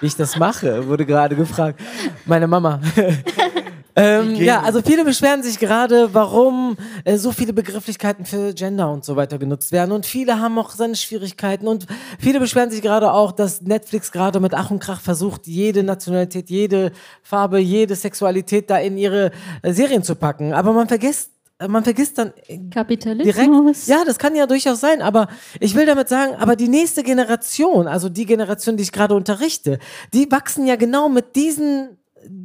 wie 0.00 0.06
ich 0.06 0.16
das 0.16 0.36
mache, 0.36 0.86
wurde 0.86 1.06
gerade 1.06 1.36
gefragt. 1.36 1.80
Meine 2.26 2.46
Mama. 2.46 2.80
Ähm, 3.98 4.34
ja, 4.36 4.62
also 4.62 4.80
viele 4.80 5.04
beschweren 5.04 5.42
sich 5.42 5.58
gerade, 5.58 6.14
warum 6.14 6.76
äh, 7.04 7.16
so 7.16 7.32
viele 7.32 7.52
Begrifflichkeiten 7.52 8.24
für 8.24 8.54
Gender 8.54 8.90
und 8.90 9.04
so 9.04 9.16
weiter 9.16 9.38
genutzt 9.38 9.72
werden. 9.72 9.92
Und 9.92 10.06
viele 10.06 10.40
haben 10.40 10.58
auch 10.58 10.70
seine 10.70 10.94
Schwierigkeiten. 10.94 11.66
Und 11.66 11.86
viele 12.18 12.38
beschweren 12.38 12.70
sich 12.70 12.80
gerade 12.80 13.12
auch, 13.12 13.32
dass 13.32 13.62
Netflix 13.62 14.12
gerade 14.12 14.38
mit 14.40 14.54
Ach 14.54 14.70
und 14.70 14.78
Krach 14.78 15.00
versucht, 15.00 15.46
jede 15.46 15.82
Nationalität, 15.82 16.48
jede 16.48 16.92
Farbe, 17.22 17.58
jede 17.58 17.96
Sexualität 17.96 18.70
da 18.70 18.78
in 18.78 18.96
ihre 18.96 19.32
äh, 19.62 19.72
Serien 19.72 20.02
zu 20.02 20.14
packen. 20.14 20.52
Aber 20.52 20.72
man 20.72 20.86
vergisst, 20.86 21.32
äh, 21.58 21.66
man 21.66 21.82
vergisst 21.82 22.18
dann 22.18 22.32
Kapitalismus. 22.70 23.34
direkt. 23.34 23.86
Ja, 23.88 24.04
das 24.04 24.18
kann 24.18 24.36
ja 24.36 24.46
durchaus 24.46 24.80
sein, 24.80 25.02
aber 25.02 25.28
ich 25.58 25.74
will 25.74 25.86
damit 25.86 26.08
sagen, 26.08 26.36
aber 26.36 26.54
die 26.54 26.68
nächste 26.68 27.02
Generation, 27.02 27.88
also 27.88 28.08
die 28.08 28.26
Generation, 28.26 28.76
die 28.76 28.84
ich 28.84 28.92
gerade 28.92 29.14
unterrichte, 29.14 29.78
die 30.12 30.30
wachsen 30.30 30.66
ja 30.66 30.76
genau 30.76 31.08
mit 31.08 31.34
diesen 31.34 31.97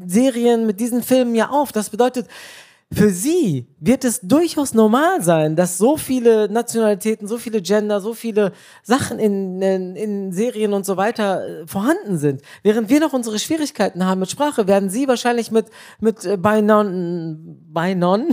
Serien, 0.06 0.66
mit 0.66 0.80
diesen 0.80 1.04
Filmen 1.04 1.36
ja 1.36 1.50
auf. 1.50 1.72
Das 1.72 1.90
bedeutet, 1.90 2.28
für 2.93 3.10
sie 3.10 3.67
wird 3.79 4.06
es 4.06 4.21
durchaus 4.21 4.73
normal 4.73 5.21
sein, 5.21 5.56
dass 5.56 5.77
so 5.77 5.97
viele 5.97 6.49
Nationalitäten, 6.49 7.27
so 7.27 7.38
viele 7.38 7.62
Gender, 7.62 7.99
so 7.99 8.13
viele 8.13 8.53
Sachen 8.82 9.19
in, 9.19 9.62
in, 9.62 9.95
in 9.95 10.32
Serien 10.32 10.73
und 10.73 10.86
so 10.86 10.95
weiter 10.95 11.45
äh, 11.45 11.67
vorhanden 11.67 12.17
sind. 12.17 12.41
Während 12.62 12.89
wir 12.89 12.99
noch 12.99 13.13
unsere 13.13 13.39
Schwierigkeiten 13.39 14.06
haben 14.06 14.19
mit 14.19 14.32
Sprache, 14.32 14.67
werden 14.67 14.89
sie 14.89 15.08
wahrscheinlich 15.08 15.51
mit, 15.51 15.67
mit 15.99 16.23
äh, 16.25 16.38
Binon, 16.38 17.60
Binon, 17.73 18.29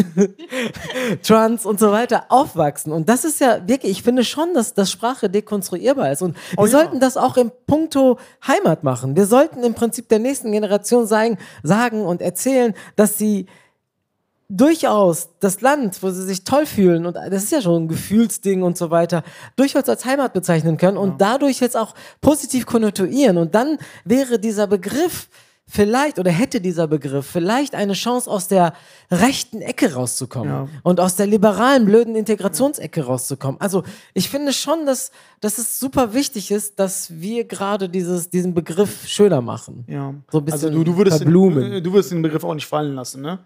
Trans 1.23 1.67
und 1.67 1.81
so 1.81 1.91
weiter 1.91 2.27
aufwachsen. 2.29 2.93
Und 2.93 3.09
das 3.09 3.25
ist 3.25 3.41
ja 3.41 3.67
wirklich, 3.67 3.93
ich 3.93 4.03
finde 4.03 4.25
schon, 4.25 4.55
dass, 4.55 4.75
dass 4.75 4.91
Sprache 4.91 5.29
dekonstruierbar 5.29 6.13
ist. 6.13 6.23
Und 6.23 6.37
wir 6.37 6.59
Oh 6.61 6.67
ja. 6.67 6.71
sollten 6.71 7.01
das 7.01 7.17
auch 7.17 7.37
im 7.37 7.51
Puncto 7.67 8.19
Heimat 8.47 8.85
machen. 8.85 9.17
Wir 9.17 9.27
sollten 9.27 9.63
im 9.65 9.75
Prinzip 9.75 10.09
der 10.09 10.19
nächsten 10.19 10.53
Generation 10.53 11.07
sagen, 11.07 11.39
sagen 11.63 12.05
und 12.05 12.21
erzählen, 12.21 12.75
dass 12.97 13.19
sie 13.19 13.47
durchaus 14.51 15.29
das 15.39 15.61
Land, 15.61 16.03
wo 16.03 16.11
sie 16.11 16.25
sich 16.25 16.43
toll 16.45 16.67
fühlen, 16.67 17.07
und 17.07 17.15
das 17.15 17.45
ist 17.45 17.53
ja 17.53 17.63
schon 17.63 17.85
ein 17.85 17.89
Gefühlsding 17.89 18.63
und 18.63 18.77
so 18.77 18.91
weiter, 18.91 19.23
durchaus 19.57 19.89
als 19.89 20.05
Heimat 20.05 20.33
bezeichnen 20.33 20.77
können 20.77 20.97
und 20.97 21.21
dadurch 21.21 21.61
jetzt 21.61 21.77
auch 21.77 21.95
positiv 22.21 22.67
konnotieren. 22.67 23.39
Und 23.39 23.55
dann 23.55 23.79
wäre 24.05 24.41
dieser 24.41 24.67
Begriff 24.67 25.29
vielleicht 25.69 26.19
oder 26.19 26.33
hätte 26.33 26.61
dieser 26.61 26.89
Begriff 26.89 27.27
vielleicht 27.27 27.77
eine 27.77 27.93
Chance 27.93 28.29
aus 28.29 28.49
der 28.49 28.73
rechten 29.09 29.61
Ecke 29.63 29.95
rauszukommen 29.95 30.51
Ja. 30.53 30.69
und 30.83 30.99
aus 30.99 31.15
der 31.15 31.29
liberalen 31.29 31.85
blöden 31.85 32.17
Integrationsecke 32.17 33.05
rauszukommen. 33.05 33.61
Also 33.61 33.85
ich 34.13 34.29
finde 34.29 34.53
schon, 34.53 34.85
dass, 34.85 35.13
dass 35.41 35.59
es 35.59 35.79
super 35.79 36.13
wichtig 36.13 36.51
ist, 36.51 36.81
dass 36.81 37.21
wir 37.21 37.45
gerade 37.45 37.89
dieses, 37.89 38.31
diesen 38.31 38.53
Begriff 38.53 39.07
schöner 39.07 39.43
machen. 39.43 39.85
Ja. 39.87 40.13
So 40.33 40.39
ein 40.39 40.45
bisschen 40.45 40.71
also 40.71 40.71
du, 40.71 40.83
du, 40.83 40.97
würdest 40.97 41.21
den, 41.21 41.33
du 41.33 41.93
würdest 41.93 42.11
den 42.11 42.23
Begriff 42.23 42.43
auch 42.43 42.55
nicht 42.55 42.67
fallen 42.67 42.97
lassen, 42.97 43.23
ne? 43.23 43.39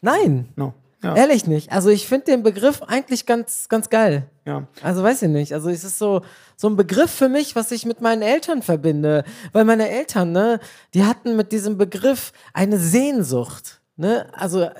Nein, 0.00 0.48
No. 0.56 0.74
Ja. 1.02 1.14
Ehrlich 1.14 1.46
nicht. 1.46 1.70
Also 1.70 1.90
ich 1.90 2.08
finde 2.08 2.24
den 2.26 2.42
Begriff 2.42 2.82
eigentlich 2.82 3.24
ganz, 3.24 3.68
ganz 3.68 3.88
geil. 3.88 4.24
ja. 4.44 4.66
Also 4.82 5.04
weiß 5.04 5.22
ich 5.22 5.28
nicht. 5.28 5.52
Also 5.52 5.70
es 5.70 5.84
ist 5.84 5.96
so, 5.96 6.22
so 6.56 6.68
ein 6.68 6.74
Begriff 6.74 7.12
für 7.12 7.28
mich, 7.28 7.54
was 7.54 7.70
ich 7.70 7.86
mit 7.86 8.00
meinen 8.00 8.22
Eltern 8.22 8.62
verbinde. 8.62 9.22
Weil 9.52 9.64
meine 9.64 9.88
Eltern, 9.88 10.32
ne, 10.32 10.58
die 10.94 11.04
hatten 11.04 11.36
mit 11.36 11.52
diesem 11.52 11.78
Begriff 11.78 12.32
eine 12.52 12.78
Sehnsucht, 12.78 13.80
ne, 13.96 14.26
also 14.32 14.62
äh, 14.62 14.72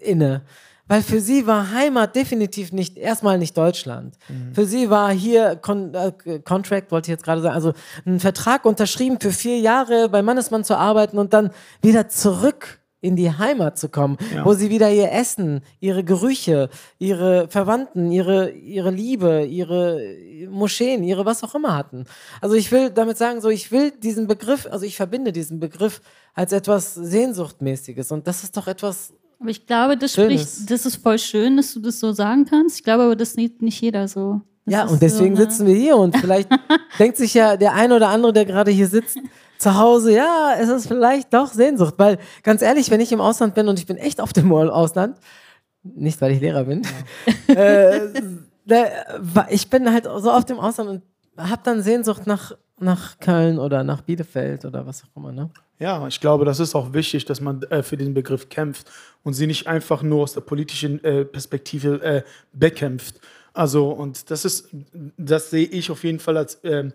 inne. 0.00 0.42
Weil 0.88 1.02
für 1.02 1.20
sie 1.20 1.46
war 1.46 1.70
Heimat 1.70 2.16
definitiv 2.16 2.72
nicht, 2.72 2.98
erstmal 2.98 3.38
nicht 3.38 3.56
Deutschland. 3.56 4.16
Für 4.52 4.64
sie 4.64 4.90
war 4.90 5.12
hier 5.12 5.54
Con 5.54 5.94
äh, 5.94 6.40
Contract, 6.40 6.90
wollte 6.90 7.06
ich 7.06 7.12
jetzt 7.12 7.22
gerade 7.22 7.42
sagen, 7.42 7.54
also 7.54 7.74
ein 8.04 8.18
Vertrag 8.18 8.64
unterschrieben 8.64 9.20
für 9.20 9.30
vier 9.30 9.60
Jahre 9.60 10.08
bei 10.08 10.20
Mannesmann 10.20 10.64
zu 10.64 10.76
arbeiten 10.76 11.16
und 11.16 11.32
dann 11.32 11.50
wieder 11.80 12.08
zurück 12.08 12.79
in 13.02 13.16
die 13.16 13.30
Heimat 13.30 13.78
zu 13.78 13.88
kommen, 13.88 14.18
Ja. 14.34 14.44
wo 14.44 14.52
sie 14.52 14.68
wieder 14.70 14.90
ihr 14.92 15.10
Essen, 15.12 15.62
ihre 15.80 16.04
Gerüche, 16.04 16.68
ihre 16.98 17.48
Verwandten, 17.48 18.12
ihre, 18.12 18.50
ihre 18.50 18.90
Liebe, 18.90 19.44
ihre 19.46 20.00
Moscheen, 20.50 21.02
ihre 21.02 21.24
was 21.24 21.42
auch 21.42 21.54
immer 21.54 21.76
hatten. 21.76 22.04
Also 22.40 22.56
ich 22.56 22.70
will 22.72 22.90
damit 22.90 23.16
sagen, 23.16 23.40
so 23.40 23.48
ich 23.48 23.72
will 23.72 23.90
diesen 23.90 24.26
Begriff, 24.26 24.66
also 24.70 24.84
ich 24.84 24.96
verbinde 24.96 25.32
diesen 25.32 25.60
Begriff 25.60 26.00
als 26.34 26.52
etwas 26.52 26.94
Sehnsuchtmäßiges 26.94 28.12
und 28.12 28.26
das 28.26 28.42
ist 28.44 28.56
doch 28.56 28.66
etwas, 28.66 29.12
Aber 29.38 29.50
ich 29.50 29.66
glaube, 29.66 29.96
das 29.96 30.12
Schönes. 30.14 30.54
spricht, 30.54 30.70
das 30.70 30.86
ist 30.86 30.96
voll 30.96 31.18
schön, 31.18 31.56
dass 31.56 31.72
du 31.72 31.80
das 31.80 32.00
so 32.00 32.12
sagen 32.12 32.44
kannst. 32.44 32.76
Ich 32.78 32.84
glaube 32.84 33.04
aber, 33.04 33.16
das 33.16 33.32
sieht 33.32 33.62
nicht 33.62 33.80
jeder 33.80 34.08
so. 34.08 34.40
Das 34.66 34.74
ja 34.74 34.84
und 34.86 35.00
deswegen 35.00 35.36
so, 35.36 35.42
ne? 35.42 35.50
sitzen 35.50 35.66
wir 35.66 35.74
hier 35.74 35.96
und 35.96 36.16
vielleicht 36.16 36.48
denkt 36.98 37.16
sich 37.16 37.32
ja 37.34 37.56
der 37.56 37.72
ein 37.72 37.92
oder 37.92 38.08
andere, 38.08 38.32
der 38.34 38.44
gerade 38.44 38.70
hier 38.70 38.86
sitzt, 38.88 39.18
zu 39.60 39.76
Hause, 39.76 40.12
ja, 40.14 40.54
es 40.58 40.68
ist 40.68 40.86
vielleicht 40.88 41.32
doch 41.34 41.48
Sehnsucht, 41.52 41.94
weil 41.98 42.18
ganz 42.42 42.62
ehrlich, 42.62 42.90
wenn 42.90 43.00
ich 43.00 43.12
im 43.12 43.20
Ausland 43.20 43.54
bin 43.54 43.68
und 43.68 43.78
ich 43.78 43.86
bin 43.86 43.96
echt 43.96 44.20
auf 44.20 44.32
dem 44.32 44.52
Ausland, 44.52 45.18
nicht 45.82 46.20
weil 46.20 46.32
ich 46.32 46.40
Lehrer 46.40 46.64
bin, 46.64 46.82
äh, 47.48 48.08
da, 48.66 48.84
wa- 49.18 49.46
ich 49.50 49.68
bin 49.70 49.90
halt 49.92 50.04
so 50.04 50.30
auf 50.30 50.44
dem 50.44 50.58
Ausland 50.58 50.90
und 50.90 51.02
habe 51.50 51.62
dann 51.64 51.82
Sehnsucht 51.82 52.26
nach, 52.26 52.52
nach 52.78 53.18
Köln 53.18 53.58
oder 53.58 53.84
nach 53.84 54.00
Bielefeld 54.02 54.64
oder 54.64 54.86
was 54.86 55.04
auch 55.04 55.16
immer, 55.16 55.32
ne? 55.32 55.50
Ja, 55.78 56.06
ich 56.06 56.20
glaube, 56.20 56.44
das 56.44 56.60
ist 56.60 56.74
auch 56.74 56.92
wichtig, 56.92 57.24
dass 57.24 57.40
man 57.40 57.62
äh, 57.64 57.82
für 57.82 57.96
den 57.96 58.12
Begriff 58.12 58.50
kämpft 58.50 58.86
und 59.22 59.32
sie 59.32 59.46
nicht 59.46 59.66
einfach 59.66 60.02
nur 60.02 60.22
aus 60.24 60.34
der 60.34 60.42
politischen 60.42 61.02
äh, 61.02 61.24
Perspektive 61.24 62.02
äh, 62.02 62.22
bekämpft. 62.52 63.20
Also, 63.54 63.90
und 63.90 64.30
das 64.30 64.44
ist, 64.44 64.68
das 65.16 65.48
sehe 65.50 65.66
ich 65.66 65.90
auf 65.90 66.04
jeden 66.04 66.18
Fall 66.18 66.36
als 66.36 66.58
ähm, 66.64 66.92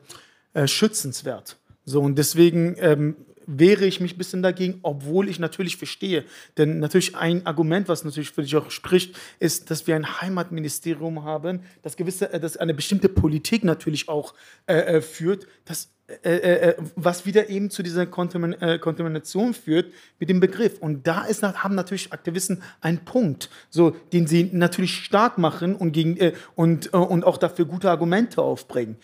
äh, 0.53 0.67
schützenswert. 0.67 1.57
So, 1.85 2.01
und 2.01 2.17
deswegen 2.17 2.75
ähm, 2.79 3.15
wehre 3.47 3.85
ich 3.85 3.99
mich 3.99 4.15
ein 4.15 4.17
bisschen 4.17 4.41
dagegen, 4.41 4.79
obwohl 4.81 5.29
ich 5.29 5.39
natürlich 5.39 5.77
verstehe. 5.77 6.25
Denn 6.57 6.79
natürlich 6.79 7.15
ein 7.15 7.45
Argument, 7.45 7.87
was 7.87 8.03
natürlich 8.03 8.31
für 8.31 8.41
dich 8.41 8.55
auch 8.55 8.71
spricht, 8.71 9.15
ist, 9.39 9.69
dass 9.69 9.87
wir 9.87 9.95
ein 9.95 10.21
Heimatministerium 10.21 11.23
haben, 11.23 11.61
das 11.83 11.95
gewisse, 11.95 12.33
äh, 12.33 12.39
das 12.39 12.57
eine 12.57 12.73
bestimmte 12.73 13.09
Politik 13.09 13.63
natürlich 13.63 14.09
auch 14.09 14.33
äh, 14.67 14.97
äh, 14.97 15.01
führt, 15.01 15.47
das 15.65 15.89
äh, 16.07 16.35
äh, 16.35 16.69
äh, 16.69 16.75
was 16.95 17.25
wieder 17.25 17.49
eben 17.49 17.71
zu 17.71 17.81
dieser 17.81 18.05
Kontamin 18.05 18.53
äh, 18.61 18.77
Kontamination 18.77 19.55
führt 19.55 19.91
mit 20.19 20.29
dem 20.29 20.39
Begriff. 20.39 20.77
Und 20.77 21.07
da 21.07 21.25
ist, 21.25 21.41
haben 21.41 21.73
natürlich 21.73 22.13
Aktivisten 22.13 22.61
einen 22.79 22.99
Punkt, 23.05 23.49
so, 23.71 23.89
den 24.13 24.27
sie 24.27 24.51
natürlich 24.53 24.97
stark 24.97 25.39
machen 25.39 25.75
und, 25.75 25.93
gegen, 25.93 26.15
äh, 26.17 26.33
und, 26.53 26.93
äh, 26.93 26.97
und 26.97 27.23
auch 27.23 27.37
dafür 27.37 27.65
gute 27.65 27.89
Argumente 27.89 28.43
aufbringen. 28.43 28.97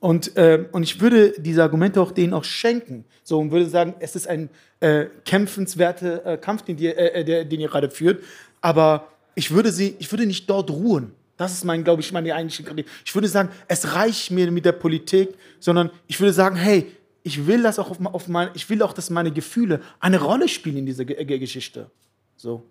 Und, 0.00 0.36
äh, 0.36 0.66
und 0.70 0.84
ich 0.84 1.00
würde 1.00 1.34
diese 1.38 1.62
Argumente 1.62 2.00
auch 2.00 2.12
denen 2.12 2.32
auch 2.32 2.44
schenken. 2.44 3.04
So, 3.24 3.38
und 3.38 3.50
würde 3.50 3.66
sagen, 3.66 3.94
es 3.98 4.14
ist 4.14 4.28
ein 4.28 4.48
äh, 4.80 5.06
kämpfenswerter 5.24 6.24
äh, 6.24 6.36
Kampf, 6.38 6.62
den 6.62 6.78
ihr, 6.78 6.96
äh, 6.96 7.24
der, 7.24 7.44
den 7.44 7.60
ihr 7.60 7.68
gerade 7.68 7.90
führt. 7.90 8.22
Aber 8.60 9.08
ich 9.34 9.50
würde 9.50 9.72
sie, 9.72 9.96
ich 9.98 10.10
würde 10.12 10.26
nicht 10.26 10.48
dort 10.48 10.70
ruhen. 10.70 11.12
Das 11.36 11.52
ist 11.52 11.64
mein, 11.64 11.84
glaube 11.84 12.02
ich, 12.02 12.12
meine 12.12 12.34
eigentliche 12.34 12.64
Kritik. 12.64 12.86
Ich 13.04 13.14
würde 13.14 13.28
sagen, 13.28 13.50
es 13.68 13.94
reicht 13.94 14.30
mir 14.30 14.50
mit 14.50 14.64
der 14.64 14.72
Politik, 14.72 15.30
sondern 15.60 15.90
ich 16.06 16.18
würde 16.18 16.32
sagen, 16.32 16.56
hey, 16.56 16.86
ich 17.22 17.46
will 17.46 17.62
das 17.62 17.78
auch 17.78 17.90
auf, 17.90 17.98
auf 18.06 18.28
mein, 18.28 18.50
ich 18.54 18.68
will 18.70 18.82
auch, 18.82 18.92
dass 18.92 19.10
meine 19.10 19.32
Gefühle 19.32 19.80
eine 20.00 20.20
Rolle 20.20 20.48
spielen 20.48 20.78
in 20.78 20.86
dieser 20.86 21.04
Ge 21.04 21.38
Geschichte. 21.38 21.90
So. 22.36 22.64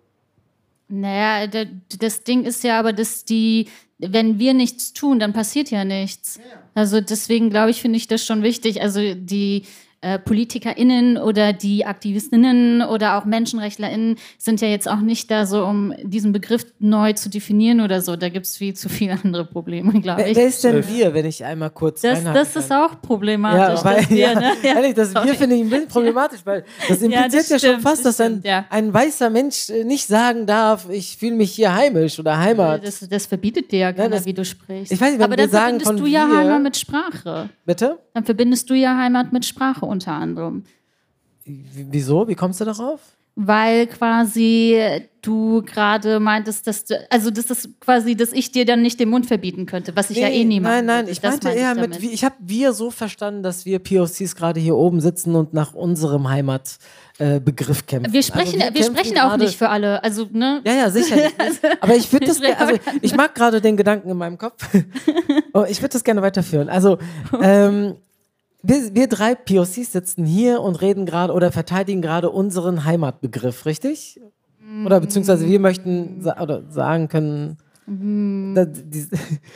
Naja, 0.88 1.46
das 1.98 2.24
Ding 2.24 2.44
ist 2.44 2.64
ja 2.64 2.78
aber, 2.78 2.92
dass 2.92 3.24
die, 3.24 3.68
wenn 3.98 4.38
wir 4.38 4.54
nichts 4.54 4.92
tun, 4.94 5.18
dann 5.18 5.32
passiert 5.32 5.70
ja 5.70 5.84
nichts. 5.84 6.40
Also 6.74 7.00
deswegen 7.00 7.50
glaube 7.50 7.70
ich, 7.70 7.82
finde 7.82 7.98
ich 7.98 8.08
das 8.08 8.24
schon 8.24 8.42
wichtig. 8.42 8.80
Also 8.80 9.14
die 9.14 9.64
äh, 10.00 10.18
PolitikerInnen 10.18 11.16
oder 11.18 11.52
die 11.52 11.84
AktivistInnen 11.84 12.82
oder 12.82 13.18
auch 13.18 13.24
MenschenrechtlerInnen 13.24 14.16
sind 14.38 14.60
ja 14.60 14.68
jetzt 14.68 14.88
auch 14.88 15.00
nicht 15.00 15.30
da 15.30 15.44
so, 15.46 15.64
um 15.64 15.92
diesen 16.02 16.32
Begriff 16.32 16.64
neu 16.78 17.12
zu 17.14 17.28
definieren 17.28 17.80
oder 17.80 18.00
so. 18.00 18.14
Da 18.16 18.28
gibt 18.28 18.46
es 18.46 18.56
viel 18.56 18.74
zu 18.74 18.88
viele 18.88 19.18
andere 19.24 19.44
Probleme, 19.44 20.00
glaube 20.00 20.22
ich. 20.28 20.36
Wer 20.36 20.46
ist 20.46 20.62
denn 20.62 20.86
wir, 20.88 21.14
wenn 21.14 21.26
ich 21.26 21.44
einmal 21.44 21.70
kurz 21.70 22.02
Das, 22.02 22.22
das 22.22 22.54
ist 22.56 22.72
auch 22.72 23.00
problematisch. 23.02 23.80
Ja, 23.80 23.84
weil, 23.84 23.96
das 24.02 24.10
wir, 24.10 24.16
ja, 24.18 24.34
ne? 24.34 24.52
ja. 24.62 24.74
ehrlich, 24.76 24.94
das 24.94 25.14
wir 25.14 25.34
finde 25.34 25.56
ich 25.56 25.62
ein 25.62 25.70
bisschen 25.70 25.88
problematisch, 25.88 26.40
weil 26.44 26.64
das 26.88 27.02
impliziert 27.02 27.32
ja, 27.32 27.38
das 27.38 27.48
ja 27.48 27.58
schon 27.58 27.68
stimmt, 27.70 27.82
fast, 27.82 28.04
das 28.04 28.16
dass 28.18 28.20
ein, 28.26 28.32
stimmt, 28.34 28.44
ja. 28.46 28.64
ein 28.70 28.94
weißer 28.94 29.30
Mensch 29.30 29.68
äh, 29.70 29.84
nicht 29.84 30.06
sagen 30.06 30.46
darf, 30.46 30.88
ich 30.90 31.16
fühle 31.16 31.34
mich 31.34 31.52
hier 31.52 31.74
heimisch 31.74 32.18
oder 32.18 32.38
Heimat. 32.38 32.86
Das, 32.86 33.00
das 33.08 33.26
verbietet 33.26 33.72
dir 33.72 33.78
ja 33.80 33.92
keiner, 33.92 34.10
das- 34.16 34.24
wie 34.26 34.32
du 34.34 34.44
sprichst. 34.44 34.92
Ich 34.92 35.00
weiß 35.00 35.10
nicht, 35.10 35.18
wenn 35.18 35.24
Aber 35.24 35.32
wir 35.32 35.36
dann 35.44 35.50
sagen 35.50 35.80
verbindest 35.80 35.86
von 35.88 35.96
du 35.96 36.06
ja 36.06 36.28
wir- 36.28 36.38
Heimat 36.38 36.62
mit 36.62 36.76
Sprache. 36.76 37.48
Bitte? 37.64 37.98
Dann 38.14 38.24
verbindest 38.24 38.70
du 38.70 38.74
ja 38.74 38.96
Heimat 38.96 39.32
mit 39.32 39.44
Sprache 39.44 39.87
unter 39.88 40.12
anderem. 40.12 40.64
Wieso? 41.44 42.28
Wie 42.28 42.34
kommst 42.34 42.60
du 42.60 42.64
darauf? 42.64 43.00
Weil 43.40 43.86
quasi 43.86 44.76
du 45.22 45.62
gerade 45.62 46.18
meintest, 46.18 46.66
dass 46.66 46.84
du, 46.86 46.96
also 47.08 47.30
das 47.30 47.50
ist 47.52 47.80
quasi, 47.80 48.16
dass 48.16 48.32
ich 48.32 48.50
dir 48.50 48.64
dann 48.64 48.82
nicht 48.82 48.98
den 48.98 49.10
Mund 49.10 49.26
verbieten 49.26 49.64
könnte, 49.64 49.94
was 49.94 50.10
ich 50.10 50.16
ja 50.16 50.26
eh 50.26 50.44
nie 50.44 50.58
Nein, 50.58 50.86
nein, 50.86 51.06
ich 51.08 51.22
meinte 51.22 51.48
eher 51.48 51.72
ich 51.72 51.80
mit, 51.80 52.02
ich 52.02 52.24
habe 52.24 52.34
wir 52.40 52.72
so 52.72 52.90
verstanden, 52.90 53.44
dass 53.44 53.64
wir 53.64 53.78
POCs 53.78 54.34
gerade 54.34 54.58
hier 54.58 54.74
oben 54.74 55.00
sitzen 55.00 55.36
und 55.36 55.54
nach 55.54 55.72
unserem 55.72 56.28
Heimatbegriff 56.28 56.80
äh, 57.20 57.38
Begriff 57.38 57.86
kämpfen. 57.86 58.12
Wir 58.12 58.24
sprechen, 58.24 58.60
Also 58.60 58.74
wir 58.74 58.82
kämpfen 58.82 59.04
sprechen 59.04 59.18
auch 59.20 59.36
nicht 59.36 59.56
für 59.56 59.68
alle. 59.68 60.02
Also, 60.02 60.26
ne? 60.32 60.60
Ja, 60.64 60.72
ja, 60.72 60.90
sicherlich. 60.90 61.32
Aber 61.80 61.94
ich 61.94 62.12
würde 62.12 62.26
das, 62.26 62.40
also 62.40 62.74
ich 63.00 63.14
mag 63.14 63.36
gerade 63.36 63.60
den 63.60 63.76
Gedanken 63.76 64.10
in 64.10 64.16
meinem 64.16 64.38
Kopf. 64.38 64.66
Oh, 65.54 65.64
ich 65.68 65.80
würde 65.80 65.94
das 65.94 66.04
gerne 66.04 66.22
weiterführen. 66.22 66.68
Also, 66.68 66.98
ähm, 67.42 67.96
wir, 68.62 68.94
wir 68.94 69.08
drei 69.08 69.34
POCs 69.34 69.92
sitzen 69.92 70.24
hier 70.24 70.60
und 70.60 70.80
reden 70.80 71.06
gerade 71.06 71.32
oder 71.32 71.52
verteidigen 71.52 72.02
gerade 72.02 72.30
unseren 72.30 72.84
Heimatbegriff, 72.84 73.66
richtig? 73.66 74.20
Oder 74.84 75.00
beziehungsweise 75.00 75.46
wir 75.46 75.60
möchten 75.60 76.20
sa 76.20 76.40
oder 76.42 76.70
sagen 76.70 77.08
können, 77.08 77.56
da, 78.54 78.66
die, 78.66 79.08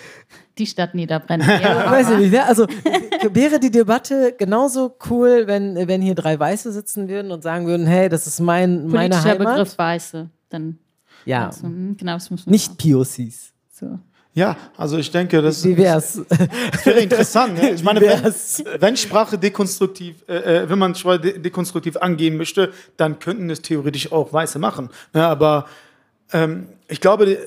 Die 0.59 0.66
Stadt 0.66 0.94
niederbrennen. 0.94 1.46
weiß 1.46 2.11
ich 2.11 2.18
nicht, 2.18 2.32
ne? 2.32 2.44
Also 2.46 2.66
wäre 3.30 3.61
die 3.61 3.70
Debatte 3.70 4.34
genauso 4.38 4.96
cool, 5.11 5.44
wenn, 5.46 5.86
wenn 5.86 6.00
hier 6.00 6.14
drei 6.14 6.38
Weiße 6.38 6.72
sitzen 6.72 7.09
würden 7.09 7.30
und 7.30 7.42
sagen 7.42 7.66
würden, 7.66 7.86
hey, 7.86 8.09
das 8.09 8.26
ist 8.26 8.40
mein, 8.40 8.86
meine 8.86 9.22
Heimat. 9.22 9.57
Begriff 9.57 9.76
Weiße. 9.76 10.30
Dann, 10.48 10.78
Ja, 11.26 11.46
also, 11.46 11.64
hm, 11.64 11.96
genau, 11.98 12.14
das 12.14 12.30
muss 12.30 12.46
man 12.46 12.53
nicht 12.53 12.78
POCs. 12.78 13.53
so. 13.70 13.98
Ja, 14.34 14.56
also 14.78 14.96
ich 14.96 15.10
denke, 15.10 15.42
das 15.42 15.62
Wie 15.62 15.76
wär's? 15.76 16.18
wäre 16.84 17.00
interessant. 17.00 17.60
Ne? 17.60 17.72
Ich 17.72 17.82
meine, 17.82 18.00
wenn, 18.00 18.80
wenn 18.80 18.96
Sprache 18.96 19.36
dekonstruktiv, 19.36 20.24
äh, 20.26 20.62
äh, 20.62 20.68
wenn 20.70 20.78
man 20.78 20.94
Sprache 20.94 21.20
de 21.20 21.38
dekonstruktiv 21.38 21.98
angehen 21.98 22.38
möchte, 22.38 22.72
dann 22.96 23.18
könnten 23.18 23.50
es 23.50 23.60
theoretisch 23.60 24.10
auch 24.10 24.32
Weiße 24.32 24.58
machen. 24.58 24.88
Ne? 25.12 25.26
Aber 25.26 25.66
ähm, 26.32 26.68
ich 26.88 27.00
glaube, 27.00 27.38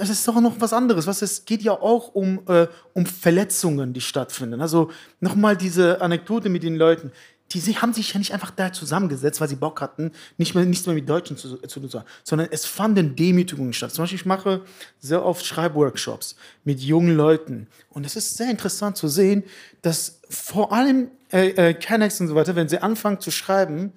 es 0.00 0.08
ist 0.08 0.26
doch 0.26 0.40
noch 0.40 0.54
was 0.58 0.72
anderes. 0.72 1.06
Was 1.06 1.20
es 1.20 1.44
geht 1.44 1.62
ja 1.62 1.72
auch 1.72 2.14
um, 2.14 2.40
äh, 2.48 2.66
um 2.94 3.04
Verletzungen, 3.04 3.92
die 3.92 4.00
stattfinden. 4.00 4.62
Also 4.62 4.90
nochmal 5.20 5.58
diese 5.58 6.00
Anekdote 6.00 6.48
mit 6.48 6.62
den 6.62 6.76
Leuten. 6.76 7.12
Die 7.52 7.60
haben 7.78 7.94
sich 7.94 8.12
ja 8.12 8.18
nicht 8.18 8.32
einfach 8.32 8.50
da 8.50 8.72
zusammengesetzt, 8.72 9.40
weil 9.40 9.48
sie 9.48 9.56
Bock 9.56 9.80
hatten, 9.80 10.12
nicht 10.36 10.54
mehr, 10.54 10.64
nichts 10.64 10.86
mehr 10.86 10.94
mit 10.94 11.08
Deutschen 11.08 11.36
zu, 11.36 11.56
zu 11.56 11.80
tun, 11.80 12.02
sondern 12.22 12.48
es 12.50 12.66
fanden 12.66 13.16
Demütigungen 13.16 13.72
statt. 13.72 13.92
Zum 13.92 14.02
Beispiel, 14.02 14.18
ich 14.18 14.26
mache 14.26 14.62
sehr 15.00 15.24
oft 15.24 15.44
Schreibworkshops 15.44 16.36
mit 16.64 16.80
jungen 16.80 17.16
Leuten. 17.16 17.66
Und 17.90 18.04
es 18.04 18.16
ist 18.16 18.36
sehr 18.36 18.50
interessant 18.50 18.96
zu 18.96 19.08
sehen, 19.08 19.44
dass 19.82 20.20
vor 20.28 20.72
allem 20.72 21.10
äh, 21.32 21.70
äh, 21.70 21.74
Kennex 21.74 22.20
und 22.20 22.28
so 22.28 22.34
weiter, 22.34 22.54
wenn 22.54 22.68
sie 22.68 22.82
anfangen 22.82 23.20
zu 23.20 23.30
schreiben, 23.30 23.92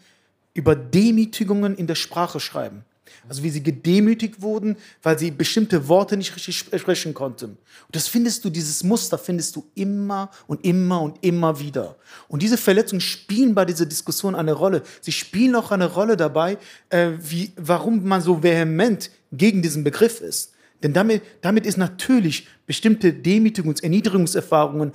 über 0.54 0.76
Demütigungen 0.76 1.76
in 1.76 1.88
der 1.88 1.96
Sprache 1.96 2.40
schreiben. 2.40 2.86
Also 3.28 3.44
wie 3.44 3.50
sie 3.50 3.64
gedemütigt 3.64 4.42
wurden, 4.42 4.78
weil 5.04 5.18
sie 5.18 5.32
bestimmte 5.32 5.88
Worte 5.88 6.18
nicht 6.18 6.36
richtig 6.36 6.58
sp- 6.60 6.78
sprechen 6.78 7.14
konnten. 7.14 7.52
Und 7.52 7.96
das 7.96 8.08
findest 8.08 8.44
du, 8.46 8.50
dieses 8.50 8.84
Muster 8.84 9.18
findest 9.18 9.56
du 9.56 9.66
immer 9.76 10.30
und 10.48 10.66
immer 10.66 11.02
und 11.02 11.24
immer 11.24 11.60
wieder. 11.60 11.96
Und 12.28 12.42
diese 12.42 12.58
Verletzungen 12.58 13.02
spielen 13.02 13.56
bei 13.56 13.66
dieser 13.66 13.86
Diskussion 13.86 14.36
eine 14.36 14.54
Rolle. 14.54 14.84
Sie 15.02 15.12
spielen 15.12 15.56
auch 15.56 15.72
eine 15.72 15.92
Rolle 15.92 16.18
dabei, 16.18 16.58
äh, 16.90 17.12
wie, 17.20 17.52
warum 17.56 18.04
man 18.04 18.22
so 18.22 18.44
vehement 18.44 19.12
gegen 19.32 19.62
diesen 19.62 19.84
Begriff 19.84 20.22
ist. 20.22 20.54
Denn 20.84 20.94
damit, 20.94 21.22
damit 21.42 21.66
ist 21.68 21.78
natürlich 21.78 22.48
bestimmte 22.66 23.12
Demütigungs-, 23.12 23.84
Erniedrigungserfahrungen 23.84 24.94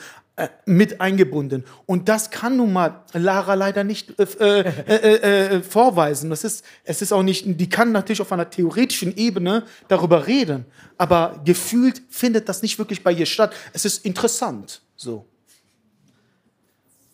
mit 0.66 1.00
eingebunden. 1.00 1.64
Und 1.86 2.08
das 2.08 2.30
kann 2.30 2.58
nun 2.58 2.72
mal 2.72 3.02
Lara 3.14 3.54
leider 3.54 3.84
nicht 3.84 4.18
äh, 4.18 4.24
äh, 4.40 4.64
äh, 4.86 5.56
äh, 5.56 5.62
vorweisen. 5.62 6.28
Das 6.28 6.44
ist, 6.44 6.64
es 6.84 7.00
ist 7.00 7.12
auch 7.12 7.22
nicht, 7.22 7.44
die 7.46 7.68
kann 7.70 7.90
natürlich 7.92 8.20
auf 8.20 8.32
einer 8.32 8.50
theoretischen 8.50 9.16
Ebene 9.16 9.64
darüber 9.88 10.26
reden, 10.26 10.66
aber 10.98 11.40
gefühlt 11.44 12.02
findet 12.10 12.48
das 12.48 12.60
nicht 12.60 12.78
wirklich 12.78 13.02
bei 13.02 13.12
ihr 13.12 13.26
statt. 13.26 13.54
Es 13.72 13.86
ist 13.86 14.04
interessant. 14.04 14.82
So. 14.94 15.24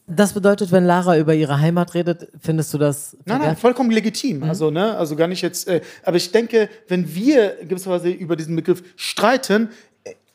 Das 0.09 0.33
bedeutet, 0.33 0.73
wenn 0.73 0.85
Lara 0.85 1.16
über 1.16 1.33
ihre 1.33 1.61
Heimat 1.61 1.95
redet, 1.95 2.29
findest 2.41 2.75
du 2.75 2.79
das 2.79 3.16
Nein, 3.25 3.41
nein, 3.41 3.57
vollkommen 3.57 3.91
legitim. 3.91 4.43
Also, 4.43 4.70
ne, 4.70 4.97
also 4.97 5.14
gar 5.14 5.29
nicht 5.29 5.43
jetzt. 5.43 5.68
Äh, 5.68 5.81
aber 6.03 6.16
ich 6.16 6.33
denke, 6.33 6.68
wenn 6.89 7.14
wir 7.14 7.57
gewisserweise 7.62 8.11
über 8.11 8.35
diesen 8.35 8.57
Begriff 8.57 8.83
streiten, 8.97 9.68
äh, 9.68 9.91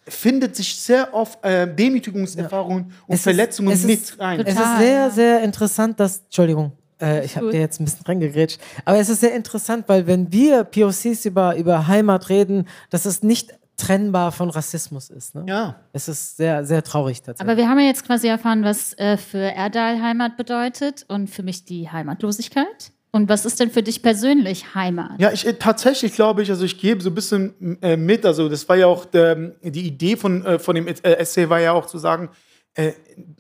findet 0.08 0.56
sich 0.56 0.76
sehr 0.76 1.14
oft 1.14 1.44
äh, 1.44 1.68
Demütigungserfahrungen 1.74 2.92
und 3.08 3.16
Es 3.16 3.24
Verletzungen 3.24 3.72
ist- 3.72 3.86
mit 3.86 4.20
rein. 4.20 4.40
Es 4.42 4.50
ist 4.50 4.58
Total, 4.58 4.78
sehr, 4.80 4.94
ja. 4.94 5.10
sehr 5.10 5.42
interessant, 5.44 6.00
dass. 6.00 6.20
Entschuldigung, 6.26 6.72
äh, 7.02 7.26
ich 7.26 7.36
habe 7.36 7.52
dir 7.52 7.60
jetzt 7.60 7.80
ein 7.80 7.86
bisschen 7.86 8.06
reingegrätscht. 8.06 8.60
Aber 8.86 8.98
es 8.98 9.10
ist 9.10 9.22
sehr 9.22 9.36
interessant, 9.36 9.86
weil 9.88 10.08
wenn 10.08 10.32
wir 10.32 10.64
POCs 10.64 11.26
über, 11.26 11.56
über 11.58 11.88
Heimat 11.88 12.30
reden, 12.30 12.68
dass 12.90 13.06
es 13.06 13.24
nicht 13.24 13.54
trennbar 13.78 14.32
von 14.32 14.50
Rassismus 14.50 15.12
ist. 15.12 15.36
Ne? 15.36 15.46
Ja. 15.48 15.76
Es 15.94 16.08
ist 16.08 16.38
sehr, 16.38 16.66
sehr 16.66 16.84
traurig 16.84 17.22
tatsächlich. 17.22 17.42
Aber 17.48 17.58
wir 17.58 17.70
haben 17.70 17.78
ja 17.80 17.86
jetzt 17.86 18.04
quasi 18.06 18.28
erfahren, 18.28 18.64
was 18.64 18.94
äh, 18.98 19.18
für 19.18 19.38
Erdal 19.38 20.02
Heimat 20.02 20.36
bedeutet 20.36 21.06
und 21.08 21.30
für 21.30 21.44
mich 21.44 21.64
die 21.66 21.88
Heimatlosigkeit. 21.90 22.92
Und 23.18 23.30
was 23.30 23.46
ist 23.46 23.60
denn 23.60 23.72
für 23.72 23.82
dich 23.82 24.04
persönlich 24.04 24.76
Heimat? 24.76 25.20
Ja, 25.20 25.32
ich 25.32 25.46
äh, 25.46 25.54
tatsächlich 25.54 26.14
glaube 26.14 26.44
ich, 26.44 26.52
also 26.52 26.64
ich 26.64 26.80
gebe 26.80 27.02
so 27.02 27.10
ein 27.10 27.16
bisschen 27.16 27.82
äh, 27.82 27.98
mit, 27.98 28.24
also 28.28 28.48
das 28.48 28.70
war 28.70 28.76
ja 28.76 28.86
auch 28.86 29.06
der, 29.06 29.36
die 29.64 29.88
Idee 29.88 30.16
von, 30.16 30.46
äh, 30.46 30.60
von 30.60 30.76
dem 30.76 30.88
äh, 30.88 30.94
Essay 31.02 31.50
war 31.50 31.60
ja 31.60 31.72
auch 31.72 31.88
zu 31.88 31.98
sagen, 31.98 32.30
äh, 32.76 32.92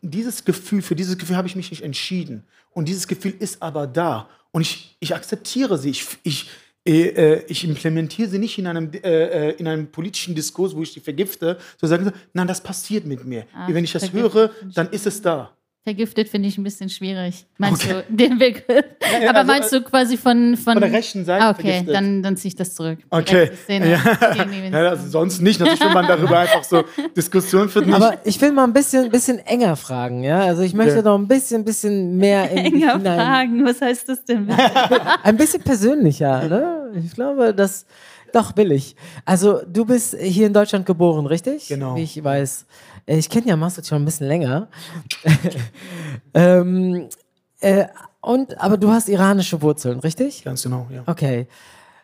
dieses 0.01 0.43
Gefühl, 0.45 0.81
für 0.81 0.95
dieses 0.95 1.15
Gefühl 1.19 1.37
habe 1.37 1.47
ich 1.47 1.55
mich 1.55 1.69
nicht 1.69 1.83
entschieden. 1.83 2.43
Und 2.71 2.87
dieses 2.87 3.07
Gefühl 3.07 3.35
ist 3.37 3.61
aber 3.61 3.85
da. 3.85 4.27
Und 4.49 4.61
ich, 4.61 4.97
ich 4.99 5.13
akzeptiere 5.13 5.77
sie. 5.77 5.91
Ich, 5.91 6.07
ich, 6.23 6.49
äh, 6.87 7.43
ich 7.43 7.63
implementiere 7.63 8.29
sie 8.29 8.39
nicht 8.39 8.57
in 8.57 8.65
einem, 8.65 8.91
äh, 8.93 9.51
in 9.51 9.67
einem 9.67 9.91
politischen 9.91 10.33
Diskurs, 10.33 10.75
wo 10.75 10.81
ich 10.81 10.91
sie 10.91 11.01
vergifte, 11.01 11.59
sondern 11.79 12.05
sage, 12.05 12.17
nein, 12.33 12.47
das 12.47 12.61
passiert 12.61 13.05
mit 13.05 13.25
mir. 13.25 13.45
Ah, 13.53 13.67
Wenn 13.69 13.83
ich 13.83 13.91
das 13.91 14.11
höre, 14.11 14.49
dann 14.73 14.89
ist 14.89 15.05
es 15.05 15.21
da. 15.21 15.51
Vergiftet 15.87 16.27
finde 16.27 16.49
ich 16.49 16.57
ein 16.57 16.65
bisschen 16.65 16.89
schwierig. 16.89 17.45
Meinst 17.57 17.85
Okay. 17.85 18.03
du 18.09 18.13
den 18.13 18.37
Begriff? 18.37 18.65
ja, 19.21 19.29
Aber 19.29 19.37
also, 19.39 19.51
meinst 19.53 19.71
du 19.71 19.81
quasi 19.83 20.17
von. 20.17 20.57
Von, 20.57 20.73
Von 20.73 20.81
der 20.81 20.91
rechten 20.91 21.23
Seite 21.23 21.45
Ah, 21.45 21.51
okay, 21.51 21.61
vergiftet. 21.61 21.95
dann, 21.95 22.21
dann 22.23 22.35
ziehe 22.35 22.49
ich 22.49 22.55
das 22.57 22.75
zurück. 22.75 22.99
Okay. 23.09 23.51
Szene 23.63 23.91
Ja. 23.91 23.99
Ja, 24.69 24.89
also 24.89 25.07
sonst 25.07 25.39
nicht. 25.41 25.61
Natürlich, 25.61 25.79
wenn 25.79 25.93
man 25.93 26.05
darüber 26.05 26.39
einfach 26.39 26.65
so 26.65 26.83
Diskussionen. 27.15 27.67
Nicht. 27.73 27.93
Aber 27.93 28.17
ich 28.25 28.41
will 28.41 28.51
mal 28.51 28.65
ein 28.65 28.73
bisschen, 28.73 29.09
bisschen 29.09 29.39
enger 29.39 29.77
fragen, 29.77 30.23
ja. 30.25 30.41
Also 30.41 30.61
ich 30.63 30.73
möchte 30.73 30.97
Ja. 30.97 31.01
noch 31.03 31.17
ein 31.17 31.27
bisschen, 31.29 31.63
bisschen 31.63 32.17
mehr 32.17 32.51
in 32.51 32.57
Enger 32.73 32.97
hinein. 32.97 33.19
Fragen, 33.21 33.65
was 33.65 33.79
heißt 33.79 34.09
das 34.09 34.25
denn? 34.25 34.49
Ein 35.23 35.37
bisschen 35.37 35.61
persönlicher, 35.63 36.49
ne? 36.49 36.91
Ich 37.05 37.13
glaube, 37.13 37.53
das 37.53 37.85
doch 38.33 38.55
will 38.57 38.71
ich. 38.71 38.95
Also 39.25 39.61
du 39.65 39.85
bist 39.85 40.15
hier 40.19 40.47
in 40.47 40.53
Deutschland 40.53 40.85
geboren, 40.85 41.25
richtig? 41.25 41.67
Genau. 41.67 41.95
Wie 41.95 42.03
ich 42.03 42.23
weiß. 42.23 42.65
Äh, 43.05 43.17
Ich 43.17 43.29
kenne 43.29 43.47
ja 43.47 43.55
Masud 43.55 43.85
schon 43.85 44.01
ein 44.01 44.05
bisschen 44.05 44.27
länger. 44.27 44.67
ähm, 46.33 47.09
äh, 47.59 47.85
und 48.21 48.59
aber 48.61 48.77
du 48.77 48.89
hast 48.91 49.09
iranische 49.09 49.61
Wurzeln, 49.61 49.99
richtig? 49.99 50.43
Ganz 50.43 50.63
genau, 50.63 50.87
ja. 50.93 51.03
Okay. 51.05 51.47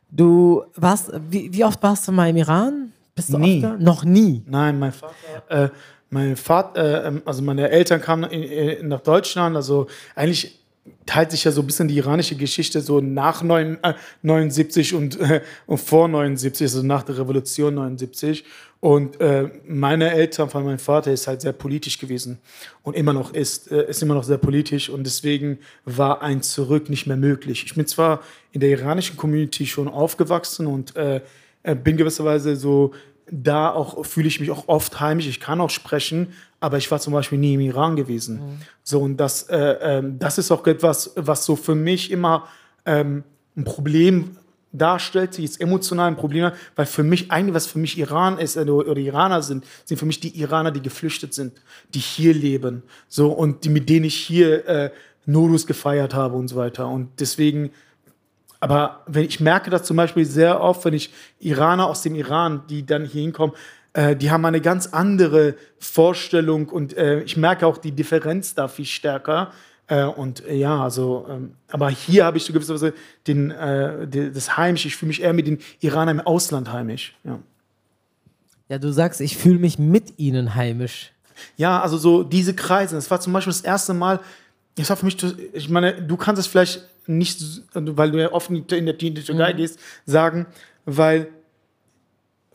Du 0.09 0.63
warst, 0.75 1.11
wie, 1.29 1.51
wie 1.53 1.63
oft 1.63 1.81
warst 1.81 2.07
du 2.07 2.11
mal 2.11 2.29
im 2.29 2.37
Iran? 2.37 2.91
Bist 3.15 3.33
du 3.33 3.37
Nie. 3.37 3.55
oft 3.55 3.73
da? 3.73 3.77
Noch 3.77 4.03
nie. 4.05 4.43
Nein, 4.47 4.79
mein 4.79 4.91
Vater, 4.91 5.13
äh, 5.49 5.69
mein 6.09 6.35
Vater, 6.35 7.05
äh, 7.15 7.21
also 7.25 7.41
meine 7.41 7.69
Eltern 7.69 7.99
kamen 8.01 8.29
in, 8.31 8.43
in, 8.43 8.87
nach 8.87 9.01
Deutschland, 9.01 9.55
also 9.55 9.87
eigentlich 10.15 10.62
teilt 11.05 11.31
sich 11.31 11.43
ja 11.43 11.51
so 11.51 11.61
ein 11.61 11.67
bisschen 11.67 11.87
die 11.87 11.97
iranische 11.97 12.35
Geschichte 12.35 12.81
so 12.81 12.99
nach 12.99 13.41
9, 13.41 13.77
äh, 13.83 13.93
79 14.21 14.93
und, 14.93 15.19
äh, 15.19 15.41
und 15.65 15.77
vor 15.77 16.07
79, 16.07 16.65
also 16.65 16.83
nach 16.83 17.03
der 17.03 17.17
Revolution 17.17 17.75
79. 17.75 18.43
Und 18.79 19.21
äh, 19.21 19.49
meine 19.65 20.11
Eltern, 20.11 20.49
vor 20.49 20.59
allem 20.59 20.67
mein 20.67 20.79
Vater, 20.79 21.13
ist 21.13 21.27
halt 21.27 21.39
sehr 21.39 21.53
politisch 21.53 21.97
gewesen 21.99 22.39
und 22.81 22.97
immer 22.97 23.13
noch 23.13 23.33
ist, 23.33 23.71
äh, 23.71 23.89
ist 23.89 24.03
immer 24.03 24.13
noch 24.13 24.25
sehr 24.25 24.37
politisch 24.37 24.89
und 24.89 25.05
deswegen 25.05 25.59
war 25.85 26.21
ein 26.21 26.41
Zurück 26.41 26.89
nicht 26.89 27.07
mehr 27.07 27.15
möglich. 27.15 27.63
Ich 27.65 27.75
bin 27.75 27.87
zwar 27.87 28.21
in 28.51 28.59
der 28.59 28.69
iranischen 28.69 29.15
Community 29.15 29.65
schon 29.65 29.87
aufgewachsen 29.87 30.67
und 30.67 30.95
äh 30.95 31.21
bin 31.81 31.95
gewisserweise 31.95 32.57
so 32.57 32.91
da 33.31 33.71
auch 33.71 34.05
fühle 34.05 34.27
ich 34.27 34.39
mich 34.39 34.51
auch 34.51 34.67
oft 34.67 34.99
heimisch. 34.99 35.27
Ich 35.27 35.39
kann 35.39 35.61
auch 35.61 35.69
sprechen, 35.69 36.33
aber 36.63 36.77
ich 36.77 36.89
war 36.89 36.99
zum 37.01 37.11
Beispiel 37.11 37.37
nie 37.37 37.55
im 37.55 37.59
Iran 37.59 37.97
gewesen. 37.97 38.35
Mhm. 38.35 38.61
So 38.83 39.01
und 39.01 39.17
das, 39.17 39.43
äh, 39.49 39.57
äh, 39.57 40.03
das 40.17 40.37
ist 40.37 40.49
auch 40.49 40.65
etwas, 40.65 41.11
was 41.17 41.43
so 41.43 41.57
für 41.57 41.75
mich 41.75 42.09
immer 42.09 42.47
ähm, 42.85 43.25
ein 43.57 43.65
Problem 43.65 44.37
darstellt, 44.71 45.37
jetzt 45.37 45.59
emotional 45.59 46.07
ein 46.07 46.15
Problem, 46.15 46.51
weil 46.77 46.85
für 46.85 47.03
mich 47.03 47.29
eigentlich, 47.31 47.53
was 47.53 47.67
für 47.67 47.79
mich 47.79 47.97
Iran 47.99 48.37
ist 48.37 48.55
oder, 48.55 48.75
oder 48.75 48.97
Iraner 48.97 49.41
sind, 49.41 49.65
sind 49.83 49.97
für 49.97 50.05
mich 50.05 50.21
die 50.21 50.39
Iraner, 50.39 50.71
die 50.71 50.81
geflüchtet 50.81 51.33
sind, 51.33 51.51
die 51.93 51.99
hier 51.99 52.33
leben, 52.33 52.81
so 53.09 53.33
und 53.33 53.65
die 53.65 53.69
mit 53.69 53.89
denen 53.89 54.05
ich 54.05 54.15
hier 54.15 54.65
äh, 54.65 54.91
Nodus 55.25 55.67
gefeiert 55.67 56.13
habe 56.13 56.35
und 56.35 56.47
so 56.47 56.55
weiter. 56.55 56.87
Und 56.87 57.09
deswegen 57.19 57.71
aber 58.61 59.01
wenn 59.07 59.25
ich 59.25 59.41
merke 59.41 59.69
das 59.69 59.83
zum 59.83 59.97
Beispiel 59.97 60.23
sehr 60.23 60.61
oft, 60.61 60.85
wenn 60.85 60.93
ich 60.93 61.13
Iraner 61.41 61.87
aus 61.87 62.03
dem 62.03 62.15
Iran, 62.15 62.61
die 62.69 62.85
dann 62.85 63.03
hier 63.03 63.23
hinkommen, 63.23 63.53
äh, 63.93 64.15
die 64.15 64.31
haben 64.31 64.43
eine 64.45 64.61
ganz 64.61 64.87
andere 64.87 65.55
Vorstellung 65.79 66.69
und 66.69 66.97
äh, 66.97 67.21
ich 67.21 67.37
merke 67.37 67.67
auch 67.67 67.77
die 67.77 67.91
Differenz 67.91 68.55
da 68.55 68.67
viel 68.67 68.85
stärker. 68.85 69.51
Äh, 69.87 70.05
und 70.05 70.45
äh, 70.45 70.55
ja, 70.55 70.81
also, 70.83 71.27
ähm, 71.29 71.55
aber 71.69 71.89
hier 71.89 72.25
habe 72.25 72.37
ich 72.37 72.45
so 72.45 72.53
gewisserweise 72.53 72.93
den, 73.27 73.51
äh, 73.51 74.31
das 74.31 74.57
Heimisch, 74.57 74.85
ich 74.85 74.95
fühle 74.95 75.09
mich 75.09 75.21
eher 75.21 75.33
mit 75.33 75.45
den 75.45 75.59
Iranern 75.81 76.19
im 76.19 76.25
Ausland 76.25 76.71
heimisch. 76.71 77.15
Ja, 77.23 77.39
ja 78.69 78.77
du 78.79 78.91
sagst, 78.91 79.21
ich 79.21 79.37
fühle 79.37 79.59
mich 79.59 79.77
mit 79.77 80.17
ihnen 80.17 80.55
heimisch. 80.55 81.11
Ja, 81.57 81.81
also 81.81 81.97
so 81.97 82.23
diese 82.23 82.55
Kreise. 82.55 82.95
Das 82.95 83.11
war 83.11 83.19
zum 83.19 83.33
Beispiel 83.33 83.51
das 83.51 83.61
erste 83.61 83.93
Mal, 83.93 84.19
das 84.75 84.89
war 84.89 84.97
für 84.97 85.05
mich, 85.05 85.17
ich 85.53 85.69
meine, 85.69 86.01
du 86.01 86.17
kannst 86.17 86.39
es 86.39 86.47
vielleicht 86.47 86.87
nicht, 87.05 87.43
weil 87.73 88.11
du 88.11 88.19
ja 88.19 88.29
der, 88.29 88.77
in 88.77 88.85
der 88.85 88.97
Türkei 88.97 89.53
mhm. 89.53 89.57
gehst, 89.57 89.79
sagen, 90.05 90.45
weil 90.85 91.27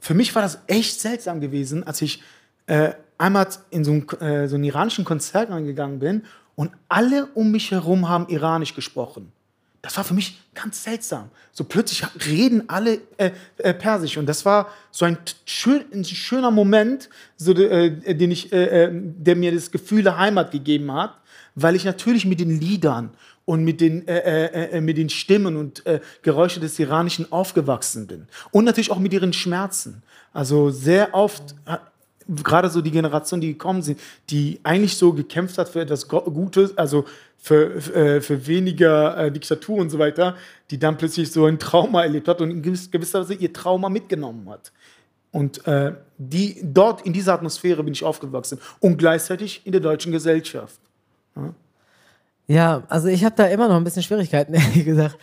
für 0.01 0.14
mich 0.14 0.34
war 0.34 0.42
das 0.42 0.59
echt 0.66 1.01
seltsam 1.01 1.40
gewesen, 1.40 1.84
als 1.84 2.03
ich 2.03 2.22
äh, 2.66 2.92
einmal 3.16 3.49
in 3.70 3.84
so, 3.84 3.92
ein, 3.92 4.09
äh, 4.20 4.49
so 4.49 4.55
einen 4.55 4.64
iranischen 4.64 5.05
Konzert 5.05 5.51
reingegangen 5.51 5.99
bin 5.99 6.24
und 6.55 6.72
alle 6.88 7.26
um 7.34 7.51
mich 7.51 7.70
herum 7.70 8.09
haben 8.09 8.28
iranisch 8.28 8.74
gesprochen. 8.74 9.32
Das 9.80 9.96
war 9.96 10.03
für 10.03 10.14
mich 10.14 10.40
ganz 10.55 10.82
seltsam. 10.82 11.30
So 11.53 11.62
plötzlich 11.62 12.05
reden 12.26 12.64
alle 12.68 13.01
äh, 13.16 13.30
äh, 13.59 13.72
Persisch 13.72 14.16
und 14.16 14.26
das 14.26 14.44
war 14.44 14.68
so 14.90 15.05
ein, 15.05 15.18
schön, 15.44 15.84
ein 15.92 16.05
schöner 16.05 16.51
Moment, 16.51 17.09
so, 17.36 17.53
äh, 17.53 18.14
den 18.14 18.30
ich, 18.30 18.53
äh, 18.53 18.84
äh, 18.84 18.90
der 18.92 19.36
mir 19.36 19.53
das 19.53 19.70
Gefühl 19.70 20.03
der 20.03 20.18
Heimat 20.18 20.51
gegeben 20.51 20.92
hat, 20.92 21.14
weil 21.55 21.76
ich 21.76 21.84
natürlich 21.84 22.26
mit 22.26 22.40
den 22.40 22.59
Liedern 22.61 23.11
und 23.49 23.64
mit 23.64 23.80
den, 23.80 24.07
äh, 24.07 24.18
äh, 24.18 24.76
äh, 24.76 24.80
mit 24.82 24.99
den 24.99 25.09
Stimmen 25.09 25.57
und 25.57 25.86
äh, 25.86 26.01
Geräuschen 26.20 26.61
des 26.61 26.78
Iranischen 26.78 27.32
aufgewachsen 27.32 28.07
bin. 28.07 28.28
Und 28.51 28.66
natürlich 28.66 28.90
auch 28.90 28.99
mit 28.99 29.14
ihren 29.14 29.32
Schmerzen. 29.32 30.03
Also 30.34 30.68
sehr 30.68 31.14
oft, 31.14 31.55
gerade 32.28 32.68
so 32.68 32.82
die 32.82 32.90
Generation, 32.90 33.40
die 33.40 33.55
gekommen 33.55 33.80
sind, 33.80 33.99
die 34.28 34.61
eigentlich 34.64 34.99
so 34.99 35.14
gekämpft 35.14 35.57
hat 35.57 35.70
für 35.70 35.80
etwas 35.80 36.09
Gutes, 36.09 36.76
also 36.76 37.07
für, 37.38 37.74
äh, 37.94 38.20
für 38.20 38.46
weniger 38.46 39.16
äh, 39.16 39.32
Diktatur 39.32 39.78
und 39.78 39.88
so 39.88 39.99
weiter, 39.99 40.36
die 40.70 40.78
dann 40.78 40.99
plötzlich 40.99 41.32
so 41.32 41.46
ein 41.46 41.59
Trauma 41.59 42.03
erlebt 42.03 42.28
hat 42.28 42.42
und 42.42 42.51
in 42.51 42.61
gewisser 42.61 43.20
Weise 43.20 43.32
ihr 43.32 43.51
Trauma 43.55 43.88
mitgenommen 43.88 44.46
hat. 44.51 44.72
Und 45.30 45.66
äh, 45.66 45.94
die, 46.18 46.61
dort 46.62 47.01
in 47.07 47.14
dieser 47.14 47.32
Atmosphäre 47.32 47.82
bin 47.82 47.94
ich 47.94 48.05
aufgewachsen 48.05 48.59
und 48.80 48.99
gleichzeitig 48.99 49.62
in 49.64 49.72
der 49.72 49.80
deutschen 49.80 50.12
Gesellschaft. 50.12 50.78
Ja. 51.34 51.55
Ja, 52.49 52.82
also 52.88 53.09
ich 53.09 53.24
habe 53.24 53.36
da 53.36 53.44
immer 53.46 53.68
noch 53.68 53.76
ein 53.76 53.84
bisschen 53.84 54.03
Schwierigkeiten, 54.03 54.55
ehrlich 54.55 54.84
gesagt. 54.84 55.18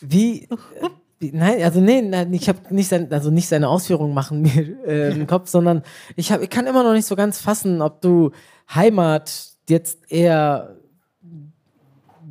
Wie, 0.00 0.48
wie 1.20 1.30
nein, 1.32 1.62
also 1.62 1.80
nee, 1.80 2.02
nein, 2.02 2.32
ich 2.32 2.48
habe 2.48 2.58
nicht 2.74 2.88
sein, 2.88 3.10
also 3.12 3.30
nicht 3.30 3.48
seine 3.48 3.68
Ausführungen 3.68 4.12
machen 4.12 4.42
mir 4.42 4.76
äh, 4.86 5.12
im 5.12 5.26
Kopf, 5.26 5.48
sondern 5.48 5.82
ich 6.16 6.32
habe, 6.32 6.44
ich 6.44 6.50
kann 6.50 6.66
immer 6.66 6.82
noch 6.82 6.92
nicht 6.92 7.06
so 7.06 7.16
ganz 7.16 7.40
fassen, 7.40 7.80
ob 7.80 8.00
du 8.00 8.32
Heimat 8.74 9.32
jetzt 9.68 10.10
eher 10.10 10.76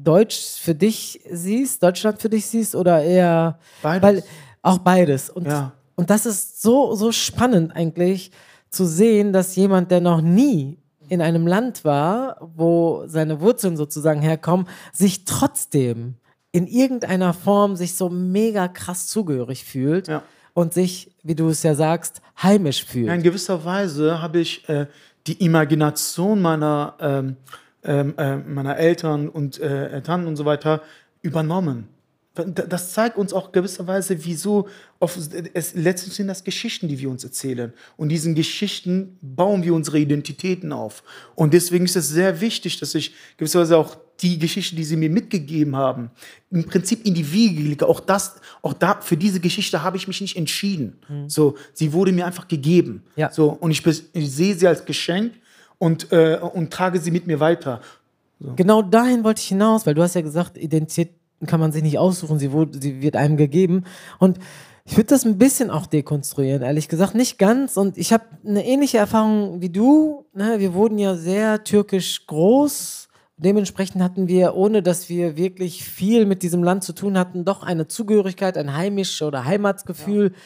Deutsch 0.04 0.60
für 0.60 0.76
dich 0.76 1.22
siehst, 1.32 1.82
Deutschland 1.82 2.22
für 2.22 2.30
dich 2.30 2.46
siehst 2.48 2.76
oder 2.76 3.02
eher 3.02 3.60
beides. 3.82 4.04
Weil, 4.04 4.24
auch 4.62 4.80
beides. 4.80 5.30
Und, 5.30 5.48
ja. 5.48 5.72
und 5.96 6.10
das 6.10 6.26
ist 6.26 6.62
so, 6.62 6.96
so 6.96 7.12
spannend 7.12 7.76
eigentlich 7.76 8.32
zu 8.70 8.86
sehen, 8.86 9.32
dass 9.32 9.56
jemand, 9.56 9.92
der 9.92 10.02
noch 10.02 10.22
nie 10.22 10.81
in 11.12 11.22
einem 11.22 11.46
Land 11.46 11.84
war, 11.84 12.38
wo 12.56 13.04
seine 13.06 13.42
Wurzeln 13.42 13.76
sozusagen 13.76 14.22
herkommen, 14.22 14.66
sich 14.94 15.26
trotzdem 15.26 16.16
in 16.54 16.68
irgendeiner 16.68 17.34
Form 17.34 17.76
sich 17.76 17.96
so 17.96 18.10
mega 18.10 18.70
krass 18.70 19.08
zugehörig 19.08 19.66
fühlt 19.66 20.08
ja. 20.08 20.24
und 20.54 20.74
sich, 20.74 21.12
wie 21.22 21.36
du 21.36 21.50
es 21.50 21.64
ja 21.64 21.76
sagst, 21.76 22.22
heimisch 22.42 22.86
fühlt. 22.86 23.10
in 23.12 23.24
gewisser 23.24 23.66
Weise 23.66 24.22
habe 24.22 24.40
ich 24.40 24.70
äh, 24.70 24.88
die 25.28 25.44
Imagination 25.44 26.42
meiner, 26.42 26.94
ähm, 27.02 27.36
ähm 27.84 28.14
äh, 28.18 28.38
meiner 28.38 28.78
Eltern 28.78 29.28
und 29.28 29.60
äh, 29.60 30.02
Tanten 30.02 30.28
und 30.28 30.38
so 30.38 30.46
weiter 30.46 30.82
übernommen 31.22 31.90
das 32.34 32.94
zeigt 32.94 33.18
uns 33.18 33.34
auch 33.34 33.52
gewisserweise, 33.52 34.24
wieso 34.24 34.70
auf, 35.00 35.18
es 35.54 35.74
letztlich 35.74 36.14
sind 36.14 36.28
das 36.28 36.46
Geschichten, 36.46 36.88
die 36.88 36.98
wir 36.98 37.10
uns 37.10 37.26
erzählen. 37.26 37.74
Und 37.98 38.08
diesen 38.10 38.36
Geschichten 38.36 39.18
bauen 39.22 39.64
wir 39.64 39.74
unsere 39.74 40.00
Identitäten 40.00 40.72
auf. 40.72 41.04
Und 41.36 41.54
deswegen 41.54 41.84
ist 41.84 41.98
es 41.98 42.08
sehr 42.08 42.40
wichtig, 42.40 42.80
dass 42.80 42.96
ich 42.96 43.14
gewisserweise 43.36 43.78
auch 43.78 43.98
die 44.22 44.40
Geschichte, 44.40 44.76
die 44.76 44.84
sie 44.86 44.96
mir 44.96 45.10
mitgegeben 45.10 45.76
haben, 45.76 46.12
im 46.52 46.64
Prinzip 46.66 47.06
in 47.06 47.14
die 47.14 47.34
Wiege 47.34 47.64
lege. 47.64 47.88
Auch 47.88 48.00
das, 48.00 48.36
auch 48.62 48.74
da, 48.74 49.02
für 49.02 49.18
diese 49.18 49.42
Geschichte 49.42 49.84
habe 49.84 49.98
ich 49.98 50.08
mich 50.08 50.22
nicht 50.22 50.38
entschieden. 50.38 51.00
Mhm. 51.10 51.30
So, 51.30 51.58
sie 51.74 51.92
wurde 51.92 52.14
mir 52.14 52.26
einfach 52.26 52.48
gegeben. 52.48 53.04
Ja. 53.18 53.32
So, 53.32 53.50
und 53.50 53.72
ich, 53.72 53.86
ich 53.86 54.32
sehe 54.32 54.56
sie 54.56 54.68
als 54.68 54.86
Geschenk 54.86 55.34
und, 55.80 56.12
äh, 56.14 56.38
und 56.38 56.72
trage 56.72 57.00
sie 57.00 57.12
mit 57.12 57.28
mir 57.28 57.42
weiter. 57.42 57.82
So. 58.40 58.54
Genau 58.56 58.82
dahin 58.82 59.24
wollte 59.24 59.42
ich 59.42 59.48
hinaus, 59.48 59.86
weil 59.86 59.96
du 59.96 60.02
hast 60.02 60.16
ja 60.16 60.22
gesagt, 60.22 60.58
Identität 60.58 61.10
kann 61.48 61.60
man 61.60 61.72
sich 61.72 61.84
nicht 61.84 62.00
aussuchen, 62.00 62.40
sie, 62.40 62.52
wurde, 62.52 62.80
sie 62.82 63.02
wird 63.02 63.16
einem 63.16 63.38
gegeben. 63.38 63.84
Und 64.20 64.40
ich 64.84 64.98
würde 64.98 65.08
das 65.08 65.26
ein 65.26 65.38
bisschen 65.38 65.70
auch 65.70 65.86
dekonstruieren, 65.86 66.64
ehrlich 66.64 66.88
gesagt. 66.88 67.16
Nicht 67.16 67.38
ganz. 67.38 67.78
Und 67.78 67.98
ich 67.98 68.14
habe 68.14 68.26
eine 68.46 68.66
ähnliche 68.66 68.98
Erfahrung 68.98 69.62
wie 69.62 69.70
du. 69.70 70.26
Ne? 70.34 70.60
Wir 70.60 70.74
wurden 70.74 70.98
ja 70.98 71.16
sehr 71.16 71.64
türkisch 71.64 72.26
groß. 72.26 73.08
Dementsprechend 73.38 74.04
hatten 74.04 74.28
wir, 74.28 74.56
ohne 74.56 74.84
dass 74.84 75.10
wir 75.10 75.36
wirklich 75.38 75.84
viel 75.84 76.26
mit 76.26 76.44
diesem 76.44 76.64
Land 76.64 76.84
zu 76.84 76.94
tun 76.94 77.18
hatten, 77.18 77.46
doch 77.46 77.64
eine 77.64 77.88
Zugehörigkeit, 77.88 78.58
ein 78.58 78.76
heimisch 78.76 79.22
oder 79.22 79.46
Heimatsgefühl. 79.46 80.32
Ja. 80.32 80.38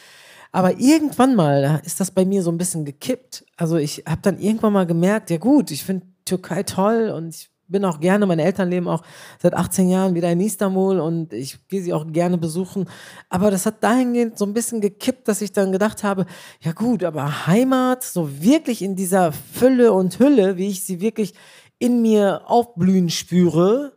Aber 0.52 0.78
irgendwann 0.78 1.34
mal 1.34 1.82
ist 1.84 2.00
das 2.00 2.10
bei 2.10 2.24
mir 2.24 2.42
so 2.42 2.50
ein 2.50 2.56
bisschen 2.56 2.86
gekippt. 2.86 3.44
Also 3.56 3.76
ich 3.76 4.04
habe 4.08 4.22
dann 4.22 4.38
irgendwann 4.38 4.72
mal 4.72 4.86
gemerkt, 4.86 5.28
ja 5.30 5.36
gut, 5.36 5.70
ich 5.70 5.84
finde 5.84 6.06
Türkei 6.24 6.62
toll 6.62 7.10
und 7.10 7.34
ich 7.34 7.50
bin 7.68 7.84
auch 7.84 8.00
gerne, 8.00 8.26
meine 8.26 8.44
Eltern 8.44 8.70
leben 8.70 8.88
auch 8.88 9.02
seit 9.40 9.54
18 9.54 9.88
Jahren 9.88 10.14
wieder 10.14 10.30
in 10.30 10.40
Istanbul 10.40 11.00
und 11.00 11.32
ich 11.32 11.58
gehe 11.68 11.82
sie 11.82 11.92
auch 11.92 12.06
gerne 12.12 12.38
besuchen. 12.38 12.88
Aber 13.28 13.50
das 13.50 13.66
hat 13.66 13.82
dahingehend 13.82 14.38
so 14.38 14.44
ein 14.44 14.54
bisschen 14.54 14.80
gekippt, 14.80 15.28
dass 15.28 15.40
ich 15.40 15.52
dann 15.52 15.72
gedacht 15.72 16.04
habe, 16.04 16.26
ja 16.60 16.72
gut, 16.72 17.04
aber 17.04 17.46
Heimat, 17.46 18.04
so 18.04 18.42
wirklich 18.42 18.82
in 18.82 18.96
dieser 18.96 19.32
Fülle 19.32 19.92
und 19.92 20.18
Hülle, 20.18 20.56
wie 20.56 20.68
ich 20.68 20.84
sie 20.84 21.00
wirklich 21.00 21.34
in 21.78 22.02
mir 22.02 22.42
aufblühen 22.46 23.10
spüre, 23.10 23.92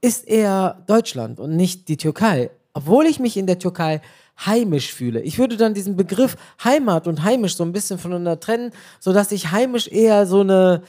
ist 0.00 0.26
eher 0.26 0.82
Deutschland 0.86 1.40
und 1.40 1.56
nicht 1.56 1.88
die 1.88 1.96
Türkei. 1.96 2.50
Obwohl 2.74 3.06
ich 3.06 3.20
mich 3.20 3.36
in 3.36 3.46
der 3.46 3.58
Türkei 3.58 4.00
heimisch 4.38 4.92
fühle. 4.92 5.20
Ich 5.20 5.38
würde 5.38 5.56
dann 5.56 5.74
diesen 5.74 5.96
Begriff 5.96 6.36
Heimat 6.62 7.06
und 7.06 7.22
heimisch 7.22 7.56
so 7.56 7.64
ein 7.64 7.72
bisschen 7.72 7.98
voneinander 7.98 8.40
trennen, 8.40 8.72
sodass 9.00 9.32
ich 9.32 9.52
heimisch 9.52 9.88
eher 9.88 10.26
so 10.26 10.40
eine 10.40 10.82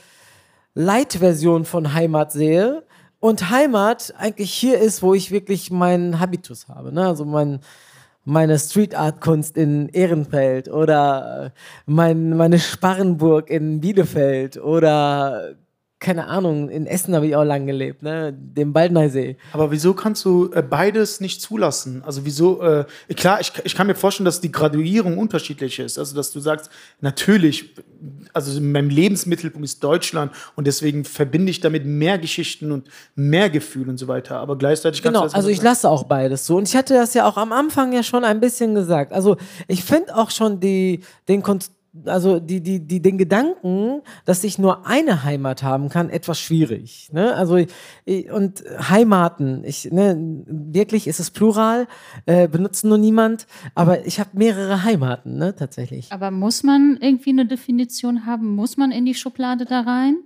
Light-Version 0.75 1.65
von 1.65 1.93
Heimat 1.93 2.31
sehe 2.31 2.83
und 3.19 3.49
Heimat 3.49 4.13
eigentlich 4.17 4.53
hier 4.53 4.79
ist, 4.79 5.01
wo 5.01 5.13
ich 5.13 5.31
wirklich 5.31 5.71
meinen 5.71 6.19
Habitus 6.19 6.67
habe. 6.67 6.93
Ne? 6.93 7.07
Also 7.07 7.25
mein, 7.25 7.61
meine 8.25 8.59
Street 8.59 8.93
Art 8.93 9.21
Kunst 9.21 9.57
in 9.57 9.89
Ehrenfeld 9.89 10.67
oder 10.67 11.53
mein, 11.85 12.35
meine 12.35 12.59
Sparrenburg 12.59 13.49
in 13.49 13.79
Bielefeld 13.79 14.57
oder 14.57 15.55
keine 16.05 16.27
Ahnung, 16.27 16.69
in 16.69 16.85
Essen 16.85 17.15
habe 17.15 17.25
ich 17.25 17.35
auch 17.35 17.43
lang 17.43 17.65
gelebt, 17.65 18.03
ne? 18.03 18.31
Dem 18.31 18.73
Baldnersee. 18.73 19.37
Aber 19.53 19.71
wieso 19.71 19.95
kannst 19.95 20.23
du 20.23 20.51
äh, 20.53 20.61
beides 20.61 21.19
nicht 21.19 21.41
zulassen? 21.41 22.03
Also 22.05 22.25
wieso, 22.25 22.61
äh, 22.61 22.85
klar, 23.15 23.41
ich, 23.41 23.51
ich 23.63 23.73
kann 23.73 23.87
mir 23.87 23.95
vorstellen, 23.95 24.25
dass 24.25 24.39
die 24.39 24.51
Graduierung 24.51 25.17
unterschiedlich 25.17 25.79
ist. 25.79 25.97
Also 25.97 26.15
dass 26.15 26.31
du 26.31 26.39
sagst, 26.39 26.69
natürlich, 27.01 27.73
also 28.33 28.61
mein 28.61 28.91
Lebensmittelpunkt 28.91 29.65
ist 29.65 29.83
Deutschland 29.83 30.31
und 30.55 30.67
deswegen 30.67 31.05
verbinde 31.05 31.49
ich 31.49 31.59
damit 31.59 31.87
mehr 31.87 32.19
Geschichten 32.19 32.71
und 32.71 32.87
mehr 33.15 33.49
Gefühl 33.49 33.89
und 33.89 33.97
so 33.97 34.07
weiter. 34.07 34.37
Aber 34.37 34.59
gleichzeitig 34.59 35.01
kannst 35.01 35.15
Genau, 35.15 35.27
du 35.27 35.35
also 35.35 35.49
ich 35.49 35.63
lasse 35.63 35.89
auch 35.89 36.03
beides 36.03 36.45
so. 36.45 36.57
Und 36.57 36.69
ich 36.69 36.75
hatte 36.75 36.93
das 36.93 37.15
ja 37.15 37.27
auch 37.27 37.37
am 37.37 37.51
Anfang 37.51 37.93
ja 37.93 38.03
schon 38.03 38.23
ein 38.23 38.39
bisschen 38.39 38.75
gesagt. 38.75 39.11
Also 39.11 39.37
ich 39.67 39.83
finde 39.83 40.15
auch 40.15 40.29
schon 40.29 40.59
die, 40.59 40.99
den 41.27 41.41
Kon 41.41 41.57
also 42.05 42.39
die, 42.39 42.61
die, 42.61 42.79
die, 42.85 43.01
den 43.01 43.17
Gedanken, 43.17 44.01
dass 44.25 44.43
ich 44.43 44.59
nur 44.59 44.85
eine 44.85 45.23
Heimat 45.23 45.63
haben 45.63 45.89
kann, 45.89 46.09
etwas 46.09 46.39
schwierig. 46.39 47.09
Ne? 47.13 47.33
Also 47.35 47.57
und 48.31 48.63
Heimaten, 48.89 49.63
ich, 49.63 49.91
ne, 49.91 50.15
wirklich 50.47 51.07
ist 51.07 51.19
es 51.19 51.31
plural, 51.31 51.87
äh, 52.25 52.47
benutzen 52.47 52.89
nur 52.89 52.97
niemand, 52.97 53.47
aber 53.73 54.05
ich 54.05 54.19
habe 54.19 54.31
mehrere 54.33 54.83
Heimaten, 54.83 55.37
ne, 55.37 55.55
tatsächlich. 55.55 56.11
Aber 56.11 56.31
muss 56.31 56.63
man 56.63 56.97
irgendwie 56.99 57.31
eine 57.31 57.45
Definition 57.45 58.25
haben? 58.25 58.55
Muss 58.55 58.77
man 58.77 58.91
in 58.91 59.05
die 59.05 59.15
Schublade 59.15 59.65
da 59.65 59.81
rein? 59.81 60.17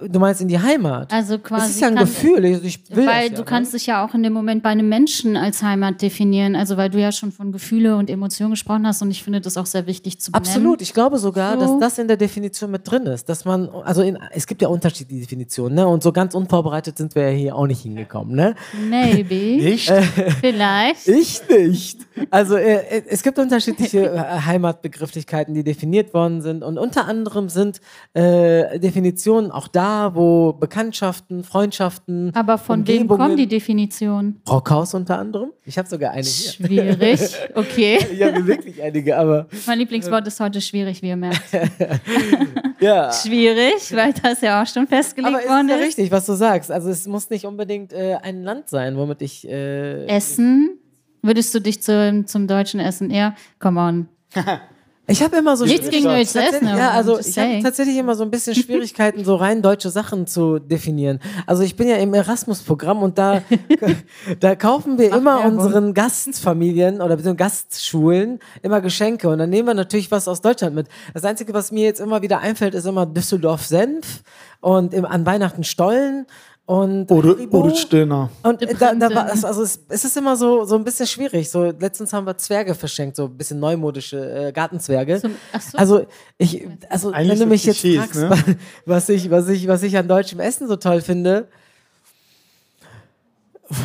Du 0.00 0.20
meinst 0.20 0.40
in 0.40 0.46
die 0.46 0.60
Heimat? 0.60 1.12
Also 1.12 1.40
quasi. 1.40 1.62
Das 1.62 1.70
ist 1.70 1.80
ja 1.80 1.88
ein 1.88 1.96
kann- 1.96 2.04
Gefühl. 2.04 2.44
Ich, 2.44 2.78
will 2.90 3.04
Weil 3.04 3.30
das 3.30 3.38
du 3.38 3.42
ja, 3.42 3.48
kannst 3.48 3.74
dich 3.74 3.86
ja 3.86 4.04
auch 4.06 4.14
in 4.14 4.22
dem 4.22 4.32
Moment 4.32 4.62
bei 4.62 4.68
einem 4.70 4.88
Menschen 4.88 5.36
als 5.36 5.60
Heimat 5.60 6.00
definieren. 6.00 6.54
Also 6.54 6.76
weil 6.76 6.88
du 6.88 7.00
ja 7.00 7.10
schon 7.10 7.32
von 7.32 7.50
Gefühle 7.50 7.96
und 7.96 8.08
Emotionen 8.08 8.52
gesprochen 8.52 8.86
hast 8.86 9.02
und 9.02 9.10
ich 9.10 9.24
finde 9.24 9.40
das 9.40 9.56
auch 9.56 9.66
sehr 9.66 9.88
wichtig 9.88 10.20
zu 10.20 10.30
benennen. 10.30 10.46
Absolut, 10.48 10.82
ich 10.82 10.94
glaube 10.94 11.18
sogar, 11.18 11.54
So. 11.58 11.60
dass 11.80 11.80
das 11.80 11.98
in 11.98 12.06
der 12.06 12.16
Definition 12.16 12.70
mit 12.70 12.88
drin 12.88 13.06
ist, 13.06 13.28
dass 13.28 13.44
man, 13.44 13.68
also 13.70 14.02
in, 14.02 14.16
es 14.30 14.46
gibt 14.46 14.62
ja 14.62 14.68
unterschiedliche 14.68 15.22
Definitionen, 15.22 15.74
ne? 15.74 15.88
Und 15.88 16.04
so 16.04 16.12
ganz 16.12 16.32
unvorbereitet 16.36 16.96
sind 16.96 17.16
wir 17.16 17.30
ja 17.32 17.36
hier 17.36 17.56
auch 17.56 17.66
nicht 17.66 17.82
hingekommen, 17.82 18.36
ne? 18.36 18.54
Maybe. 18.88 19.34
nicht. 19.64 19.90
Vielleicht. 20.40 21.08
Ich 21.08 21.40
nicht. 21.48 21.98
Also 22.30 22.54
äh, 22.56 23.02
es 23.08 23.24
gibt 23.24 23.36
unterschiedliche 23.40 24.12
äh, 24.12 24.18
Heimatbegrifflichkeiten, 24.46 25.54
die 25.54 25.64
definiert 25.64 26.14
worden 26.14 26.40
sind 26.40 26.62
und 26.62 26.78
unter 26.78 27.06
anderem 27.06 27.48
sind 27.48 27.80
äh, 28.14 28.78
Definitionen 28.78 29.50
auch 29.50 29.66
da, 29.66 29.87
wo 30.14 30.52
Bekanntschaften, 30.52 31.44
Freundschaften, 31.44 32.32
Aber 32.34 32.58
von 32.58 32.86
wem 32.86 33.08
kommen 33.08 33.36
die 33.36 33.46
Definitionen? 33.46 34.40
Brockhaus 34.44 34.94
unter 34.94 35.18
anderem. 35.18 35.50
Ich 35.64 35.78
habe 35.78 35.88
sogar 35.88 36.12
eine 36.12 36.22
hier. 36.26 36.50
Schwierig. 36.52 37.20
Okay. 37.54 37.98
Ich 38.12 38.22
habe 38.22 38.46
wirklich 38.46 38.82
einige, 38.82 39.16
aber 39.16 39.46
Mein 39.66 39.78
Lieblingswort 39.78 40.26
ist 40.26 40.38
heute 40.40 40.60
schwierig, 40.60 41.02
wie 41.02 41.08
ihr 41.08 41.16
merkt. 41.16 41.42
ja. 42.80 43.12
Schwierig, 43.12 43.94
weil 43.94 44.12
das 44.12 44.40
ja 44.40 44.62
auch 44.62 44.66
schon 44.66 44.86
festgelegt 44.86 45.34
Aber 45.34 45.44
worden 45.48 45.68
ist 45.68 45.70
ja 45.70 45.76
ist. 45.76 45.86
richtig, 45.86 46.10
was 46.10 46.26
du 46.26 46.34
sagst. 46.34 46.70
Also 46.70 46.88
es 46.90 47.06
muss 47.06 47.30
nicht 47.30 47.44
unbedingt 47.46 47.92
äh, 47.92 48.16
ein 48.22 48.42
Land 48.42 48.68
sein, 48.68 48.96
womit 48.96 49.22
ich. 49.22 49.48
Äh, 49.48 50.06
Essen. 50.06 50.78
Würdest 51.22 51.54
du 51.54 51.60
dich 51.60 51.82
zum, 51.82 52.26
zum 52.26 52.46
deutschen 52.46 52.80
Essen 52.80 53.10
eher? 53.10 53.34
Come 53.58 53.80
on. 53.80 54.08
ich 55.10 55.22
habe 55.22 55.36
immer 55.38 55.56
so 55.56 55.64
Nichts 55.64 55.88
gegen 55.88 56.04
Tatsächlich- 56.04 56.68
aber 56.68 56.78
Ja, 56.78 56.90
also 56.90 57.18
ich 57.18 57.38
habe 57.38 57.62
tatsächlich 57.62 57.96
immer 57.96 58.14
so 58.14 58.22
ein 58.24 58.30
bisschen 58.30 58.54
Schwierigkeiten, 58.62 59.24
so 59.24 59.36
rein 59.36 59.62
deutsche 59.62 59.88
Sachen 59.90 60.26
zu 60.26 60.58
definieren. 60.58 61.18
Also 61.46 61.62
ich 61.62 61.76
bin 61.76 61.88
ja 61.88 61.96
im 61.96 62.12
Erasmus-Programm 62.12 63.02
und 63.02 63.16
da, 63.16 63.42
da 64.40 64.54
kaufen 64.54 64.98
wir 64.98 65.08
immer 65.16 65.38
Werbung. 65.42 65.58
unseren 65.58 65.94
Gastfamilien 65.94 66.96
oder 67.00 67.16
beziehungsweise 67.16 67.36
Gastschulen 67.36 68.38
immer 68.62 68.80
Geschenke 68.80 69.28
und 69.28 69.38
dann 69.38 69.50
nehmen 69.50 69.66
wir 69.68 69.74
natürlich 69.74 70.10
was 70.10 70.28
aus 70.28 70.40
Deutschland 70.42 70.74
mit. 70.74 70.88
Das 71.14 71.24
Einzige, 71.24 71.54
was 71.54 71.72
mir 71.72 71.84
jetzt 71.84 72.00
immer 72.00 72.20
wieder 72.22 72.40
einfällt, 72.40 72.74
ist 72.74 72.84
immer 72.86 73.06
Düsseldorf-Senf 73.06 74.22
und 74.60 74.92
im, 74.92 75.04
an 75.04 75.24
Weihnachten 75.24 75.64
Stollen 75.64 76.26
und 76.68 77.10
Oder, 77.10 77.30
Haribo. 77.30 77.60
oder 77.64 77.74
Stirner. 77.74 78.28
Und 78.42 78.60
da, 78.78 78.94
da 78.94 79.14
war, 79.14 79.32
es- 79.32 79.42
also 79.42 79.62
es, 79.62 79.80
es 79.88 80.04
ist 80.04 80.14
immer 80.18 80.36
so, 80.36 80.64
so 80.66 80.74
ein 80.76 80.84
bisschen 80.84 81.06
schwierig. 81.06 81.48
So, 81.48 81.64
letztens 81.64 82.12
haben 82.12 82.26
wir 82.26 82.36
Zwerge 82.36 82.74
verschenkt, 82.74 83.16
so 83.16 83.24
ein 83.24 83.38
bisschen 83.38 83.58
neumodische 83.58 84.48
äh, 84.48 84.52
Gartenzwerge. 84.52 85.18
Zum- 85.18 85.34
ach 85.50 85.62
so. 85.62 85.78
Also 85.78 86.06
ich, 86.36 86.68
also 86.90 87.10
Eigentlich 87.10 87.28
wenn 87.30 87.38
du 87.38 87.44
so 87.44 87.46
mich 87.46 87.64
jetzt 87.64 87.80
Klischees, 87.80 88.04
fragst, 88.20 88.46
ne? 88.48 88.56
was 88.84 89.08
ich, 89.08 89.30
was 89.30 89.48
ich, 89.48 89.66
was 89.66 89.82
ich 89.82 89.96
an 89.96 90.08
deutschem 90.08 90.40
Essen 90.40 90.68
so 90.68 90.76
toll 90.76 91.00
finde. 91.00 91.48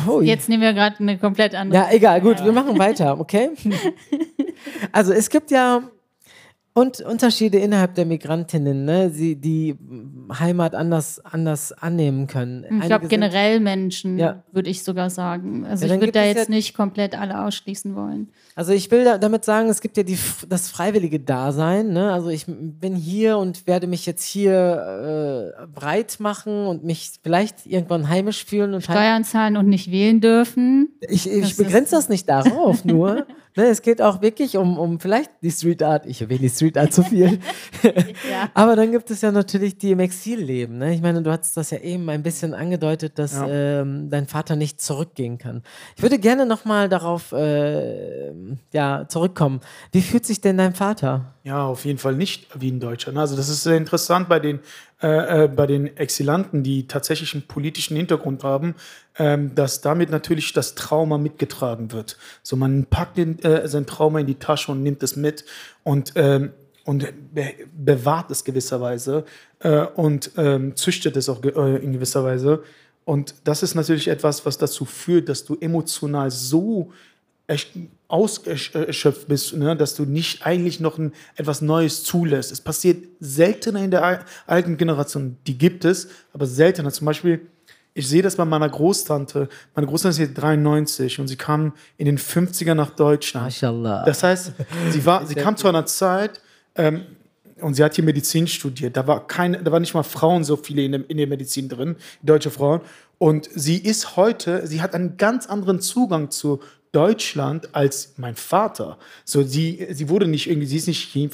Ui. 0.06 0.26
Jetzt 0.26 0.50
nehmen 0.50 0.62
wir 0.62 0.74
gerade 0.74 0.96
eine 0.98 1.16
komplett 1.18 1.54
andere. 1.54 1.82
Ja, 1.84 1.88
egal, 1.90 2.20
gut, 2.20 2.44
wir 2.44 2.52
machen 2.52 2.78
weiter, 2.78 3.18
okay? 3.18 3.50
also 4.92 5.12
es 5.14 5.30
gibt 5.30 5.50
ja 5.50 5.82
und 6.76 7.00
Unterschiede 7.00 7.58
innerhalb 7.58 7.94
der 7.94 8.04
Migrantinnen, 8.04 8.84
ne, 8.84 9.08
sie, 9.08 9.36
die 9.36 9.76
Heimat 10.40 10.74
anders, 10.74 11.24
anders 11.24 11.70
annehmen 11.70 12.26
können. 12.26 12.64
Ich 12.64 12.70
Einige 12.70 12.86
glaube 12.88 13.06
generell 13.06 13.60
Menschen, 13.60 14.18
Ja. 14.18 14.42
würde 14.50 14.70
ich 14.70 14.82
sogar 14.82 15.08
sagen. 15.08 15.64
Also 15.64 15.86
Ja, 15.86 15.94
ich 15.94 16.00
würde 16.00 16.10
da 16.12 16.24
jetzt 16.24 16.48
ja- 16.48 16.54
nicht 16.54 16.74
komplett 16.76 17.16
alle 17.16 17.44
ausschließen 17.46 17.94
wollen. 17.94 18.28
Also 18.56 18.72
ich 18.72 18.90
will 18.90 19.04
da, 19.04 19.18
damit 19.18 19.44
sagen, 19.44 19.68
es 19.68 19.80
gibt 19.80 19.96
ja 19.96 20.02
die, 20.02 20.18
das 20.48 20.68
freiwillige 20.68 21.20
Dasein. 21.20 21.92
Ne? 21.92 22.12
Also 22.12 22.28
ich 22.30 22.46
bin 22.48 22.96
hier 22.96 23.38
und 23.38 23.68
werde 23.68 23.86
mich 23.86 24.04
jetzt 24.04 24.24
hier 24.24 25.52
äh, 25.62 25.66
breit 25.68 26.16
machen 26.18 26.66
und 26.66 26.82
mich 26.82 27.12
vielleicht 27.22 27.66
irgendwann 27.66 28.08
heimisch 28.08 28.44
fühlen. 28.44 28.74
Und 28.74 28.82
Steuern 28.82 29.22
zahlen 29.22 29.56
und 29.56 29.68
nicht 29.68 29.92
wählen 29.92 30.20
dürfen. 30.20 30.88
ich 31.00 31.22
das 31.24 31.26
ich 31.32 31.42
ist- 31.50 31.56
begrenze 31.56 31.92
das 31.94 32.08
nicht 32.08 32.28
darauf 32.28 32.84
nur. 32.84 33.26
Ne, 33.56 33.66
es 33.66 33.82
geht 33.82 34.02
auch 34.02 34.20
wirklich 34.20 34.56
um, 34.56 34.78
um 34.78 34.98
vielleicht 34.98 35.30
die 35.42 35.50
Street 35.50 35.82
Art. 35.82 36.06
Ich 36.06 36.20
erwähne 36.20 36.40
die 36.40 36.48
Street 36.48 36.76
Art 36.76 36.92
zu 36.92 37.02
viel. 37.02 37.38
Ja. 38.30 38.48
Aber 38.54 38.76
dann 38.76 38.92
gibt 38.92 39.10
es 39.10 39.20
ja 39.20 39.30
natürlich 39.30 39.76
die 39.76 39.90
im 39.90 40.00
Exil 40.00 40.40
leben. 40.40 40.78
Ne? 40.78 40.94
Ich 40.94 41.02
meine, 41.02 41.20
du 41.20 41.30
hast 41.30 41.54
das 41.56 41.70
ja 41.70 41.78
eben 41.78 42.08
ein 42.08 42.22
bisschen 42.22 42.54
angedeutet, 42.54 43.18
dass 43.18 43.36
ähm, 43.46 44.08
dein 44.08 44.26
Vater 44.26 44.56
nicht 44.56 44.80
zurückgehen 44.80 45.36
kann. 45.36 45.62
Ich 45.96 46.02
würde 46.02 46.18
gerne 46.18 46.46
nochmal 46.46 46.88
darauf 46.88 47.32
äh, 47.32 48.32
ja, 48.72 49.06
zurückkommen. 49.08 49.60
Wie 49.92 50.00
fühlt 50.00 50.24
sich 50.24 50.40
denn 50.40 50.56
dein 50.56 50.74
Vater? 50.74 51.33
Ja, 51.46 51.66
auf 51.66 51.84
jeden 51.84 51.98
Fall 51.98 52.14
nicht 52.14 52.46
wie 52.58 52.70
ein 52.70 52.80
Deutscher. 52.80 53.12
ne? 53.12 53.20
Also 53.20 53.36
das 53.36 53.50
ist 53.50 53.64
sehr 53.64 53.76
interessant 53.76 54.30
bei 54.30 54.40
den, 54.40 54.60
äh, 55.02 55.44
äh, 55.44 55.48
bei 55.48 55.66
den 55.66 55.94
Exilanten, 55.94 56.62
die 56.62 56.88
tatsächlich 56.88 57.34
einen 57.34 57.46
politischen 57.46 57.98
Hintergrund 57.98 58.42
haben, 58.44 58.74
ähm, 59.18 59.54
dass 59.54 59.82
damit 59.82 60.08
natürlich 60.08 60.54
das 60.54 60.74
Trauma 60.74 61.18
mitgetragen 61.18 61.92
wird. 61.92 62.16
So 62.42 62.56
man 62.56 62.86
packt 62.86 63.18
den, 63.18 63.38
äh, 63.40 63.68
sein 63.68 63.84
Trauma 63.84 64.20
in 64.20 64.26
die 64.26 64.36
Tasche 64.36 64.72
und 64.72 64.82
nimmt 64.82 65.02
es 65.02 65.16
mit 65.16 65.44
und, 65.82 66.14
ähm, 66.16 66.52
und 66.84 67.12
be 67.34 67.52
bewahrt 67.76 68.30
es 68.30 68.44
gewisserweise 68.44 69.26
äh, 69.58 69.80
und 69.84 70.30
ähm, 70.38 70.74
züchtet 70.76 71.14
es 71.18 71.28
auch 71.28 71.42
ge 71.42 71.52
äh, 71.54 71.76
in 71.76 71.92
gewisser 71.92 72.24
Weise. 72.24 72.62
Und 73.04 73.34
das 73.44 73.62
ist 73.62 73.74
natürlich 73.74 74.08
etwas, 74.08 74.46
was 74.46 74.56
dazu 74.56 74.86
führt, 74.86 75.28
dass 75.28 75.44
du 75.44 75.58
emotional 75.60 76.30
so 76.30 76.90
echt 77.46 77.72
ausgeschöpft 78.14 79.26
bist, 79.28 79.54
ne, 79.56 79.76
dass 79.76 79.94
du 79.96 80.04
nicht 80.04 80.46
eigentlich 80.46 80.80
noch 80.80 80.98
ein, 80.98 81.12
etwas 81.36 81.60
Neues 81.60 82.04
zulässt. 82.04 82.52
Es 82.52 82.60
passiert 82.60 83.04
seltener 83.20 83.82
in 83.82 83.90
der 83.90 84.04
al- 84.04 84.24
alten 84.46 84.76
Generation. 84.76 85.36
Die 85.46 85.58
gibt 85.58 85.84
es, 85.84 86.08
aber 86.32 86.46
seltener. 86.46 86.90
Zum 86.92 87.06
Beispiel, 87.06 87.40
ich 87.92 88.08
sehe 88.08 88.22
das 88.22 88.36
bei 88.36 88.44
meiner 88.44 88.68
Großtante. 88.68 89.48
Meine 89.74 89.86
Großtante 89.86 90.14
ist 90.22 90.28
jetzt 90.28 90.40
93 90.42 91.18
und 91.20 91.28
sie 91.28 91.36
kam 91.36 91.72
in 91.96 92.06
den 92.06 92.18
50er 92.18 92.74
nach 92.74 92.90
Deutschland. 92.90 93.46
Mashallah. 93.46 94.04
Das 94.04 94.22
heißt, 94.22 94.52
sie, 94.90 95.04
war, 95.06 95.26
sie 95.26 95.34
kam 95.34 95.56
zu 95.56 95.68
einer 95.68 95.86
Zeit, 95.86 96.40
ähm, 96.76 97.02
und 97.60 97.74
sie 97.74 97.84
hat 97.84 97.94
hier 97.94 98.02
Medizin 98.04 98.46
studiert. 98.48 98.96
Da 98.96 99.06
war 99.06 99.26
keine, 99.28 99.62
da 99.62 99.70
waren 99.70 99.80
nicht 99.80 99.94
mal 99.94 100.02
Frauen 100.02 100.42
so 100.42 100.56
viele 100.56 100.82
in, 100.82 100.92
der- 100.92 101.08
in 101.08 101.16
der 101.16 101.28
Medizin 101.28 101.68
drin, 101.68 101.94
deutsche 102.22 102.50
Frauen. 102.50 102.80
Und 103.18 103.48
sie 103.54 103.78
ist 103.78 104.16
heute, 104.16 104.66
sie 104.66 104.82
hat 104.82 104.92
einen 104.94 105.16
ganz 105.16 105.46
anderen 105.46 105.80
Zugang 105.80 106.30
zu 106.32 106.60
Deutschland 106.94 107.74
als 107.74 108.14
mein 108.16 108.36
Vater. 108.36 108.98
So, 109.24 109.42
sie, 109.42 109.86
sie 109.90 110.08
wurde 110.08 110.26
nicht 110.28 110.48
irgendwie, 110.48 110.66
sie 110.66 110.76
ist 110.76 110.86
nicht 110.86 111.08
hier, 111.08 111.28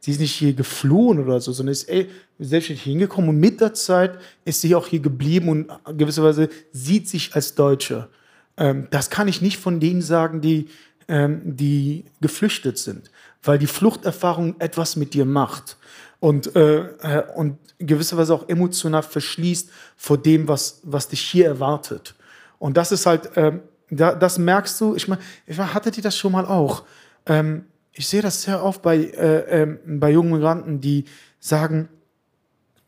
sie 0.00 0.10
ist 0.10 0.20
nicht 0.20 0.32
hier 0.32 0.54
geflohen 0.54 1.18
oder 1.18 1.40
so, 1.40 1.52
sondern 1.52 1.72
ist 1.72 1.88
ey, 1.88 2.08
selbstständig 2.38 2.84
hingekommen 2.84 3.30
und 3.30 3.38
mit 3.38 3.60
der 3.60 3.74
Zeit 3.74 4.18
ist 4.44 4.60
sie 4.60 4.74
auch 4.74 4.86
hier 4.86 5.00
geblieben 5.00 5.48
und 5.48 5.70
gewisserweise 5.98 6.48
sieht 6.72 7.08
sich 7.08 7.34
als 7.34 7.54
Deutsche. 7.54 8.08
Ähm, 8.56 8.88
das 8.90 9.10
kann 9.10 9.28
ich 9.28 9.42
nicht 9.42 9.58
von 9.58 9.80
denen 9.80 10.02
sagen, 10.02 10.40
die, 10.40 10.68
ähm, 11.08 11.42
die 11.44 12.04
geflüchtet 12.20 12.78
sind, 12.78 13.10
weil 13.42 13.58
die 13.58 13.66
Fluchterfahrung 13.66 14.56
etwas 14.60 14.96
mit 14.96 15.14
dir 15.14 15.24
macht 15.24 15.76
und, 16.20 16.56
äh, 16.56 16.78
äh, 16.78 17.24
und 17.34 17.58
gewisserweise 17.78 18.34
auch 18.34 18.48
emotional 18.48 19.02
verschließt 19.02 19.70
vor 19.96 20.18
dem, 20.18 20.48
was, 20.48 20.80
was 20.84 21.08
dich 21.08 21.20
hier 21.20 21.46
erwartet. 21.46 22.14
Und 22.58 22.76
das 22.76 22.92
ist 22.92 23.06
halt, 23.06 23.30
ähm, 23.36 23.60
da, 23.96 24.14
das 24.14 24.38
merkst 24.38 24.80
du, 24.80 24.94
ich 24.94 25.08
meine, 25.08 25.20
ich 25.46 25.56
mein, 25.56 25.72
hattet 25.74 25.96
ihr 25.96 26.02
das 26.02 26.16
schon 26.16 26.32
mal 26.32 26.46
auch? 26.46 26.84
Ähm, 27.26 27.66
ich 27.92 28.08
sehe 28.08 28.22
das 28.22 28.42
sehr 28.42 28.62
oft 28.64 28.82
bei, 28.82 28.96
äh, 28.96 29.62
ähm, 29.62 29.78
bei 30.00 30.10
jungen 30.10 30.32
Migranten, 30.32 30.80
die 30.80 31.04
sagen, 31.38 31.88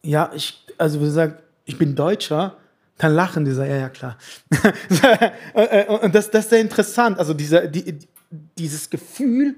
ja, 0.03 0.31
ich, 0.35 0.65
also 0.79 1.01
wir 1.01 1.11
sagen, 1.11 1.37
ich 1.65 1.77
bin 1.77 1.95
Deutscher, 1.95 2.57
dann 2.99 3.15
lachen 3.15 3.45
die 3.45 3.51
so, 3.51 3.63
ja, 3.63 3.77
ja, 3.77 3.89
klar. 3.89 4.17
Äh, 5.55 5.87
und 5.87 6.15
das, 6.15 6.31
das 6.31 6.45
ist 6.45 6.51
sehr 6.51 6.61
interessant, 6.61 7.19
also 7.19 7.35
dieser, 7.35 7.67
die, 7.67 7.99
dieses 8.59 8.89
Gefühl, 8.91 9.57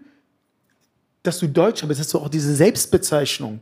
dass 1.23 1.39
du 1.39 1.49
Deutscher 1.49 1.87
bist, 1.87 2.01
dass 2.01 2.09
du 2.09 2.19
auch 2.19 2.29
diese 2.29 2.55
Selbstbezeichnung 2.55 3.61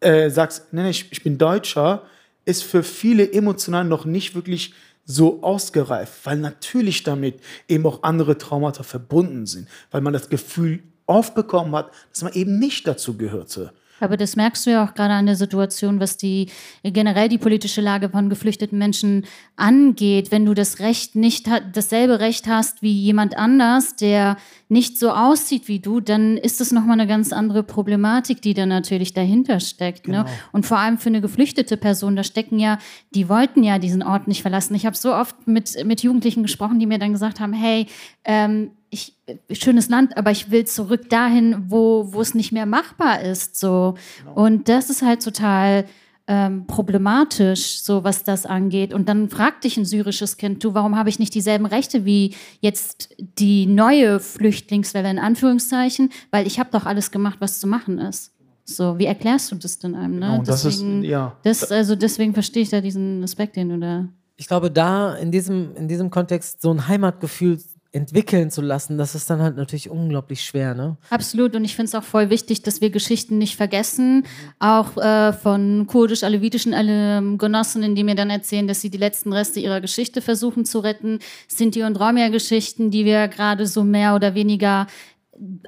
äh, 0.00 0.28
sagst, 0.30 0.72
nee, 0.72 0.90
ich, 0.90 1.10
ich 1.12 1.22
bin 1.22 1.38
Deutscher, 1.38 2.02
ist 2.44 2.64
für 2.64 2.82
viele 2.82 3.30
emotional 3.32 3.84
noch 3.84 4.04
nicht 4.04 4.34
wirklich 4.34 4.74
so 5.08 5.42
ausgereift, 5.42 6.12
weil 6.24 6.36
natürlich 6.36 7.02
damit 7.02 7.40
eben 7.66 7.86
auch 7.86 8.02
andere 8.02 8.36
Traumata 8.36 8.82
verbunden 8.82 9.46
sind, 9.46 9.66
weil 9.90 10.02
man 10.02 10.12
das 10.12 10.28
Gefühl 10.28 10.82
oft 11.06 11.34
bekommen 11.34 11.74
hat, 11.74 11.90
dass 12.12 12.22
man 12.22 12.34
eben 12.34 12.58
nicht 12.58 12.86
dazu 12.86 13.16
gehörte. 13.16 13.72
Aber 14.00 14.16
das 14.16 14.36
merkst 14.36 14.66
du 14.66 14.70
ja 14.70 14.84
auch 14.84 14.94
gerade 14.94 15.14
an 15.14 15.26
der 15.26 15.36
Situation, 15.36 16.00
was 16.00 16.16
die 16.16 16.48
generell 16.82 17.28
die 17.28 17.38
politische 17.38 17.80
Lage 17.80 18.08
von 18.10 18.28
geflüchteten 18.28 18.78
Menschen 18.78 19.24
angeht. 19.56 20.30
Wenn 20.30 20.44
du 20.44 20.54
das 20.54 20.78
Recht 20.78 21.16
nicht 21.16 21.48
dasselbe 21.72 22.20
Recht 22.20 22.46
hast 22.46 22.82
wie 22.82 22.92
jemand 22.92 23.36
anders, 23.36 23.96
der 23.96 24.36
nicht 24.68 24.98
so 24.98 25.10
aussieht 25.10 25.66
wie 25.66 25.78
du, 25.78 26.00
dann 26.00 26.36
ist 26.36 26.60
das 26.60 26.72
nochmal 26.72 27.00
eine 27.00 27.06
ganz 27.06 27.32
andere 27.32 27.62
Problematik, 27.62 28.42
die 28.42 28.54
da 28.54 28.66
natürlich 28.66 29.14
dahinter 29.14 29.60
steckt. 29.60 30.08
Ne? 30.08 30.18
Genau. 30.18 30.24
Ne? 30.24 30.30
Und 30.52 30.66
vor 30.66 30.78
allem 30.78 30.98
für 30.98 31.08
eine 31.08 31.20
geflüchtete 31.20 31.76
Person, 31.76 32.16
da 32.16 32.22
stecken 32.22 32.58
ja, 32.58 32.78
die 33.14 33.28
wollten 33.28 33.62
ja 33.62 33.78
diesen 33.78 34.02
Ort 34.02 34.28
nicht 34.28 34.42
verlassen. 34.42 34.74
Ich 34.74 34.86
habe 34.86 34.96
so 34.96 35.14
oft 35.14 35.46
mit, 35.46 35.84
mit 35.84 36.02
Jugendlichen 36.02 36.42
gesprochen, 36.42 36.78
die 36.78 36.86
mir 36.86 36.98
dann 36.98 37.12
gesagt 37.12 37.40
haben, 37.40 37.52
hey, 37.52 37.86
ähm, 38.24 38.72
ich, 38.90 39.14
schönes 39.52 39.88
Land, 39.88 40.16
aber 40.16 40.30
ich 40.30 40.50
will 40.50 40.64
zurück 40.64 41.10
dahin, 41.10 41.64
wo, 41.68 42.12
wo 42.12 42.20
es 42.20 42.34
nicht 42.34 42.52
mehr 42.52 42.66
machbar 42.66 43.20
ist. 43.20 43.58
So. 43.58 43.94
Genau. 44.18 44.44
Und 44.44 44.68
das 44.68 44.90
ist 44.90 45.02
halt 45.02 45.22
total 45.22 45.84
ähm, 46.26 46.66
problematisch, 46.66 47.82
so 47.82 48.04
was 48.04 48.22
das 48.22 48.46
angeht. 48.46 48.92
Und 48.92 49.08
dann 49.08 49.28
fragt 49.30 49.64
dich 49.64 49.76
ein 49.76 49.84
syrisches 49.84 50.36
Kind, 50.36 50.62
du, 50.62 50.74
warum 50.74 50.96
habe 50.96 51.08
ich 51.08 51.18
nicht 51.18 51.34
dieselben 51.34 51.66
Rechte 51.66 52.04
wie 52.04 52.34
jetzt 52.60 53.14
die 53.18 53.66
neue 53.66 54.20
Flüchtlingswelle 54.20 55.10
in 55.10 55.18
Anführungszeichen? 55.18 56.10
Weil 56.30 56.46
ich 56.46 56.58
habe 56.58 56.70
doch 56.70 56.86
alles 56.86 57.10
gemacht, 57.10 57.38
was 57.40 57.58
zu 57.60 57.66
machen 57.66 57.98
ist. 57.98 58.32
So, 58.64 58.98
wie 58.98 59.06
erklärst 59.06 59.50
du 59.50 59.56
das 59.56 59.78
denn 59.78 59.94
einem? 59.94 60.18
Ne? 60.18 60.26
Genau, 60.26 60.42
deswegen, 60.42 61.00
das 61.00 61.04
ist, 61.04 61.10
ja. 61.10 61.36
Das, 61.42 61.72
also 61.72 61.96
deswegen 61.96 62.34
verstehe 62.34 62.62
ich 62.62 62.68
da 62.68 62.82
diesen 62.82 63.24
Aspekt, 63.24 63.56
den 63.56 63.70
du 63.70 63.78
da. 63.78 64.08
Ich 64.36 64.46
glaube, 64.46 64.70
da 64.70 65.14
in 65.14 65.32
diesem, 65.32 65.74
in 65.74 65.88
diesem 65.88 66.10
Kontext 66.10 66.60
so 66.60 66.70
ein 66.70 66.86
Heimatgefühl 66.86 67.58
entwickeln 67.90 68.50
zu 68.50 68.60
lassen, 68.60 68.98
das 68.98 69.14
ist 69.14 69.30
dann 69.30 69.40
halt 69.40 69.56
natürlich 69.56 69.88
unglaublich 69.88 70.42
schwer. 70.42 70.74
Ne? 70.74 70.96
Absolut. 71.08 71.56
Und 71.56 71.64
ich 71.64 71.74
finde 71.74 71.86
es 71.86 71.94
auch 71.94 72.02
voll 72.02 72.28
wichtig, 72.28 72.62
dass 72.62 72.80
wir 72.80 72.90
Geschichten 72.90 73.38
nicht 73.38 73.56
vergessen. 73.56 74.24
Auch 74.58 74.96
äh, 74.98 75.32
von 75.32 75.86
kurdisch-alevitischen 75.86 76.74
äh, 76.74 77.36
Genossinnen, 77.38 77.94
die 77.94 78.04
mir 78.04 78.14
dann 78.14 78.28
erzählen, 78.28 78.68
dass 78.68 78.82
sie 78.82 78.90
die 78.90 78.98
letzten 78.98 79.32
Reste 79.32 79.60
ihrer 79.60 79.80
Geschichte 79.80 80.20
versuchen 80.20 80.66
zu 80.66 80.80
retten. 80.80 81.20
Sinti 81.48 81.82
und 81.82 81.98
Romja-Geschichten, 81.98 82.90
die 82.90 83.06
wir 83.06 83.26
gerade 83.28 83.66
so 83.66 83.84
mehr 83.84 84.14
oder 84.14 84.34
weniger 84.34 84.86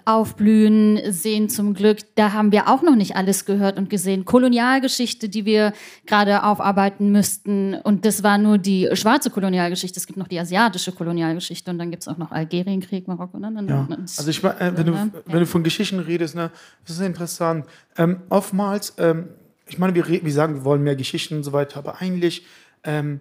aufblühen 0.05 1.01
sehen 1.13 1.49
zum 1.49 1.75
Glück. 1.75 1.99
Da 2.15 2.33
haben 2.33 2.53
wir 2.53 2.69
auch 2.69 2.83
noch 2.83 2.97
nicht 2.97 3.17
alles 3.17 3.45
gehört 3.45 3.79
und 3.79 3.91
gesehen. 3.91 4.25
Kolonialgeschichte, 4.25 5.29
die 5.29 5.45
wir 5.45 5.73
gerade 6.07 6.43
aufarbeiten 6.45 7.13
müssten. 7.13 7.75
Und 7.75 8.05
das 8.05 8.23
war 8.23 8.39
nur 8.39 8.59
die 8.59 8.89
schwarze 8.95 9.31
Kolonialgeschichte. 9.31 9.99
Es 9.99 10.07
gibt 10.07 10.19
noch 10.19 10.29
die 10.29 10.39
asiatische 10.39 10.93
Kolonialgeschichte 10.93 11.71
und 11.71 11.79
dann 11.79 11.91
gibt 11.91 12.03
es 12.03 12.09
auch 12.09 12.19
noch 12.19 12.33
Algerienkrieg, 12.33 13.07
Marokko. 13.09 13.37
Und 13.37 13.43
dann, 13.43 13.69
ja. 13.69 13.87
Also 13.91 14.29
ich 14.29 14.43
äh, 14.43 14.77
wenn, 14.77 14.87
du, 14.87 15.11
wenn 15.27 15.41
du 15.41 15.47
von 15.47 15.63
Geschichten 15.63 15.99
redest, 16.01 16.35
ne, 16.35 16.51
das 16.87 16.97
ist 16.97 17.03
interessant. 17.03 17.67
Ähm, 17.97 18.23
oftmals, 18.29 18.95
ähm, 18.99 19.29
ich 19.67 19.79
meine, 19.79 19.95
wir, 19.95 20.07
wir 20.07 20.33
sagen, 20.33 20.55
wir 20.55 20.65
wollen 20.65 20.83
mehr 20.83 20.97
Geschichten 20.97 21.37
und 21.37 21.43
so 21.43 21.53
weiter, 21.53 21.79
aber 21.79 22.01
eigentlich 22.01 22.45
ähm, 22.85 23.21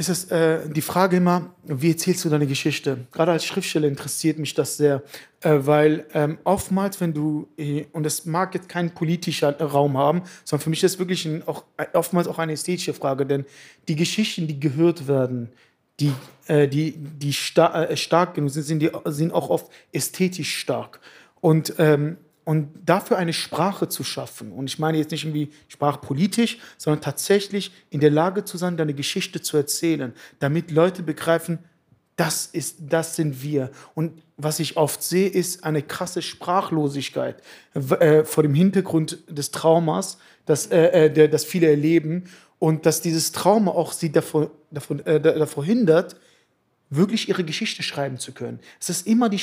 ist 0.00 0.08
es 0.08 0.24
äh, 0.30 0.66
die 0.66 0.80
Frage 0.80 1.18
immer, 1.18 1.54
wie 1.64 1.90
erzählst 1.90 2.24
du 2.24 2.30
deine 2.30 2.46
Geschichte? 2.46 3.06
Gerade 3.12 3.32
als 3.32 3.44
Schriftsteller 3.44 3.86
interessiert 3.86 4.38
mich 4.38 4.54
das 4.54 4.78
sehr, 4.78 5.02
äh, 5.42 5.58
weil 5.60 6.06
ähm, 6.14 6.38
oftmals, 6.44 7.02
wenn 7.02 7.12
du, 7.12 7.48
äh, 7.58 7.84
und 7.92 8.06
es 8.06 8.24
mag 8.24 8.54
jetzt 8.54 8.70
keinen 8.70 8.92
politischen 8.92 9.50
Raum 9.50 9.98
haben, 9.98 10.22
sondern 10.44 10.64
für 10.64 10.70
mich 10.70 10.82
ist 10.82 10.94
es 10.94 10.98
wirklich 10.98 11.26
ein, 11.26 11.46
auch, 11.46 11.64
oftmals 11.92 12.28
auch 12.28 12.38
eine 12.38 12.52
ästhetische 12.52 12.94
Frage, 12.94 13.26
denn 13.26 13.44
die 13.88 13.96
Geschichten, 13.96 14.46
die 14.46 14.58
gehört 14.58 15.06
werden, 15.06 15.50
die, 16.00 16.12
äh, 16.46 16.66
die, 16.66 16.94
die 16.96 17.34
sta 17.34 17.84
äh, 17.84 17.94
stark 17.94 18.32
genug 18.34 18.50
sind, 18.50 18.62
sind, 18.62 18.78
die, 18.80 18.90
sind 19.04 19.34
auch 19.34 19.50
oft 19.50 19.70
ästhetisch 19.92 20.56
stark. 20.56 21.00
Und 21.42 21.74
ähm, 21.76 22.16
und 22.44 22.68
dafür 22.84 23.18
eine 23.18 23.32
Sprache 23.32 23.88
zu 23.88 24.04
schaffen, 24.04 24.52
und 24.52 24.66
ich 24.66 24.78
meine 24.78 24.98
jetzt 24.98 25.10
nicht 25.10 25.24
irgendwie 25.24 25.50
sprachpolitisch, 25.68 26.58
sondern 26.78 27.02
tatsächlich 27.02 27.72
in 27.90 28.00
der 28.00 28.10
Lage 28.10 28.44
zu 28.44 28.58
sein, 28.58 28.76
deine 28.76 28.94
Geschichte 28.94 29.40
zu 29.40 29.56
erzählen, 29.56 30.12
damit 30.38 30.70
Leute 30.70 31.02
begreifen, 31.02 31.58
das, 32.16 32.46
ist, 32.46 32.76
das 32.80 33.16
sind 33.16 33.42
wir. 33.42 33.70
Und 33.94 34.22
was 34.36 34.60
ich 34.60 34.76
oft 34.76 35.02
sehe, 35.02 35.28
ist 35.28 35.64
eine 35.64 35.82
krasse 35.82 36.20
Sprachlosigkeit 36.20 37.42
äh, 37.74 38.24
vor 38.24 38.42
dem 38.42 38.52
Hintergrund 38.52 39.24
des 39.26 39.50
Traumas, 39.52 40.18
das, 40.44 40.66
äh, 40.66 41.06
äh, 41.06 41.10
der, 41.10 41.28
das 41.28 41.44
viele 41.44 41.68
erleben 41.68 42.24
und 42.58 42.84
dass 42.84 43.00
dieses 43.00 43.32
Trauma 43.32 43.70
auch 43.70 43.92
sie 43.92 44.12
davor, 44.12 44.50
davor, 44.70 45.04
äh, 45.06 45.18
davor 45.18 45.64
hindert, 45.64 46.16
wirklich 46.90 47.28
ihre 47.28 47.42
Geschichte 47.42 47.82
schreiben 47.82 48.18
zu 48.18 48.32
können. 48.32 48.60
Es 48.78 48.90
ist 48.90 49.06
immer 49.06 49.30
die, 49.30 49.40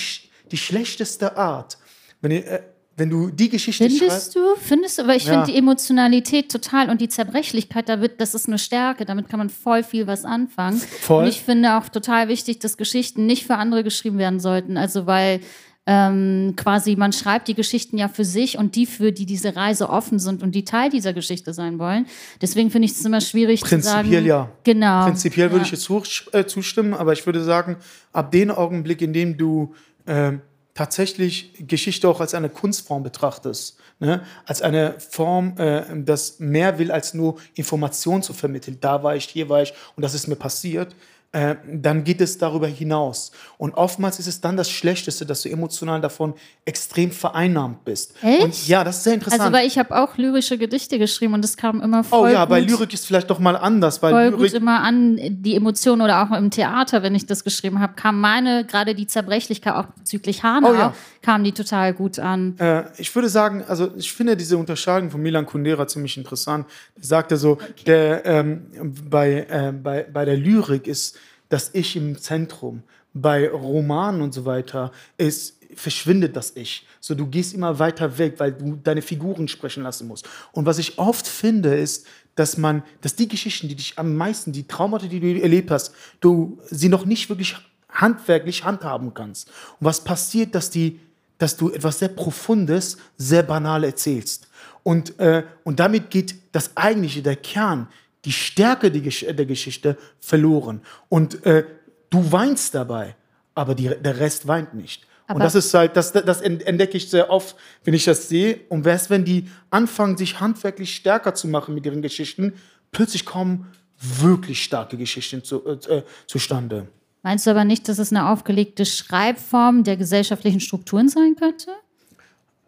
die 0.51 0.57
schlechteste 0.57 1.35
Art. 1.35 1.79
Wenn 2.21 2.31
ihr, 2.31 2.45
äh, 2.45 2.61
wenn 2.97 3.11
du 3.11 3.29
die 3.29 3.47
Geschichte 3.47 3.85
Findest 3.85 4.09
schreibst. 4.09 4.35
du? 4.35 4.55
Findest 4.59 4.97
du? 4.97 5.03
Aber 5.03 5.15
ich 5.15 5.25
ja. 5.25 5.33
finde 5.33 5.51
die 5.51 5.57
Emotionalität 5.57 6.51
total 6.51 6.89
und 6.89 6.99
die 6.99 7.07
Zerbrechlichkeit, 7.07 7.87
da 7.87 8.01
wird, 8.01 8.19
das 8.19 8.33
ist 8.33 8.47
eine 8.47 8.57
Stärke, 8.57 9.05
damit 9.05 9.29
kann 9.29 9.37
man 9.37 9.51
voll 9.51 9.83
viel 9.83 10.07
was 10.07 10.25
anfangen. 10.25 10.81
Voll. 11.01 11.23
Und 11.23 11.29
ich 11.29 11.41
finde 11.41 11.77
auch 11.77 11.89
total 11.89 12.27
wichtig, 12.27 12.57
dass 12.59 12.75
Geschichten 12.75 13.27
nicht 13.27 13.45
für 13.45 13.55
andere 13.55 13.83
geschrieben 13.83 14.17
werden 14.17 14.39
sollten. 14.39 14.77
Also 14.77 15.05
weil 15.05 15.41
ähm, 15.85 16.53
quasi 16.57 16.95
man 16.95 17.13
schreibt 17.13 17.47
die 17.47 17.53
Geschichten 17.53 17.99
ja 17.99 18.07
für 18.07 18.25
sich 18.25 18.57
und 18.57 18.75
die 18.75 18.87
für 18.87 19.11
die 19.11 19.27
diese 19.27 19.55
Reise 19.55 19.89
offen 19.89 20.17
sind 20.17 20.41
und 20.41 20.55
die 20.55 20.65
Teil 20.65 20.89
dieser 20.89 21.13
Geschichte 21.13 21.53
sein 21.53 21.77
wollen. 21.77 22.07
Deswegen 22.41 22.71
finde 22.71 22.87
ich 22.87 22.93
es 22.93 23.05
immer 23.05 23.21
schwierig 23.21 23.63
zu 23.63 23.79
sagen. 23.79 24.09
Prinzipiell 24.09 24.25
ja. 24.25 24.51
Genau. 24.63 25.05
Prinzipiell 25.05 25.51
würde 25.51 25.65
ich 25.65 25.71
jetzt 25.71 25.87
äh, 26.33 26.45
zustimmen, 26.47 26.95
aber 26.95 27.13
ich 27.13 27.25
würde 27.27 27.43
sagen, 27.43 27.77
ab 28.11 28.31
dem 28.31 28.49
Augenblick, 28.49 29.03
in 29.03 29.13
dem 29.13 29.37
du 29.37 29.75
äh, 30.07 30.33
tatsächlich 30.77 31.53
Geschichte 31.67 32.07
auch 32.07 32.21
als 32.21 32.35
eine 32.35 32.49
Kunstform 32.49 33.01
betrachtest, 33.01 33.77
ne? 33.99 34.21
als 34.45 34.61
eine 34.61 34.99
Form, 34.99 35.57
äh, 35.57 35.83
das 36.03 36.39
mehr 36.39 36.77
will, 36.77 36.91
als 36.91 37.15
nur 37.15 37.39
Informationen 37.55 38.21
zu 38.21 38.33
vermitteln. 38.33 38.77
Da 38.79 39.01
war 39.01 39.15
ich, 39.15 39.25
hier 39.25 39.49
war 39.49 39.63
ich 39.63 39.73
und 39.95 40.03
das 40.03 40.13
ist 40.13 40.27
mir 40.27 40.35
passiert. 40.35 40.95
Äh, 41.33 41.55
dann 41.69 42.05
geht 42.05 42.21
es 42.21 42.37
darüber 42.37 42.67
hinaus. 42.67 43.31
Und 43.57 43.73
oftmals 43.73 44.17
ist 44.17 44.27
es 44.27 44.39
dann 44.39 44.55
das 44.55 44.71
Schlechteste, 44.71 45.25
dass 45.25 45.41
du 45.41 45.49
emotional 45.49 45.99
davon 45.99 46.33
extrem 46.63 47.11
vereinnahmt 47.11 47.83
bist. 47.83 48.13
Echt? 48.21 48.43
Und 48.43 48.67
ja, 48.67 48.85
das 48.85 48.97
ist 48.97 49.03
sehr 49.03 49.15
interessant. 49.15 49.41
Also, 49.41 49.53
weil 49.53 49.67
ich 49.67 49.77
habe 49.77 49.93
auch 49.93 50.17
lyrische 50.17 50.57
Gedichte 50.57 50.97
geschrieben 50.97 51.33
und 51.33 51.43
das 51.43 51.57
kam 51.57 51.81
immer 51.81 52.05
voll 52.05 52.29
Oh 52.29 52.31
ja, 52.31 52.45
gut, 52.45 52.49
bei 52.49 52.61
Lyrik 52.61 52.93
ist 52.93 53.05
vielleicht 53.05 53.29
doch 53.29 53.39
mal 53.39 53.57
anders. 53.57 54.01
Weil 54.01 54.13
voll 54.13 54.39
Lyrik 54.39 54.51
gut 54.51 54.53
immer 54.53 54.79
an, 54.81 55.19
die 55.29 55.55
Emotionen 55.55 56.01
oder 56.01 56.23
auch 56.23 56.35
im 56.35 56.49
Theater, 56.49 57.03
wenn 57.03 57.13
ich 57.13 57.25
das 57.25 57.43
geschrieben 57.43 57.81
habe, 57.81 57.93
kam 57.95 58.21
meine, 58.21 58.65
gerade 58.65 58.95
die 58.95 59.05
Zerbrechlichkeit 59.05 59.75
auch 59.75 59.87
bezüglich 59.97 60.43
Hanau, 60.43 60.69
oh 60.69 60.73
ja. 60.73 60.93
Kam 61.27 61.43
die 61.43 61.51
total 61.51 61.93
gut 61.93 62.19
an. 62.19 62.57
Äh, 62.57 62.85
ich 62.97 63.13
würde 63.13 63.27
sagen, 63.27 63.61
also 63.67 63.91
ich 63.97 64.13
finde 64.13 64.37
diese 64.37 64.57
Unterscheidung 64.57 65.11
von 65.11 65.21
Milan 65.21 65.45
Kundera 65.45 65.85
ziemlich 65.85 66.15
interessant. 66.15 66.65
Er 66.95 67.03
sagte 67.03 67.35
so, 67.35 67.51
okay. 67.51 67.83
der, 67.85 68.25
ähm, 68.25 68.67
bei, 69.09 69.45
äh, 69.49 69.73
bei, 69.73 70.03
bei 70.03 70.23
der 70.23 70.37
Lyrik 70.37 70.87
ist 70.87 71.17
das 71.49 71.71
Ich 71.73 71.97
im 71.97 72.17
Zentrum. 72.17 72.81
Bei 73.13 73.49
Romanen 73.49 74.21
und 74.21 74.33
so 74.33 74.45
weiter 74.45 74.93
ist, 75.17 75.57
verschwindet 75.75 76.33
das 76.37 76.55
Ich. 76.55 76.87
So, 77.01 77.13
du 77.13 77.27
gehst 77.27 77.53
immer 77.53 77.77
weiter 77.77 78.17
weg, 78.17 78.35
weil 78.37 78.53
du 78.53 78.79
deine 78.81 79.01
Figuren 79.01 79.49
sprechen 79.49 79.83
lassen 79.83 80.07
musst. 80.07 80.29
Und 80.53 80.65
was 80.65 80.77
ich 80.77 80.97
oft 80.97 81.27
finde, 81.27 81.75
ist, 81.75 82.07
dass 82.35 82.57
man, 82.57 82.83
dass 83.01 83.17
die 83.17 83.27
Geschichten, 83.27 83.67
die 83.67 83.75
dich 83.75 83.99
am 83.99 84.15
meisten, 84.15 84.53
die 84.53 84.65
Traumata, 84.65 85.07
die 85.07 85.19
du 85.19 85.41
erlebt 85.41 85.71
hast, 85.71 85.93
du 86.21 86.57
sie 86.69 86.87
noch 86.87 87.03
nicht 87.05 87.27
wirklich 87.27 87.57
handwerklich 87.89 88.63
handhaben 88.63 89.13
kannst. 89.13 89.49
Und 89.49 89.87
was 89.87 90.05
passiert, 90.05 90.55
dass 90.55 90.69
die, 90.69 91.01
dass 91.37 91.55
du 91.55 91.71
etwas 91.71 91.99
sehr 91.99 92.09
Profundes, 92.09 92.97
sehr 93.17 93.43
banal 93.43 93.83
erzählst. 93.83 94.47
Und, 94.83 95.19
äh, 95.19 95.43
und 95.63 95.79
damit 95.79 96.09
geht 96.09 96.35
das 96.51 96.75
eigentliche, 96.75 97.21
der 97.21 97.35
Kern, 97.35 97.87
die 98.25 98.31
Stärke 98.31 98.91
der 98.91 99.45
Geschichte 99.45 99.97
verloren. 100.19 100.81
Und 101.09 101.45
äh, 101.45 101.65
du 102.09 102.31
weinst 102.31 102.73
dabei, 102.73 103.15
aber 103.55 103.75
die, 103.75 103.89
der 103.89 104.19
Rest 104.19 104.47
weint 104.47 104.73
nicht. 104.73 105.05
Aber 105.27 105.37
und 105.37 105.43
das 105.43 105.55
ist 105.55 105.73
halt, 105.73 105.97
das, 105.97 106.13
das 106.13 106.41
entdecke 106.41 106.95
ich 106.95 107.09
sehr 107.09 107.29
oft, 107.29 107.55
wenn 107.83 107.93
ich 107.93 108.05
das 108.05 108.29
sehe. 108.29 108.61
Und 108.69 108.85
was, 108.85 109.09
wenn 109.09 109.25
die 109.25 109.49
anfangen, 109.69 110.15
sich 110.15 110.39
handwerklich 110.39 110.95
stärker 110.95 111.35
zu 111.35 111.47
machen 111.47 111.75
mit 111.75 111.85
ihren 111.85 112.01
Geschichten, 112.01 112.53
plötzlich 112.91 113.25
kommen 113.25 113.71
wirklich 113.99 114.63
starke 114.63 114.95
Geschichten 114.95 115.43
zu, 115.43 115.65
äh, 115.65 116.03
zustande. 116.27 116.87
Meinst 117.27 117.45
du 117.45 117.51
aber 117.51 117.65
nicht, 117.65 117.89
dass 117.89 117.99
es 117.99 118.13
eine 118.13 118.29
aufgelegte 118.29 118.85
Schreibform 118.85 119.83
der 119.83 119.97
gesellschaftlichen 119.97 120.61
Strukturen 120.61 121.09
sein 121.09 121.35
könnte? 121.37 121.71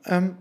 Ähm, 0.06 0.36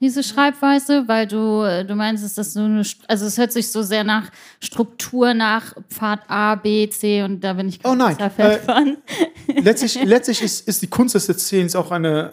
diese 0.00 0.24
Schreibweise, 0.24 1.04
weil 1.06 1.28
du, 1.28 1.62
äh, 1.62 1.84
du 1.84 1.94
meinst, 1.94 2.24
ist 2.24 2.36
das 2.36 2.54
so 2.54 2.64
eine, 2.64 2.82
also 3.06 3.26
es 3.26 3.38
hört 3.38 3.52
sich 3.52 3.70
so 3.70 3.82
sehr 3.82 4.02
nach 4.02 4.32
Struktur, 4.58 5.34
nach 5.34 5.76
Pfad 5.88 6.20
A, 6.26 6.56
B, 6.56 6.88
C 6.88 7.22
und 7.22 7.44
da 7.44 7.52
bin 7.52 7.68
ich 7.68 7.78
Oh 7.84 7.94
nein, 7.94 8.16
Fan 8.16 8.50
äh, 8.50 8.58
von. 8.58 8.96
letztlich, 9.62 10.02
letztlich 10.02 10.42
ist, 10.42 10.66
ist 10.66 10.82
die 10.82 10.88
Kunst 10.88 11.14
des 11.14 11.28
Erzählens 11.28 11.76
auch 11.76 11.92
eine, 11.92 12.32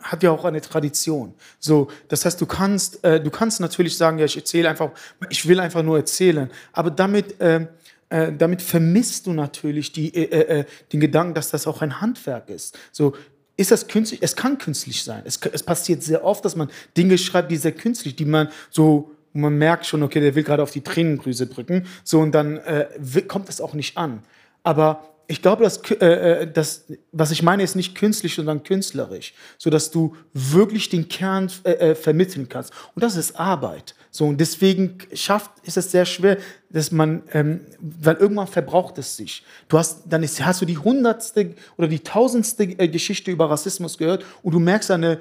äh, 0.00 0.04
hat 0.04 0.22
ja 0.22 0.30
auch 0.30 0.46
eine 0.46 0.62
Tradition. 0.62 1.34
So, 1.58 1.88
das 2.08 2.24
heißt, 2.24 2.40
du 2.40 2.46
kannst, 2.46 3.04
äh, 3.04 3.20
du 3.20 3.28
kannst 3.28 3.60
natürlich 3.60 3.94
sagen, 3.94 4.18
ja, 4.18 4.24
ich 4.24 4.36
erzähle 4.36 4.70
einfach, 4.70 4.92
ich 5.28 5.46
will 5.46 5.60
einfach 5.60 5.82
nur 5.82 5.98
erzählen, 5.98 6.48
aber 6.72 6.90
damit, 6.90 7.38
äh, 7.42 7.66
äh, 8.10 8.32
damit 8.32 8.62
vermisst 8.62 9.26
du 9.26 9.32
natürlich 9.32 9.92
die, 9.92 10.14
äh, 10.14 10.60
äh, 10.60 10.64
den 10.92 11.00
Gedanken, 11.00 11.34
dass 11.34 11.50
das 11.50 11.66
auch 11.66 11.82
ein 11.82 12.00
Handwerk 12.00 12.48
ist. 12.48 12.78
So, 12.92 13.14
ist 13.56 13.70
das 13.70 13.88
künstlich? 13.88 14.22
Es 14.22 14.36
kann 14.36 14.58
künstlich 14.58 15.02
sein. 15.02 15.22
Es, 15.24 15.38
es 15.52 15.62
passiert 15.62 16.02
sehr 16.02 16.24
oft, 16.24 16.44
dass 16.44 16.56
man 16.56 16.70
Dinge 16.96 17.18
schreibt, 17.18 17.50
die 17.50 17.56
sehr 17.56 17.72
künstlich, 17.72 18.16
die 18.16 18.24
man 18.24 18.48
so 18.70 19.12
man 19.34 19.56
merkt 19.56 19.86
schon, 19.86 20.02
okay, 20.02 20.20
der 20.20 20.34
will 20.34 20.42
gerade 20.42 20.62
auf 20.62 20.70
die 20.70 20.80
Tränendrüse 20.80 21.46
drücken, 21.46 21.86
so 22.02 22.20
und 22.20 22.32
dann 22.32 22.56
äh, 22.56 22.88
kommt 23.28 23.48
es 23.48 23.60
auch 23.60 23.74
nicht 23.74 23.96
an. 23.96 24.22
Aber 24.62 25.04
ich 25.30 25.42
glaube, 25.42 25.62
dass, 25.62 25.78
äh, 25.90 26.06
äh, 26.42 26.50
das, 26.50 26.86
was 27.12 27.30
ich 27.30 27.42
meine, 27.42 27.62
ist 27.62 27.76
nicht 27.76 27.94
künstlich, 27.94 28.34
sondern 28.34 28.62
künstlerisch, 28.62 29.34
so 29.58 29.68
dass 29.68 29.90
du 29.90 30.16
wirklich 30.32 30.88
den 30.88 31.06
Kern 31.06 31.50
äh, 31.64 31.72
äh, 31.72 31.94
vermitteln 31.94 32.48
kannst. 32.48 32.72
Und 32.94 33.04
das 33.04 33.14
ist 33.14 33.38
Arbeit. 33.38 33.94
So 34.10 34.26
und 34.26 34.40
deswegen 34.40 34.96
schafft 35.12 35.50
ist 35.64 35.76
es 35.76 35.90
sehr 35.90 36.06
schwer, 36.06 36.38
dass 36.70 36.90
man, 36.90 37.22
ähm, 37.32 37.60
weil 37.78 38.16
irgendwann 38.16 38.46
verbraucht 38.46 38.96
es 38.96 39.16
sich. 39.16 39.44
Du 39.68 39.76
hast, 39.76 40.04
dann 40.06 40.22
ist, 40.22 40.42
hast 40.42 40.62
du 40.62 40.64
die 40.64 40.78
hundertste 40.78 41.54
oder 41.76 41.88
die 41.88 42.00
tausendste 42.00 42.64
äh, 42.64 42.88
Geschichte 42.88 43.30
über 43.30 43.50
Rassismus 43.50 43.98
gehört 43.98 44.24
und 44.42 44.54
du 44.54 44.58
merkst 44.58 44.90
eine 44.90 45.20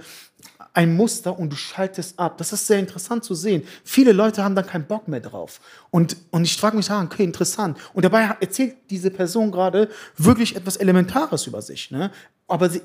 ein 0.78 0.96
Muster 0.96 1.40
und 1.40 1.52
du 1.52 1.56
schaltest 1.56 2.20
ab. 2.20 2.38
Das 2.38 2.54
ist 2.54 2.68
sehr 2.68 2.78
interessant 2.78 3.24
zu 3.24 3.34
sehen. 3.34 3.64
Viele 3.84 4.12
Leute 4.12 4.44
haben 4.44 4.54
dann 4.54 4.68
keinen 4.68 4.86
Bock 4.86 5.08
mehr 5.08 5.20
drauf. 5.20 5.60
Und, 5.90 6.16
und 6.30 6.44
ich 6.44 6.56
frage 6.56 6.78
mich, 6.78 6.92
ah, 6.92 7.02
okay, 7.02 7.24
interessant. 7.24 7.80
Und 7.96 8.06
dabei 8.06 8.30
erzählt 8.40 8.76
diese 8.92 9.10
Person 9.10 9.52
gerade 9.52 9.90
wirklich 10.18 10.56
etwas 10.56 10.78
Elementares 10.78 11.48
über 11.48 11.64
sich. 11.64 11.90
Ne? 11.90 12.12
Aber, 12.48 12.70
sie, 12.70 12.82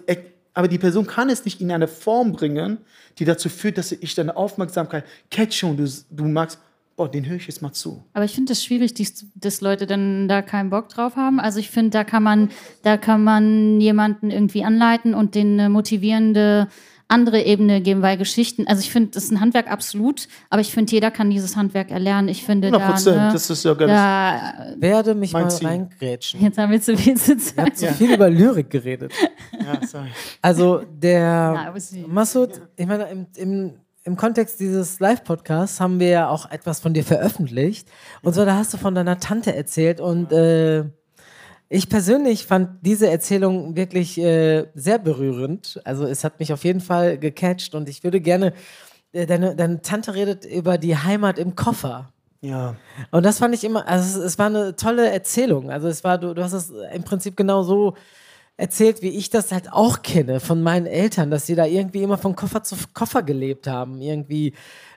aber 0.55 0.69
die 0.69 0.79
Person 0.79 1.07
kann 1.07 1.29
es 1.29 1.45
nicht 1.45 1.61
in 1.61 1.71
eine 1.71 1.87
Form 1.87 2.33
bringen, 2.33 2.79
die 3.19 3.27
dazu 3.27 3.51
führt, 3.51 3.77
dass 3.77 3.93
ich 3.93 4.15
deine 4.15 4.39
Aufmerksamkeit 4.39 5.05
catche 5.31 5.67
und 5.67 5.77
du, 5.77 5.87
du 6.09 6.25
magst, 6.25 6.59
boah, 6.97 7.11
den 7.11 7.27
höre 7.27 7.37
ich 7.37 7.47
jetzt 7.47 7.61
mal 7.61 7.73
zu. 7.73 8.03
Aber 8.15 8.25
ich 8.25 8.35
finde 8.35 8.55
es 8.55 8.61
das 8.61 8.65
schwierig, 8.65 8.95
dass 9.35 9.61
Leute 9.61 9.87
dann 9.87 10.29
da 10.29 10.41
keinen 10.41 10.71
Bock 10.71 10.89
drauf 10.89 11.17
haben. 11.17 11.41
Also 11.41 11.59
ich 11.59 11.69
finde, 11.69 11.91
da 11.91 12.05
kann 12.05 12.23
man, 12.23 12.51
da 12.85 12.97
kann 12.97 13.23
man 13.23 13.83
jemanden 13.83 14.31
irgendwie 14.31 14.65
anleiten 14.65 15.13
und 15.13 15.35
den 15.35 15.61
eine 15.61 15.69
motivierende 15.69 16.69
andere 17.13 17.43
Ebene 17.43 17.81
geben, 17.81 18.03
weil 18.03 18.17
Geschichten, 18.17 18.67
also 18.67 18.81
ich 18.81 18.91
finde, 18.91 19.11
das 19.11 19.25
ist 19.25 19.31
ein 19.31 19.41
Handwerk 19.41 19.71
absolut, 19.71 20.29
aber 20.51 20.61
ich 20.61 20.73
finde, 20.73 20.93
jeder 20.93 21.11
kann 21.11 21.31
dieses 21.31 21.57
Handwerk 21.57 21.91
erlernen. 21.91 22.29
Ich 22.29 22.45
finde 22.45 22.69
100 22.69 22.91
Prozent, 22.91 23.17
da, 23.17 23.27
ne, 23.27 23.33
das 23.33 23.51
ist 23.51 23.65
ja 23.65 23.75
ganz 23.75 23.91
da, 23.93 24.75
Werde 24.79 25.15
mich 25.15 25.33
mal 25.33 25.51
Ziel. 25.51 25.69
reingrätschen. 25.69 26.41
Jetzt 26.41 26.59
haben 26.59 26.73
wir 26.73 26.81
zu 26.81 26.97
viel 26.97 27.17
zu 27.17 27.33
Ihr 27.33 27.39
Zeit. 27.39 27.67
habt 27.67 27.79
so 27.79 27.87
viel 27.89 28.15
über 28.15 28.31
Lyrik 28.31 28.71
geredet. 28.71 29.13
ja, 29.53 29.87
sorry. 29.87 30.09
Also 30.41 30.83
der 30.91 31.21
Ja, 31.55 31.75
ich 32.77 32.87
meine, 32.87 33.05
im, 33.05 33.27
im, 33.37 33.75
im 34.05 34.17
Kontext 34.17 34.59
dieses 34.59 34.99
Live-Podcasts 34.99 35.81
haben 35.81 36.01
wir 36.01 36.09
ja 36.09 36.29
auch 36.29 36.51
etwas 36.51 36.81
von 36.81 36.95
dir 36.95 37.05
veröffentlicht. 37.05 37.89
Und 38.23 38.35
zwar, 38.35 38.47
da 38.47 38.57
hast 38.57 38.73
du 38.73 38.79
von 38.79 38.95
deiner 38.95 39.21
Tante 39.21 39.55
erzählt. 39.55 40.01
Und 40.01 40.33
äh, 40.33 40.85
ich 41.75 41.89
persönlich 41.89 42.45
fand 42.45 42.85
diese 42.85 43.09
Erzählung 43.09 43.75
wirklich 43.75 44.19
äh, 44.19 44.67
sehr 44.75 44.99
berührend. 44.99 45.81
Also 45.85 46.05
es 46.05 46.23
hat 46.23 46.39
mich 46.39 46.53
auf 46.53 46.65
jeden 46.65 46.81
Fall 46.81 47.17
gecatcht 47.17 47.75
und 47.75 47.89
ich 47.89 48.05
würde 48.05 48.21
gerne, 48.21 48.53
äh, 49.13 49.25
deine, 49.25 49.57
deine 49.57 49.81
Tante 49.81 50.15
redet 50.15 50.45
über 50.45 50.77
die 50.77 50.99
Heimat 50.99 51.39
im 51.39 51.57
Koffer. 51.57 52.13
Ja. 52.43 52.77
Und 53.11 53.25
das 53.25 53.39
fand 53.39 53.55
ich 53.55 53.65
immer, 53.65 53.89
also 53.89 54.21
es, 54.21 54.33
es 54.33 54.39
war 54.39 54.47
eine 54.47 54.77
tolle 54.77 55.11
Erzählung. 55.11 55.71
Also 55.71 55.89
es 55.89 56.05
war, 56.05 56.19
du, 56.19 56.35
du 56.35 56.43
hast 56.43 56.53
es 56.53 56.71
im 56.93 57.05
Prinzip 57.05 57.39
genau 57.39 57.63
so 57.63 57.95
erzählt, 58.59 59.01
wie 59.01 59.17
ich 59.17 59.31
das 59.31 59.51
halt 59.51 59.73
auch 59.73 60.03
kenne 60.03 60.41
von 60.41 60.63
meinen 60.63 60.87
Eltern, 60.87 61.31
dass 61.31 61.47
sie 61.47 61.55
da 61.55 61.65
irgendwie 61.65 62.03
immer 62.03 62.19
von 62.19 62.37
Koffer 62.37 62.63
zu 62.63 62.77
Koffer 62.93 63.23
gelebt 63.23 63.67
haben. 63.67 64.03
Irgendwie 64.03 64.53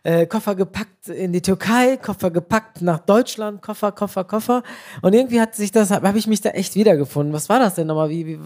äh, 0.06 0.26
Koffer 0.28 0.56
gepackt 0.56 1.10
in 1.10 1.34
die 1.34 1.42
Türkei, 1.42 1.98
Koffer 1.98 2.32
gepackt 2.32 2.82
nach 2.82 3.00
Deutschland, 3.00 3.62
Koffer, 3.62 3.92
Koffer, 3.92 4.24
Koffer. 4.24 4.64
Und 5.02 5.14
irgendwie 5.14 5.42
hat 5.42 5.56
sich 5.56 5.72
das, 5.72 5.92
habe 5.92 6.18
ich 6.18 6.28
mich 6.28 6.40
da 6.42 6.52
echt 6.52 6.76
wiedergefunden. 6.76 7.34
Was 7.34 7.50
war 7.50 7.60
das 7.60 7.76
denn 7.76 7.88
nochmal? 7.88 8.10
Wie, 8.10 8.26
wie, 8.26 8.40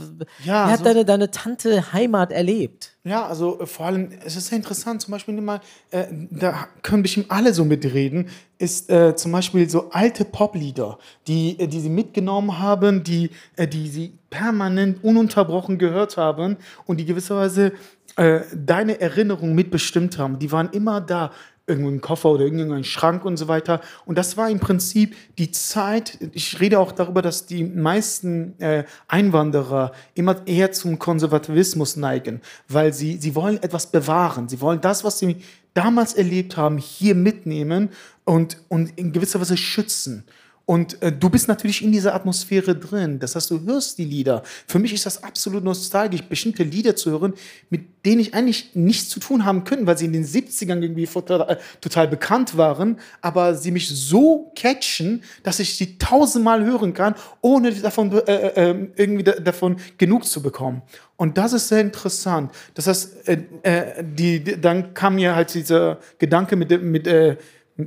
Ja, 0.44 0.68
wie 0.68 0.72
hat 0.72 0.80
so- 0.80 0.86
deine, 0.86 1.06
deine 1.06 1.30
Tante 1.32 1.94
Heimat 1.94 2.32
erlebt? 2.32 2.96
Ja, 3.04 3.26
also 3.28 3.60
äh, 3.62 3.66
vor 3.66 3.86
allem, 3.86 4.10
es 4.26 4.36
ist 4.36 4.48
sehr 4.48 4.58
interessant, 4.58 5.02
zum 5.02 5.12
Beispiel 5.12 5.40
mal, 5.40 5.62
äh, 5.92 6.06
da 6.32 6.68
können 6.82 7.02
bestimmt 7.04 7.28
alle 7.30 7.54
so 7.54 7.64
mitreden, 7.66 8.28
ist 8.58 8.90
äh, 8.90 9.16
zum 9.16 9.32
Beispiel 9.32 9.70
so 9.70 9.90
alte 9.92 10.26
Poplieder, 10.26 10.98
die, 11.28 11.58
äh, 11.60 11.68
die 11.68 11.80
sie 11.80 11.90
mitgenommen 11.90 12.60
haben, 12.60 13.04
die, 13.04 13.30
äh, 13.56 13.68
die 13.68 13.88
sie 13.88 14.14
permanent 14.30 15.04
ununterbrochen 15.04 15.78
gehört 15.78 16.18
haben 16.18 16.58
und 16.86 16.98
die 17.00 17.06
gewisserweise 17.06 17.72
äh, 18.20 18.42
deine 18.54 19.00
Erinnerung 19.00 19.56
mitbestimmt 19.56 20.18
haben. 20.18 20.40
Die 20.40 20.52
waren 20.52 20.70
immer 20.72 21.00
da, 21.00 21.32
irgendwo 21.68 21.90
im 21.90 22.02
Koffer 22.02 22.32
oder 22.32 22.44
irgendein 22.44 22.84
Schrank 22.84 23.24
und 23.24 23.38
so 23.38 23.48
weiter. 23.48 23.80
Und 24.06 24.18
das 24.18 24.36
war 24.36 24.50
im 24.50 24.60
Prinzip 24.60 25.16
die 25.38 25.52
Zeit, 25.52 26.18
ich 26.34 26.60
rede 26.60 26.80
auch 26.80 26.92
darüber, 26.92 27.22
dass 27.22 27.46
die 27.46 27.64
meisten 27.64 28.60
äh, 28.60 28.84
Einwanderer 29.08 29.94
immer 30.16 30.36
eher 30.46 30.74
zum 30.74 31.00
Konservativismus 31.00 31.96
neigen, 31.96 32.42
weil 32.68 32.92
sie, 32.92 33.16
sie 33.16 33.36
wollen 33.36 33.64
etwas 33.64 33.88
bewahren. 33.88 34.50
Sie 34.50 34.60
wollen 34.60 34.82
das, 34.82 35.06
was 35.06 35.20
sie 35.20 35.38
damals 35.74 36.14
erlebt 36.14 36.58
haben, 36.58 36.78
hier 36.78 37.16
mitnehmen 37.16 37.88
und, 38.26 38.58
und 38.68 39.00
in 39.00 39.14
gewisser 39.14 39.40
Weise 39.40 39.56
schützen. 39.56 40.26
Und 40.70 41.02
äh, 41.02 41.12
du 41.12 41.32
bist 41.32 41.48
natürlich 41.48 41.84
in 41.84 41.92
dieser 41.92 42.14
Atmosphäre 42.14 42.76
drin. 42.76 43.18
Das 43.18 43.36
heißt, 43.36 43.50
du 43.50 43.60
hörst 43.66 43.98
die 43.98 44.06
Lieder. 44.06 44.44
Für 44.68 44.78
mich 44.78 44.94
ist 44.94 45.04
das 45.04 45.24
absolut 45.24 45.64
nostalgisch, 45.64 46.22
bestimmte 46.22 46.62
Lieder 46.62 46.96
zu 46.96 47.10
hören, 47.10 47.34
mit 47.72 48.06
denen 48.06 48.22
ich 48.22 48.36
eigentlich 48.36 48.76
nichts 48.76 49.10
zu 49.10 49.20
tun 49.20 49.46
haben 49.46 49.64
könnte, 49.64 49.88
weil 49.88 49.98
sie 49.98 50.06
in 50.06 50.14
den 50.14 50.24
70ern 50.24 50.80
irgendwie 50.80 51.08
total, 51.08 51.50
äh, 51.50 51.58
total 51.82 52.08
bekannt 52.08 52.56
waren, 52.56 53.00
aber 53.20 53.56
sie 53.56 53.72
mich 53.72 53.90
so 53.90 54.52
catchen, 54.56 55.24
dass 55.42 55.60
ich 55.60 55.76
sie 55.76 55.98
tausendmal 55.98 56.64
hören 56.64 56.94
kann, 56.94 57.16
ohne 57.42 57.74
davon, 57.74 58.12
äh, 58.28 58.70
äh, 58.70 58.90
irgendwie 58.96 59.24
da, 59.24 59.32
davon 59.32 59.78
genug 59.98 60.26
zu 60.26 60.44
bekommen. 60.44 60.84
Und 61.18 61.40
das 61.40 61.54
ist 61.54 61.68
sehr 61.68 61.82
interessant. 61.82 62.52
Das 62.76 62.86
heißt, 62.86 63.28
äh, 63.28 63.40
äh, 63.64 64.04
die, 64.04 64.62
dann 64.62 64.94
kam 64.94 65.16
mir 65.16 65.36
halt 65.36 65.52
dieser 65.52 65.98
Gedanke 66.20 66.56
mit, 66.56 66.80
mit 66.84 67.08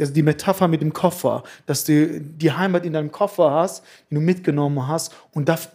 also 0.01 0.13
die 0.13 0.23
Metapher 0.23 0.69
mit 0.69 0.81
dem 0.81 0.93
Koffer, 0.93 1.43
dass 1.67 1.85
du 1.85 2.21
die 2.21 2.53
Heimat 2.53 2.87
in 2.87 2.93
deinem 2.93 3.13
Koffer 3.13 3.51
hast, 3.51 3.85
den 4.11 4.17
du 4.17 4.21
mitgenommen 4.21 4.87
hast 4.89 5.15
und 5.33 5.49
dav 5.49 5.69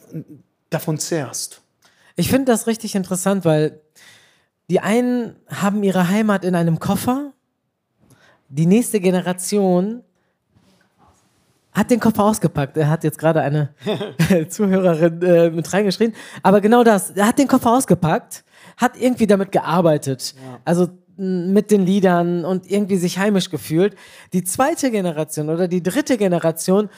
davon 0.70 0.98
zehrst. 0.98 1.62
Ich 2.16 2.30
finde 2.30 2.52
das 2.52 2.68
richtig 2.68 2.96
interessant, 2.96 3.46
weil 3.46 3.80
die 4.70 4.80
einen 4.80 5.36
haben 5.48 5.84
ihre 5.84 6.10
Heimat 6.10 6.44
in 6.44 6.56
einem 6.56 6.80
Koffer, 6.80 7.32
die 8.50 8.66
nächste 8.66 9.00
Generation 9.00 10.04
hat 11.78 11.92
den 11.92 12.00
Koffer 12.00 12.24
ausgepackt. 12.24 12.76
Er 12.76 12.90
hat 12.90 13.04
jetzt 13.04 13.20
gerade 13.20 13.42
eine 13.42 13.70
Zuhörerin 14.50 15.22
äh, 15.22 15.50
mit 15.52 15.72
reingeschrien. 15.72 16.14
Aber 16.42 16.60
genau 16.60 16.84
das, 16.84 17.12
er 17.12 17.28
hat 17.28 17.38
den 17.38 17.48
Koffer 17.48 17.72
ausgepackt, 17.72 18.44
hat 18.78 19.00
irgendwie 19.00 19.28
damit 19.28 19.52
gearbeitet. 19.52 20.34
Also 20.66 20.84
m, 20.84 20.98
mit 21.18 21.72
den 21.72 21.86
Liedern 21.86 22.46
und 22.46 22.70
irgendwie 22.70 22.98
sich 22.98 23.18
heimisch 23.18 23.50
gefühlt. 23.50 23.96
Die 24.34 24.44
zweite 24.44 24.92
Generation 24.92 25.50
oder 25.50 25.68
die 25.68 25.82
dritte 25.82 26.18
Generation, 26.18 26.90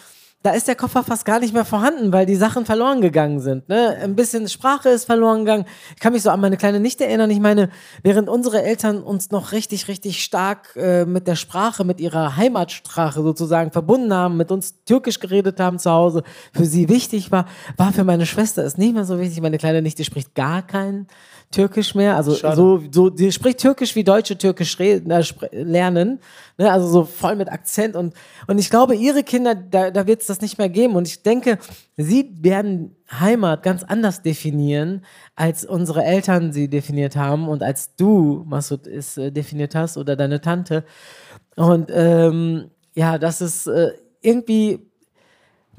da 0.41 0.51
ist 0.51 0.69
der 0.69 0.75
Koffer 0.75 1.03
fast 1.03 1.25
gar 1.25 1.39
nicht 1.39 1.53
mehr 1.53 1.65
vorhanden, 1.65 2.13
weil 2.13 2.25
die 2.25 2.37
Sachen 2.37 2.65
verloren 2.65 3.01
gegangen 3.01 3.41
sind. 3.41 3.67
Ne? 3.67 3.97
Ein 4.01 4.15
bisschen 4.15 4.47
Sprache 4.47 4.87
ist 4.87 5.03
verloren 5.03 5.39
gegangen. 5.39 5.65
Ich 5.95 5.99
kann 5.99 6.13
mich 6.13 6.21
so 6.21 6.29
an 6.29 6.39
meine 6.39 6.55
kleine 6.55 6.79
Nichte 6.79 7.05
erinnern. 7.05 7.29
Ich 7.29 7.41
meine, 7.41 7.69
während 8.03 8.29
unsere 8.29 8.63
Eltern 8.63 9.03
uns 9.03 9.31
noch 9.31 9.51
richtig, 9.51 9.89
richtig 9.89 10.23
stark 10.23 10.77
äh, 10.77 11.03
mit 11.03 11.27
der 11.27 11.35
Sprache, 11.35 11.83
mit 11.83 11.99
ihrer 11.99 12.37
Heimatsprache 12.37 13.21
sozusagen 13.21 13.71
verbunden 13.71 14.13
haben, 14.13 14.37
mit 14.37 14.49
uns 14.49 14.75
Türkisch 14.85 15.19
geredet 15.19 15.59
haben 15.59 15.77
zu 15.77 15.91
Hause, 15.91 16.23
für 16.53 16.65
sie 16.65 16.87
wichtig 16.87 17.33
war, 17.33 17.45
war 17.75 17.91
für 17.91 18.05
meine 18.05 18.25
Schwester 18.25 18.63
es 18.63 18.77
nicht 18.77 18.93
mehr 18.93 19.03
so 19.03 19.19
wichtig. 19.19 19.41
Meine 19.41 19.57
kleine 19.57 19.81
Nichte 19.81 20.05
spricht 20.05 20.35
gar 20.35 20.61
kein 20.61 21.07
Türkisch 21.51 21.95
mehr. 21.95 22.15
Also 22.15 22.35
Schade. 22.35 22.55
so, 22.55 22.81
so, 22.91 23.09
die 23.09 23.31
spricht 23.31 23.59
Türkisch 23.59 23.95
wie 23.95 24.03
Deutsche 24.03 24.37
Türkisch 24.37 24.77
reden, 24.79 25.09
äh, 25.09 25.23
lernen. 25.51 26.19
Ne? 26.57 26.71
Also 26.71 26.87
so 26.87 27.03
voll 27.05 27.35
mit 27.35 27.51
Akzent. 27.51 27.95
Und, 27.95 28.13
und 28.47 28.59
ich 28.59 28.69
glaube, 28.69 28.95
ihre 28.95 29.23
Kinder, 29.23 29.55
da, 29.55 29.89
da 29.89 30.05
wird 30.05 30.21
es 30.21 30.28
das 30.30 30.41
nicht 30.41 30.57
mehr 30.57 30.69
geben. 30.69 30.95
Und 30.95 31.07
ich 31.07 31.23
denke, 31.23 31.57
sie 31.97 32.32
werden 32.41 32.95
Heimat 33.11 33.63
ganz 33.63 33.84
anders 33.84 34.21
definieren, 34.21 35.03
als 35.36 35.65
unsere 35.65 36.03
Eltern 36.03 36.51
sie 36.51 36.69
definiert 36.69 37.15
haben 37.15 37.47
und 37.47 37.63
als 37.63 37.95
du, 37.95 38.43
Masud, 38.47 38.88
es 38.88 39.17
äh, 39.17 39.32
definiert 39.32 39.75
hast 39.75 39.97
oder 39.97 40.15
deine 40.15 40.41
Tante. 40.41 40.84
Und 41.55 41.89
ähm, 41.93 42.71
ja, 42.95 43.17
das 43.17 43.41
ist 43.41 43.67
äh, 43.67 43.91
irgendwie 44.21 44.89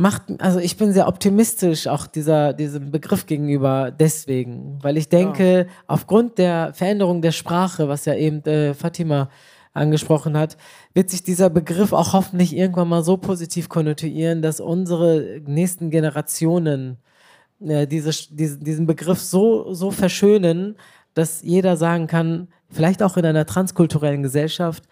macht, 0.01 0.23
also 0.39 0.59
ich 0.59 0.79
bin 0.79 0.93
sehr 0.93 1.07
optimistisch 1.07 1.87
auch 1.87 2.07
dieser, 2.07 2.55
diesem 2.55 2.91
Begriff 2.91 3.27
gegenüber 3.27 3.91
deswegen, 3.91 4.79
weil 4.83 4.97
ich 4.97 5.11
denke, 5.11 5.67
aufgrund 5.87 6.39
der 6.39 6.73
Veränderung 6.73 7.21
der 7.21 7.33
Sprache, 7.33 7.87
was 7.87 8.07
ja 8.07 8.15
eben 8.15 8.43
äh, 8.47 8.73
Fatima 8.73 9.29
angesprochen 9.73 10.37
hat, 10.37 10.57
wird 10.95 11.11
sich 11.11 11.23
dieser 11.23 11.51
Begriff 11.51 11.93
auch 11.93 12.13
hoffentlich 12.13 12.57
irgendwann 12.57 12.89
mal 12.89 13.03
so 13.05 13.17
positiv 13.17 13.69
konnotieren, 13.69 14.43
dass 14.43 14.61
unsere 14.61 15.41
nächsten 15.47 15.91
Generationen 15.91 16.99
äh, 17.61 17.87
diese, 17.87 18.11
diesen, 18.35 18.65
diesen 18.65 18.87
Begriff 18.87 19.21
so, 19.21 19.73
so 19.73 19.91
verschönen, 19.91 20.77
dass 21.15 21.43
jeder 21.43 21.77
sagen 21.77 22.07
kann, 22.07 22.49
vielleicht 22.69 23.03
auch 23.03 23.17
in 23.17 23.27
einer 23.27 23.47
transkulturellen 23.47 24.23
Gesellschaft, 24.23 24.85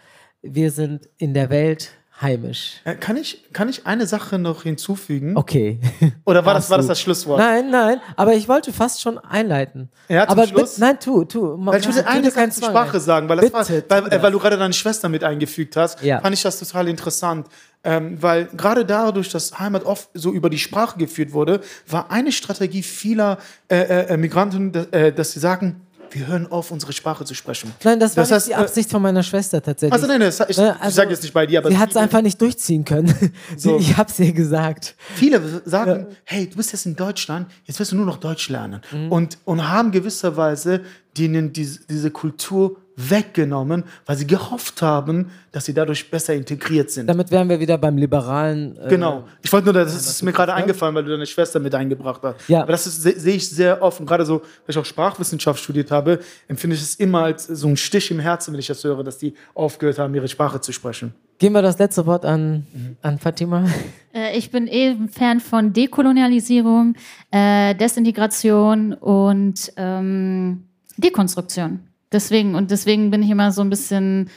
wir 0.42 0.70
sind 0.70 1.08
in 1.18 1.34
der 1.34 1.50
Welt 1.50 1.92
heimisch. 2.20 2.74
Äh, 2.84 2.94
Kann 2.96 3.16
ich, 3.16 3.44
kann 3.52 3.68
ich 3.68 3.86
eine 3.86 4.06
Sache 4.06 4.38
noch 4.38 4.62
hinzufügen? 4.64 5.36
Okay. 5.36 5.78
Oder 6.24 6.44
war 6.44 6.54
das, 6.54 6.68
war 6.70 6.78
das 6.78 6.86
das. 6.86 7.00
Schlusswort? 7.00 7.38
Nein, 7.38 7.70
nein, 7.70 8.00
aber 8.16 8.34
ich 8.34 8.48
wollte 8.48 8.72
fast 8.72 9.00
schon 9.00 9.18
einleiten. 9.18 9.88
Ja, 10.08 10.26
zum 10.26 10.32
aber 10.38 10.46
Schluss? 10.48 10.70
bitte- 10.74 10.80
nein, 10.80 10.98
tu, 11.00 11.24
tu. 11.24 11.54
Weil 11.66 11.80
ich 11.80 11.86
würde 11.86 12.06
eine 12.06 12.30
Sache 12.30 12.50
zur 12.50 12.68
Sprache 12.68 12.96
ein. 12.96 13.00
sagen, 13.00 13.28
weil, 13.28 13.36
das 13.38 13.52
war, 13.52 13.64
Bitte, 13.64 13.84
weil, 13.88 14.12
äh, 14.12 14.22
weil 14.22 14.32
du 14.32 14.38
gerade 14.38 14.56
deine 14.58 14.72
Schwester 14.74 15.08
mit 15.08 15.22
eingefügt 15.24 15.76
hast, 15.76 16.02
Ja. 16.02 16.20
fand 16.20 16.34
ich 16.34 16.42
das 16.42 16.58
total 16.58 16.88
interessant. 16.88 17.46
Ähm, 17.84 18.20
weil 18.20 18.46
gerade 18.46 18.84
dadurch, 18.84 19.28
dass 19.30 19.56
Heimat 19.56 19.84
oft 19.84 20.10
so 20.12 20.32
über 20.32 20.50
die 20.50 20.58
Sprache 20.58 20.98
geführt 20.98 21.32
wurde, 21.32 21.60
war 21.86 22.10
eine 22.10 22.32
Strategie 22.32 22.82
vieler 22.82 23.38
äh, 23.70 23.76
äh, 24.08 24.16
Migranten, 24.16 24.72
dass, 24.72 24.86
äh, 24.86 25.12
dass 25.12 25.30
sie 25.32 25.38
sagen, 25.38 25.80
wir 26.10 26.26
hören 26.26 26.50
auf, 26.50 26.70
unsere 26.70 26.92
Sprache 26.92 27.24
zu 27.24 27.34
sprechen. 27.34 27.72
Nein, 27.84 28.00
das 28.00 28.16
war 28.16 28.22
Das 28.22 28.30
nicht 28.30 28.36
heißt, 28.36 28.48
die 28.48 28.54
Absicht 28.54 28.90
von 28.90 29.02
meiner 29.02 29.22
Schwester 29.22 29.62
tatsächlich. 29.62 29.92
Also 29.92 30.06
nein, 30.06 30.20
das- 30.20 30.40
ich, 30.48 30.56
Ne, 30.56 30.76
ich 30.88 30.94
sage 30.94 31.10
jetzt 31.10 31.22
nicht 31.22 31.32
bei 31.34 31.46
dir, 31.46 31.58
aber 31.60 31.70
sie 31.70 31.78
hat 31.78 31.90
es 31.90 31.96
einfach 31.96 32.22
nicht 32.22 32.40
durchziehen 32.40 32.84
können. 32.84 33.14
So. 33.56 33.78
Ich 33.78 33.96
hab's 33.96 34.18
ihr 34.18 34.32
gesagt. 34.32 34.94
Viele 35.14 35.62
sagen, 35.64 36.06
hey, 36.24 36.48
du 36.48 36.56
bist 36.56 36.72
jetzt 36.72 36.86
in 36.86 36.96
Deutschland, 36.96 37.48
jetzt 37.64 37.78
wirst 37.80 37.92
du 37.92 37.96
nur 37.96 38.06
noch 38.06 38.18
Deutsch 38.18 38.48
lernen. 38.48 38.80
Mhm. 38.92 39.10
Und, 39.12 39.38
und 39.44 39.68
haben 39.68 39.90
gewisserweise 39.90 40.82
denen 41.18 41.52
diese, 41.52 41.80
diese 41.86 42.10
Kultur 42.10 42.76
weggenommen, 43.00 43.84
weil 44.06 44.16
sie 44.16 44.26
gehofft 44.26 44.82
haben, 44.82 45.30
dass 45.52 45.66
sie 45.66 45.72
dadurch 45.72 46.10
besser 46.10 46.34
integriert 46.34 46.90
sind. 46.90 47.06
Damit 47.06 47.30
wären 47.30 47.48
wir 47.48 47.60
wieder 47.60 47.78
beim 47.78 47.96
liberalen. 47.96 48.76
Äh, 48.76 48.88
Genau. 48.88 49.22
Ich 49.40 49.52
wollte 49.52 49.66
nur, 49.66 49.72
das 49.74 49.94
ist 49.94 50.20
mir 50.24 50.32
gerade 50.32 50.52
eingefallen, 50.52 50.96
weil 50.96 51.04
du 51.04 51.10
deine 51.12 51.24
Schwester 51.26 51.60
mit 51.60 51.72
eingebracht 51.76 52.20
hast. 52.24 52.48
Ja. 52.48 52.62
Aber 52.62 52.72
das 52.72 52.88
ist- 52.88 53.02
se- 53.02 53.18
sehe 53.18 53.36
ich 53.36 53.48
sehr 53.48 53.80
oft. 53.82 54.00
Und 54.00 54.06
gerade 54.06 54.26
so, 54.26 54.40
weil 54.40 54.48
ich 54.70 54.78
auch 54.78 54.84
Sprachwissenschaft 54.84 55.62
studiert 55.62 55.92
habe, 55.92 56.18
empfinde 56.48 56.74
ich 56.74 56.82
es 56.82 56.96
immer 56.96 57.22
als 57.22 57.46
so 57.46 57.68
ein 57.68 57.76
Stich 57.76 58.10
im 58.10 58.18
Herzen, 58.18 58.52
wenn 58.52 58.58
ich 58.58 58.66
das 58.66 58.82
höre, 58.82 59.04
dass 59.04 59.18
die 59.18 59.32
aufgehört 59.54 60.00
haben, 60.00 60.12
ihre 60.16 60.26
Sprache 60.26 60.60
zu 60.60 60.72
sprechen. 60.72 61.14
Geben 61.38 61.54
wir 61.54 61.62
das 61.62 61.78
letzte 61.78 62.04
Wort 62.04 62.24
an, 62.24 62.66
an 63.02 63.20
Fatima. 63.20 63.64
Äh, 64.12 64.36
ich 64.36 64.50
bin 64.50 64.66
eh 64.66 64.88
ein 64.90 65.08
Fan 65.08 65.38
von 65.38 65.72
Dekolonialisierung, 65.72 66.94
äh, 67.30 67.76
Desintegration 67.76 68.92
und 68.94 69.72
ähm, 69.76 70.64
Dekonstruktion. 70.98 71.80
Deswegen, 72.12 72.54
und 72.54 72.70
deswegen 72.70 73.10
bin 73.10 73.22
ich 73.22 73.30
immer 73.30 73.52
so 73.52 73.62
ein 73.62 73.70
bisschen, 73.70 74.30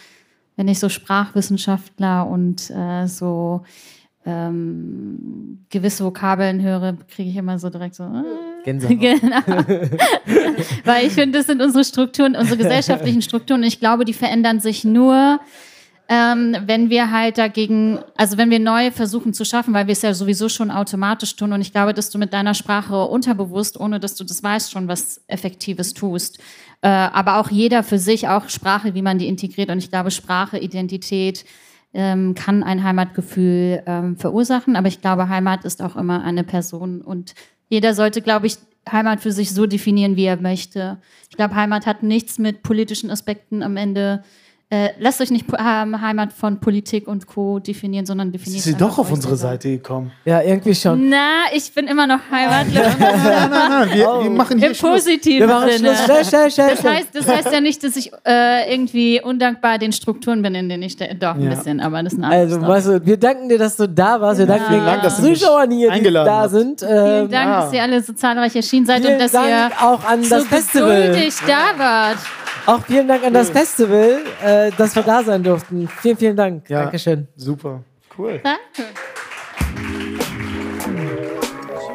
wenn 0.56 0.68
ich 0.68 0.80
so 0.80 0.90
Sprachwissenschaftler 0.90 2.28
und 2.28 2.70
äh, 2.70 3.08
so 3.08 3.64
ähm, 4.26 5.66
gewisse 5.70 6.04
Vokabeln 6.04 6.62
höre, 6.62 6.98
kriege 7.08 7.30
ich 7.30 7.36
immer 7.38 7.58
so 7.60 7.70
direkt 7.70 7.96
so. 7.96 8.04
Äh, 8.04 8.24
Gänsehaut. 8.64 9.00
Genau. 9.00 9.42
Weil 10.86 11.08
ich 11.08 11.14
finde, 11.14 11.40
das 11.40 11.48
sind 11.48 11.62
unsere 11.62 11.84
Strukturen, 11.84 12.36
unsere 12.36 12.58
gesellschaftlichen 12.64 13.22
Strukturen. 13.22 13.62
Und 13.62 13.68
ich 13.68 13.80
glaube, 13.80 14.06
die 14.06 14.14
verändern 14.14 14.60
sich 14.60 14.84
nur, 14.84 15.40
ähm, 16.10 16.56
wenn 16.66 16.90
wir 16.90 17.12
halt 17.12 17.38
dagegen, 17.38 18.00
also 18.18 18.38
wenn 18.38 18.50
wir 18.50 18.60
neu 18.60 18.92
versuchen 18.92 19.34
zu 19.34 19.46
schaffen, 19.46 19.74
weil 19.74 19.88
wir 19.88 19.94
es 19.94 20.02
ja 20.02 20.14
sowieso 20.14 20.50
schon 20.50 20.72
automatisch 20.72 21.36
tun. 21.36 21.54
Und 21.54 21.62
ich 21.62 21.72
glaube, 21.72 21.94
dass 21.94 22.10
du 22.10 22.18
mit 22.18 22.34
deiner 22.34 22.54
Sprache 22.54 23.06
unterbewusst, 23.06 23.80
ohne 23.80 24.00
dass 24.00 24.16
du 24.16 24.24
das 24.24 24.44
weißt, 24.44 24.72
schon 24.72 24.88
was 24.88 25.22
Effektives 25.28 25.94
tust. 25.94 26.40
Äh, 26.82 26.90
aber 26.90 27.38
auch 27.38 27.50
jeder 27.50 27.84
für 27.84 27.98
sich, 27.98 28.28
auch 28.28 28.50
Sprache, 28.50 28.94
wie 28.94 29.02
man 29.02 29.20
die 29.20 29.28
integriert. 29.28 29.70
Und 29.70 29.78
ich 29.78 29.90
glaube, 29.90 30.12
Sprache, 30.12 30.58
Identität, 30.58 31.46
ähm, 31.94 32.36
kann 32.36 32.64
ein 32.64 32.84
Heimatgefühl 32.84 33.84
ähm, 33.86 34.18
verursachen. 34.18 34.76
Aber 34.76 34.88
ich 34.88 35.02
glaube, 35.02 35.30
Heimat 35.30 35.66
ist 35.66 35.82
auch 35.82 35.96
immer 35.96 36.24
eine 36.24 36.44
Person 36.44 37.02
und 37.02 37.34
jeder 37.70 37.94
sollte, 37.94 38.22
glaube 38.22 38.48
ich, 38.48 38.58
Heimat 38.92 39.22
für 39.22 39.32
sich 39.32 39.52
so 39.54 39.66
definieren, 39.66 40.16
wie 40.16 40.26
er 40.26 40.42
möchte. 40.42 40.98
Ich 41.30 41.38
glaube, 41.38 41.56
Heimat 41.56 41.86
hat 41.86 42.04
nichts 42.04 42.40
mit 42.40 42.64
politischen 42.64 43.12
Aspekten 43.12 43.62
am 43.64 43.78
Ende. 43.78 44.24
Äh, 44.74 44.92
lasst 45.00 45.20
euch 45.20 45.32
nicht 45.32 45.46
ähm, 45.60 46.00
Heimat 46.02 46.32
von 46.32 46.58
Politik 46.62 47.06
und 47.06 47.28
Co. 47.28 47.60
definieren, 47.60 48.06
sondern 48.06 48.32
definiert 48.32 48.60
Ist 48.60 48.64
sie 48.64 48.74
doch 48.74 48.98
auf 48.98 49.12
unsere 49.12 49.36
selber. 49.36 49.52
Seite 49.56 49.70
gekommen? 49.72 50.14
Ja, 50.24 50.42
irgendwie 50.42 50.74
schon. 50.74 51.10
Na, 51.10 51.42
ich 51.54 51.74
bin 51.74 51.88
immer 51.88 52.08
noch 52.08 52.20
heimatlos. 52.32 52.86
Nein, 53.00 53.20
nein, 53.22 53.50
nein, 53.52 53.90
wir, 53.94 54.24
wir 54.24 54.30
machen 54.30 54.58
hier 54.60 54.70
Im 54.70 54.74
Schluss. 54.74 54.92
positiven 55.04 55.40
Wir 55.40 55.48
machen 55.54 55.72
Sinne. 55.72 55.90
Schluss. 55.94 56.06
Schnell, 56.06 56.26
schnell, 56.26 56.52
schnell. 56.52 56.70
Das 56.76 56.84
heißt, 56.86 57.08
das 57.14 57.28
heißt 57.28 57.52
ja 57.52 57.60
nicht, 57.60 57.84
dass 57.84 57.98
ich 57.98 58.12
äh, 58.26 58.74
irgendwie 58.74 59.22
undankbar 59.22 59.78
den 59.78 59.92
Strukturen 59.92 60.42
bin, 60.42 60.56
in 60.56 60.70
denen 60.70 60.84
ich 60.84 60.94
ste- 60.94 61.16
doch 61.16 61.36
ein 61.36 61.42
Ja. 61.44 61.50
bisschen, 61.50 61.82
aber 61.82 62.02
das 62.02 62.14
ist 62.14 62.20
eine 62.20 62.28
andere 62.28 62.42
Also, 62.44 62.56
Story. 62.56 62.72
weißt 62.72 62.88
du, 62.88 63.06
wir 63.06 63.18
danken 63.18 63.50
dir, 63.50 63.58
dass 63.58 63.76
du 63.76 63.90
da 63.90 64.22
warst. 64.22 64.40
Wir 64.40 64.46
danken 64.46 64.68
Vielen 64.68 64.80
den 64.80 64.86
Dank, 64.86 65.02
dass 65.04 65.18
du 65.18 65.24
mich 65.24 65.38
Zuschauern 65.42 65.72
hier, 65.72 65.90
die 65.90 65.94
eingeladen 65.98 66.26
da 66.28 66.40
hast. 66.44 66.52
sind. 66.52 66.80
Vielen 66.80 67.26
Ähm, 67.26 67.30
Dank, 67.30 67.48
ah. 67.50 67.62
dass 67.66 67.74
ihr 67.74 67.84
alle 67.84 68.02
so 68.02 68.14
zahlreich 68.14 68.56
erschienen 68.56 68.86
seid 68.86 69.02
Vielen 69.02 69.16
und 69.16 69.20
dass 69.22 69.34
Dank 69.34 69.50
ihr 69.50 69.70
auch 69.86 70.06
an 70.06 70.24
so 70.24 70.36
das 70.36 70.46
Festival. 70.46 71.02
geduldig 71.08 71.34
da 71.46 71.78
wart. 71.78 72.18
Auch 72.66 72.84
vielen 72.86 73.08
Dank 73.08 73.24
an 73.24 73.34
das 73.34 73.50
Festival, 73.50 74.20
äh, 74.44 74.72
dass 74.78 74.96
wir 74.96 75.04
da 75.04 75.24
sein 75.24 75.44
durften. 75.44 75.88
Vielen, 76.02 76.18
vielen 76.18 76.36
Dank. 76.36 76.70
Ja. 76.70 76.84
Dankeschön. 76.84 77.28
Super. 77.36 77.84
Cool. 78.18 78.42
Danke. 78.44 78.92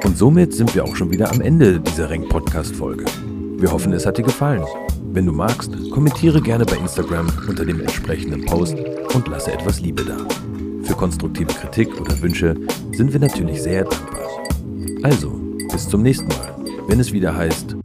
Und 0.04 0.16
somit 0.16 0.54
sind 0.54 0.74
wir 0.74 0.84
auch 0.84 0.96
schon 0.96 1.10
wieder 1.10 1.30
am 1.30 1.40
Ende 1.40 1.80
dieser 1.80 2.10
Renk-Podcast-Folge. 2.10 3.04
Wir 3.58 3.72
hoffen, 3.72 3.92
es 3.92 4.06
hat 4.06 4.18
dir 4.18 4.22
gefallen. 4.22 4.64
Wenn 5.12 5.26
du 5.26 5.32
magst, 5.32 5.72
kommentiere 5.90 6.40
gerne 6.40 6.64
bei 6.64 6.76
Instagram 6.76 7.30
unter 7.48 7.64
dem 7.64 7.80
entsprechenden 7.80 8.44
Post 8.44 8.76
und 9.14 9.28
lasse 9.28 9.52
etwas 9.52 9.80
Liebe 9.80 10.04
da. 10.04 10.16
Für 10.84 10.94
konstruktive 10.94 11.52
Kritik 11.52 12.00
oder 12.00 12.20
Wünsche 12.20 12.54
sind 12.92 13.12
wir 13.12 13.20
natürlich 13.20 13.62
sehr 13.62 13.84
dankbar. 13.84 14.28
Also, 15.02 15.30
bis 15.72 15.88
zum 15.88 16.02
nächsten 16.02 16.28
Mal, 16.28 16.54
wenn 16.86 17.00
es 17.00 17.12
wieder 17.12 17.34
heißt. 17.34 17.76